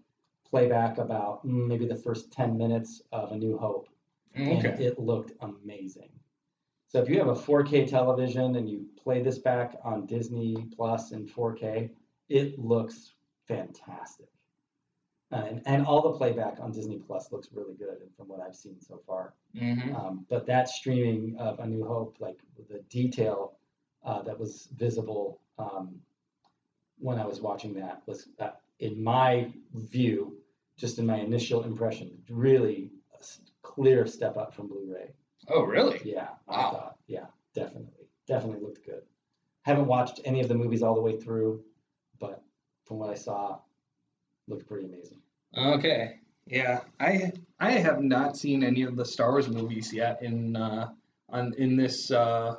playback 0.47 0.99
about 0.99 1.43
mm, 1.45 1.67
maybe 1.67 1.87
the 1.87 1.95
first 1.95 2.31
10 2.31 2.55
minutes 2.55 3.01
of 3.11 3.31
A 3.31 3.35
New 3.35 3.57
Hope 3.57 3.89
and 4.35 4.63
it 4.65 4.99
looked 4.99 5.31
amazing. 5.41 6.09
So 6.87 7.01
if 7.01 7.09
you 7.09 7.17
have 7.17 7.27
a 7.27 7.33
4K 7.33 7.89
television 7.89 8.55
and 8.55 8.69
you 8.69 8.85
play 9.01 9.23
this 9.23 9.39
back 9.39 9.75
on 9.83 10.05
Disney 10.05 10.67
Plus 10.75 11.11
in 11.11 11.25
4K, 11.25 11.89
it 12.29 12.59
looks 12.59 13.13
fantastic. 13.47 14.29
And, 15.31 15.63
and 15.65 15.87
all 15.87 16.03
the 16.03 16.15
playback 16.15 16.59
on 16.59 16.71
Disney 16.71 16.99
Plus 16.99 17.31
looks 17.31 17.49
really 17.51 17.73
good 17.73 17.97
from 18.15 18.27
what 18.27 18.39
I've 18.39 18.55
seen 18.55 18.79
so 18.79 19.01
far. 19.07 19.33
hmm 19.57 19.95
Um, 19.95 20.25
but 20.29 20.45
that 20.45 20.69
streaming 20.69 21.35
of 21.39 21.59
A 21.59 21.65
New 21.65 21.83
Hope, 21.83 22.17
like 22.19 22.39
the 22.69 22.79
detail 22.89 23.57
uh, 24.05 24.21
that 24.21 24.39
was 24.39 24.69
visible 24.77 25.41
um, 25.57 25.95
when 26.99 27.19
I 27.19 27.25
was 27.25 27.41
watching 27.41 27.73
that, 27.75 28.01
was, 28.05 28.27
uh, 28.39 28.51
in 28.79 29.03
my 29.03 29.51
view, 29.73 30.37
just 30.77 30.99
in 30.99 31.05
my 31.05 31.17
initial 31.17 31.63
impression, 31.63 32.17
really 32.29 32.91
a 33.13 33.23
clear 33.61 34.05
step 34.05 34.37
up 34.37 34.53
from 34.53 34.67
Blu-ray. 34.67 35.13
oh 35.49 35.63
really? 35.63 35.99
Yeah, 36.03 36.29
I 36.47 36.57
Wow. 36.57 36.71
thought, 36.71 36.97
yeah, 37.07 37.25
definitely, 37.53 38.07
definitely 38.27 38.61
looked 38.61 38.85
good. 38.85 39.03
Haven't 39.63 39.87
watched 39.87 40.19
any 40.25 40.41
of 40.41 40.47
the 40.47 40.55
movies 40.55 40.83
all 40.83 40.95
the 40.95 41.01
way 41.01 41.17
through, 41.17 41.63
but 42.19 42.43
from 42.85 42.99
what 42.99 43.09
I 43.09 43.15
saw, 43.15 43.59
looked 44.47 44.67
pretty 44.67 44.85
amazing. 44.85 45.21
Okay. 45.57 46.19
Yeah, 46.45 46.81
I 46.99 47.31
I 47.59 47.71
have 47.71 48.01
not 48.03 48.35
seen 48.35 48.63
any 48.63 48.81
of 48.81 48.97
the 48.97 49.05
Star 49.05 49.31
Wars 49.31 49.47
movies 49.47 49.93
yet 49.93 50.21
in 50.21 50.57
uh, 50.57 50.89
on 51.29 51.53
in 51.57 51.77
this 51.77 52.11
uh, 52.11 52.55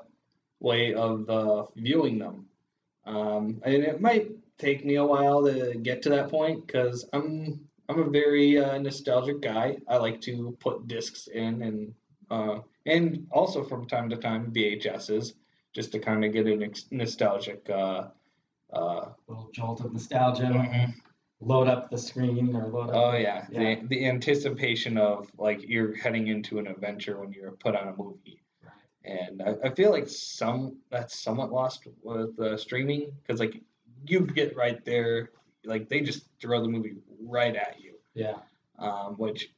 way 0.61 0.95
of 0.95 1.29
uh, 1.29 1.67
viewing 1.77 2.19
them, 2.19 2.44
um, 3.07 3.61
and 3.65 3.83
it 3.83 4.01
might 4.01 4.31
take 4.59 4.85
me 4.85 4.97
a 4.97 5.05
while 5.05 5.45
to 5.45 5.75
get 5.75 6.03
to 6.03 6.09
that 6.11 6.31
point 6.31 6.67
because 6.67 7.09
I'm 7.13 7.61
I'm 7.89 8.01
a 8.01 8.11
very 8.11 8.59
uh, 8.59 8.79
nostalgic 8.79 9.41
guy. 9.41 9.77
I 9.89 9.97
like 9.97 10.21
to 10.23 10.57
put 10.61 10.89
discs 10.89 11.27
in 11.27 11.63
and 11.63 11.95
uh, 12.31 12.61
and 12.87 13.27
also 13.31 13.63
from 13.63 13.87
time 13.87 14.09
to 14.11 14.17
time 14.17 14.53
VHSs 14.53 15.35
just 15.75 15.93
to 15.93 15.99
kind 15.99 16.25
of 16.25 16.33
get 16.33 16.47
a 16.47 16.71
nostalgic. 16.91 17.69
Uh, 17.69 18.09
uh, 18.73 19.11
little 19.29 19.51
jolt 19.53 19.81
of 19.85 19.93
nostalgia. 19.93 20.45
mhm. 20.45 20.95
Load 21.41 21.69
up 21.69 21.91
the 21.91 21.99
screen 21.99 22.55
or 22.57 22.69
load 22.69 22.91
up. 22.91 22.95
Oh 22.95 23.17
yeah, 23.17 23.47
yeah. 23.51 23.77
the 23.81 23.87
the 23.89 24.07
anticipation 24.07 24.97
of 24.97 25.31
like 25.37 25.69
you're 25.69 25.95
heading 25.95 26.29
into 26.29 26.59
an 26.59 26.67
adventure 26.67 27.21
when 27.21 27.33
you're 27.33 27.53
put 27.53 27.77
on 27.77 27.89
a 27.89 27.97
movie. 27.97 28.41
And 29.05 29.43
I, 29.43 29.57
I 29.65 29.71
feel 29.71 29.91
like 29.91 30.09
some 30.09 30.79
that's 30.91 31.19
somewhat 31.19 31.53
lost 31.53 31.87
with 32.03 32.39
uh, 32.41 32.57
streaming 32.57 33.13
because 33.23 33.41
like 33.41 33.61
you 34.07 34.21
get 34.21 34.57
right 34.57 34.85
there, 34.85 35.31
like 35.65 35.89
they 35.89 36.01
just 36.01 36.27
throw 36.41 36.63
the 36.63 36.69
movie 36.69 36.97
right 37.23 37.55
at 37.57 37.81
you, 37.81 37.95
Yeah. 38.15 38.37
um, 38.79 39.15
which 39.17 39.51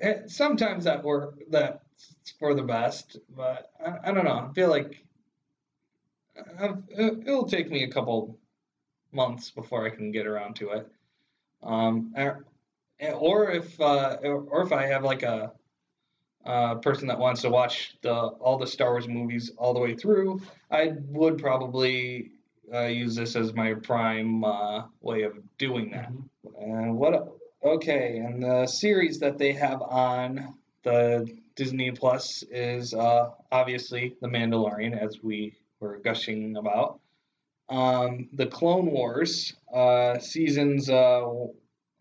eh, 0.00 0.20
sometimes 0.26 0.84
that 0.84 1.02
work 1.02 1.38
that's 1.50 1.80
for 2.38 2.54
the 2.54 2.62
best, 2.62 3.18
but 3.36 3.72
I, 3.84 4.10
I 4.10 4.12
don't 4.12 4.24
know. 4.24 4.48
I 4.50 4.52
feel 4.54 4.70
like 4.70 5.04
uh, 6.60 6.74
it- 6.88 7.26
it'll 7.26 7.46
take 7.46 7.70
me 7.70 7.84
a 7.84 7.90
couple 7.90 8.38
months 9.12 9.50
before 9.50 9.86
I 9.86 9.90
can 9.90 10.10
get 10.10 10.26
around 10.26 10.56
to 10.56 10.70
it. 10.70 10.88
Um, 11.62 12.12
or, 12.16 12.44
or 13.14 13.50
if 13.50 13.80
uh, 13.80 14.18
or 14.22 14.62
if 14.62 14.72
I 14.72 14.86
have 14.86 15.04
like 15.04 15.22
a, 15.22 15.52
a 16.44 16.76
person 16.76 17.08
that 17.08 17.18
wants 17.18 17.42
to 17.42 17.50
watch 17.50 17.96
the 18.02 18.12
all 18.12 18.58
the 18.58 18.66
Star 18.66 18.90
Wars 18.90 19.08
movies 19.08 19.52
all 19.56 19.74
the 19.74 19.80
way 19.80 19.94
through, 19.94 20.40
I 20.70 20.92
would 21.08 21.38
probably 21.38 22.32
uh, 22.72 22.86
use 22.86 23.14
this 23.14 23.36
as 23.36 23.54
my 23.54 23.74
prime 23.74 24.44
uh, 24.44 24.84
way 25.00 25.22
of 25.22 25.38
doing 25.58 25.90
that. 25.90 26.10
Mhm. 26.10 26.28
And 26.60 26.96
what? 26.96 27.36
Okay, 27.62 28.18
and 28.18 28.42
the 28.42 28.66
series 28.66 29.18
that 29.20 29.38
they 29.38 29.52
have 29.52 29.80
on 29.82 30.54
the 30.82 31.26
Disney 31.56 31.90
Plus 31.92 32.42
is 32.50 32.92
uh, 32.92 33.30
obviously 33.52 34.16
The 34.20 34.28
Mandalorian, 34.28 34.98
as 35.00 35.22
we 35.22 35.54
were 35.80 35.98
gushing 36.04 36.56
about. 36.56 37.00
Um, 37.70 38.28
the 38.34 38.46
Clone 38.46 38.86
Wars 38.90 39.54
uh, 39.72 40.18
seasons 40.18 40.90
uh, 40.90 41.24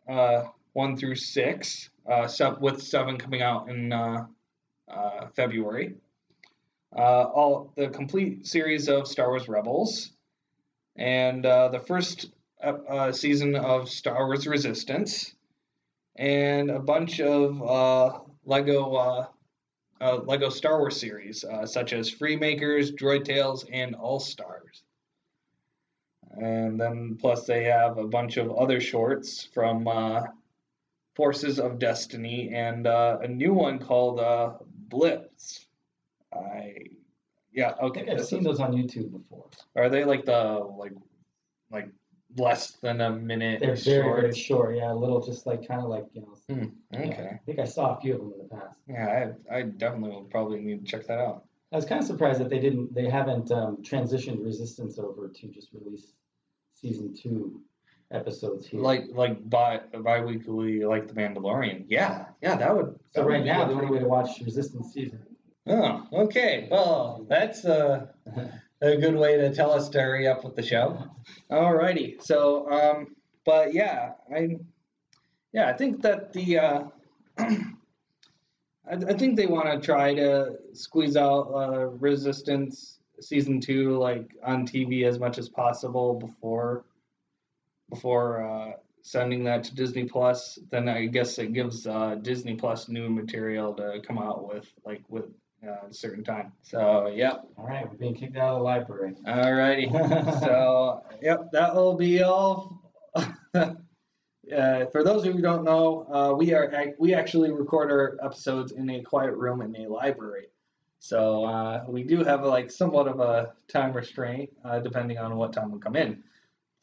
uh, 0.09 0.43
one 0.73 0.97
through 0.97 1.15
six, 1.15 1.89
uh, 2.05 2.27
with 2.59 2.81
seven 2.81 3.17
coming 3.17 3.41
out 3.41 3.69
in 3.69 3.93
uh, 3.93 4.25
uh, 4.91 5.27
February. 5.35 5.95
Uh, 6.95 7.23
all 7.23 7.73
the 7.75 7.87
complete 7.87 8.45
series 8.45 8.87
of 8.87 9.07
Star 9.07 9.29
Wars 9.29 9.47
Rebels, 9.47 10.11
and 10.95 11.43
uh, 11.43 11.69
the 11.69 11.79
first 11.79 12.29
uh, 12.61 13.11
season 13.11 13.55
of 13.55 13.89
Star 13.89 14.27
Wars 14.27 14.45
Resistance, 14.45 15.33
and 16.15 16.69
a 16.69 16.79
bunch 16.79 17.19
of 17.19 18.19
Lego 18.45 19.27
Lego 19.99 20.49
Star 20.49 20.77
Wars 20.79 20.99
series, 20.99 21.43
such 21.65 21.93
as 21.93 22.11
Freemakers, 22.11 22.93
Droid 22.93 23.25
Tales, 23.25 23.65
and 23.71 23.95
All 23.95 24.19
Stars. 24.19 24.83
And 26.31 26.79
then 26.79 27.17
plus 27.19 27.45
they 27.45 27.63
have 27.63 27.97
a 27.97 28.07
bunch 28.07 28.37
of 28.37 28.51
other 28.51 28.79
shorts 28.79 29.47
from 29.51 29.87
Forces 31.15 31.59
of 31.59 31.79
Destiny 31.79 32.51
and 32.53 32.87
uh, 32.87 33.19
a 33.21 33.27
new 33.27 33.53
one 33.53 33.79
called 33.79 34.19
uh, 34.19 34.53
Blips. 34.65 35.65
I 36.33 36.75
yeah 37.51 37.71
okay. 37.71 37.79
I 37.79 37.85
okay. 37.85 38.05
think 38.05 38.19
I've 38.19 38.25
seen 38.25 38.43
those 38.43 38.59
on 38.59 38.73
YouTube 38.73 39.11
before. 39.11 39.45
are 39.75 39.89
they 39.89 40.03
like 40.05 40.25
the 40.25 40.67
like 40.77 40.93
like 41.69 41.89
less 42.37 42.71
than 42.81 43.01
a 43.01 43.11
minute 43.11 43.59
They're 43.59 43.75
very, 43.75 44.21
very 44.21 44.35
short. 44.35 44.75
Yeah, 44.75 44.91
a 44.91 44.95
little 44.95 45.21
just 45.21 45.45
like 45.45 45.67
kind 45.67 45.81
of 45.81 45.89
like, 45.89 46.05
you 46.13 46.21
know. 46.21 46.37
Hmm, 46.49 46.69
yeah, 46.91 46.99
okay. 46.99 47.29
I 47.33 47.39
think 47.45 47.59
I 47.59 47.65
saw 47.65 47.95
a 47.95 48.01
few 48.01 48.15
of 48.15 48.19
them 48.21 48.33
in 48.33 48.47
the 48.47 48.55
past. 48.55 48.79
Yeah, 48.87 49.33
I, 49.51 49.57
I 49.57 49.61
definitely 49.63 50.11
will 50.11 50.23
probably 50.23 50.59
need 50.59 50.85
to 50.85 50.91
check 50.91 51.07
that 51.07 51.19
out. 51.19 51.45
I 51.71 51.75
was 51.75 51.85
kind 51.85 52.01
of 52.01 52.07
surprised 52.07 52.39
that 52.39 52.49
they 52.49 52.59
didn't, 52.59 52.93
they 52.93 53.09
haven't 53.09 53.51
um, 53.51 53.77
transitioned 53.81 54.43
Resistance 54.43 54.99
over 54.99 55.27
to 55.27 55.47
just 55.47 55.69
release 55.73 56.13
season 56.73 57.15
two 57.15 57.61
episodes 58.13 58.67
here. 58.67 58.79
Like 58.79 59.05
like 59.11 59.49
bi 59.49 59.79
bi-weekly 59.93 60.85
like 60.85 61.07
the 61.07 61.13
Mandalorian. 61.13 61.85
Yeah, 61.87 62.25
yeah, 62.41 62.55
that 62.55 62.75
would. 62.75 62.99
so 63.11 63.21
that 63.21 63.25
right 63.27 63.43
be 63.43 63.49
now, 63.49 63.65
the 63.65 63.73
only 63.73 63.87
way 63.87 63.99
to 63.99 64.07
watch 64.07 64.39
Resistance 64.41 64.93
season. 64.93 65.19
Oh, 65.65 66.05
okay. 66.11 66.67
Well, 66.69 67.25
that's 67.29 67.63
uh, 67.63 68.07
a 68.81 68.97
good 68.97 69.15
way 69.15 69.37
to 69.37 69.53
tell 69.53 69.71
us 69.71 69.89
to 69.89 70.01
hurry 70.01 70.27
up 70.27 70.43
with 70.43 70.55
the 70.55 70.63
show. 70.63 71.07
Alrighty. 71.49 72.21
So, 72.21 72.69
um, 72.69 73.15
but 73.45 73.73
yeah, 73.73 74.11
I, 74.33 74.57
yeah, 75.53 75.69
I 75.69 75.73
think 75.73 76.01
that 76.01 76.33
the, 76.33 76.59
uh, 76.59 76.83
I, 77.37 77.55
I 78.91 79.13
think 79.13 79.37
they 79.37 79.47
want 79.47 79.67
to 79.71 79.85
try 79.85 80.13
to 80.13 80.57
squeeze 80.73 81.15
out 81.15 81.51
uh, 81.53 81.85
Resistance 81.87 82.99
season 83.21 83.61
two 83.61 83.97
like 83.97 84.35
on 84.43 84.67
TV 84.67 85.05
as 85.05 85.17
much 85.17 85.37
as 85.37 85.47
possible 85.47 86.15
before, 86.15 86.83
before 87.93 88.43
uh, 88.43 88.71
sending 89.01 89.43
that 89.43 89.63
to 89.65 89.75
Disney 89.75 90.05
Plus. 90.05 90.57
Then 90.71 90.89
I 90.89 91.05
guess 91.05 91.37
it 91.37 91.53
gives 91.53 91.85
uh, 91.85 92.15
Disney 92.21 92.55
Plus 92.55 92.89
new 92.89 93.09
material 93.09 93.73
to 93.75 94.01
come 94.05 94.17
out 94.17 94.47
with 94.51 94.67
like 94.85 95.03
with 95.09 95.25
uh, 95.65 95.87
a 95.89 95.93
certain 95.93 96.23
time. 96.23 96.51
So, 96.61 97.07
yep. 97.07 97.45
All 97.57 97.67
right, 97.67 97.89
we're 97.89 97.97
being 97.97 98.15
kicked 98.15 98.35
out 98.35 98.53
of 98.53 98.59
the 98.59 98.63
library. 98.63 99.13
All 99.27 99.53
righty. 99.53 99.89
so, 100.39 101.03
yep, 101.21 101.51
that 101.51 101.75
will 101.75 101.95
be 101.95 102.23
all. 102.23 102.91
uh, 103.15 103.71
for 104.91 105.03
those 105.03 105.21
of 105.21 105.25
you 105.25 105.33
who 105.33 105.41
don't 105.41 105.63
know, 105.63 106.07
uh, 106.11 106.35
we 106.35 106.53
are 106.53 106.93
we 106.97 107.13
actually 107.13 107.51
record 107.51 107.91
our 107.91 108.17
episodes 108.23 108.71
in 108.71 108.89
a 108.89 109.03
quiet 109.03 109.35
room 109.35 109.61
in 109.61 109.75
a 109.75 109.87
library. 109.87 110.47
So 110.99 111.43
uh, 111.43 111.83
we 111.87 112.03
do 112.03 112.23
have 112.23 112.43
like 112.43 112.71
somewhat 112.71 113.07
of 113.07 113.19
a 113.19 113.53
time 113.67 113.91
restraint 113.93 114.49
uh, 114.63 114.79
depending 114.79 115.17
on 115.17 115.35
what 115.35 115.51
time 115.51 115.71
we 115.71 115.79
come 115.79 115.97
in. 115.97 116.23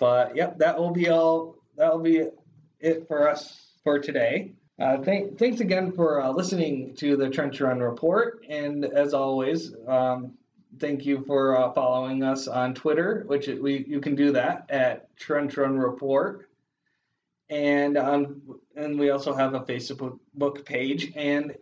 But 0.01 0.35
yep, 0.35 0.59
that 0.59 0.79
will 0.79 0.91
be 0.91 1.11
all. 1.11 1.57
That 1.77 1.93
will 1.93 2.03
be 2.03 2.25
it 2.81 3.07
for 3.07 3.29
us 3.29 3.61
for 3.85 3.99
today. 3.99 4.53
Uh, 4.81 5.03
thank, 5.03 5.39
thanks 5.39 5.61
again 5.61 5.93
for 5.93 6.23
uh, 6.23 6.31
listening 6.31 6.95
to 6.97 7.15
the 7.17 7.29
Trench 7.29 7.61
Run 7.61 7.81
Report, 7.81 8.43
and 8.49 8.83
as 8.83 9.13
always, 9.13 9.75
um, 9.87 10.33
thank 10.79 11.05
you 11.05 11.23
for 11.27 11.55
uh, 11.55 11.73
following 11.73 12.23
us 12.23 12.49
on 12.49 12.75
Twitter, 12.75 13.25
which 13.27 13.47
we 13.47 13.85
you 13.87 14.01
can 14.01 14.15
do 14.15 14.33
that 14.33 14.71
at 14.71 15.15
Trench 15.19 15.59
Run 15.59 15.79
Report, 15.79 16.49
and 17.51 17.99
on 17.99 18.41
and 18.75 18.99
we 18.99 19.11
also 19.11 19.35
have 19.35 19.53
a 19.53 19.61
Facebook 19.61 20.19
book 20.33 20.65
page 20.65 21.13
and 21.15 21.55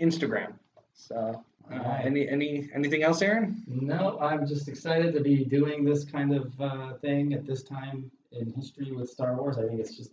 Instagram. 0.00 0.54
So, 0.94 1.44
uh, 1.72 1.98
any 2.02 2.28
any 2.28 2.68
anything 2.74 3.02
else, 3.02 3.22
Aaron? 3.22 3.62
No, 3.66 4.18
I'm 4.20 4.46
just 4.46 4.68
excited 4.68 5.14
to 5.14 5.20
be 5.20 5.44
doing 5.44 5.84
this 5.84 6.04
kind 6.04 6.34
of 6.34 6.60
uh, 6.60 6.94
thing 6.94 7.32
at 7.32 7.46
this 7.46 7.62
time 7.62 8.10
in 8.32 8.50
history 8.52 8.92
with 8.92 9.08
Star 9.10 9.34
Wars. 9.36 9.58
I 9.58 9.66
think 9.66 9.80
it's 9.80 9.96
just 9.96 10.12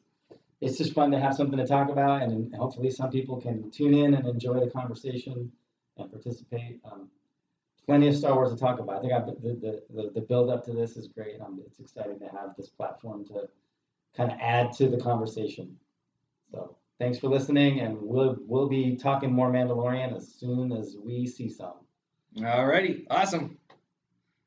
it's 0.61 0.77
just 0.77 0.93
fun 0.93 1.11
to 1.11 1.19
have 1.19 1.35
something 1.35 1.57
to 1.57 1.67
talk 1.67 1.89
about, 1.89 2.21
and 2.21 2.53
hopefully 2.55 2.89
some 2.89 3.09
people 3.09 3.39
can 3.41 3.69
tune 3.71 3.93
in 3.93 4.13
and 4.13 4.27
enjoy 4.27 4.59
the 4.59 4.69
conversation 4.69 5.51
and 5.97 6.11
participate. 6.11 6.79
Um, 6.85 7.09
plenty 7.85 8.07
of 8.07 8.15
Star 8.15 8.33
Wars 8.35 8.51
to 8.51 8.57
talk 8.57 8.79
about. 8.79 8.97
I 8.97 9.01
think 9.01 9.13
I, 9.13 9.19
the, 9.19 9.33
the 9.41 9.83
the 9.93 10.11
the 10.11 10.21
build 10.21 10.49
up 10.49 10.63
to 10.65 10.73
this 10.73 10.95
is 10.95 11.07
great. 11.07 11.41
Um, 11.41 11.61
it's 11.65 11.79
exciting 11.79 12.19
to 12.19 12.27
have 12.27 12.55
this 12.57 12.69
platform 12.69 13.25
to 13.25 13.49
kind 14.15 14.31
of 14.31 14.37
add 14.39 14.71
to 14.73 14.89
the 14.89 14.97
conversation. 14.97 15.77
So 16.51 16.77
thanks 17.01 17.17
for 17.17 17.29
listening, 17.29 17.79
and 17.79 17.97
we'll 17.99 18.37
we'll 18.45 18.69
be 18.69 18.95
talking 18.95 19.31
more 19.33 19.51
Mandalorian 19.51 20.15
as 20.15 20.31
soon 20.35 20.71
as 20.71 20.95
we 21.03 21.25
see 21.25 21.49
some. 21.49 21.73
Alrighty, 22.37 23.05
awesome. 23.09 23.57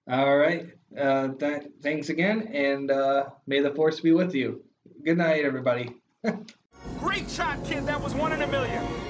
All 0.08 0.38
right, 0.38 0.68
uh, 0.96 1.28
th- 1.28 1.64
thanks 1.82 2.10
again, 2.10 2.48
and 2.54 2.92
uh, 2.92 3.24
may 3.48 3.60
the 3.60 3.74
force 3.74 3.98
be 3.98 4.12
with 4.12 4.34
you. 4.34 4.62
Good 5.04 5.18
night, 5.18 5.44
everybody. 5.44 5.96
Great 7.00 7.28
shot, 7.28 7.64
kid. 7.64 7.86
That 7.86 8.00
was 8.00 8.14
one 8.14 8.32
in 8.32 8.40
a 8.40 8.46
million. 8.46 9.03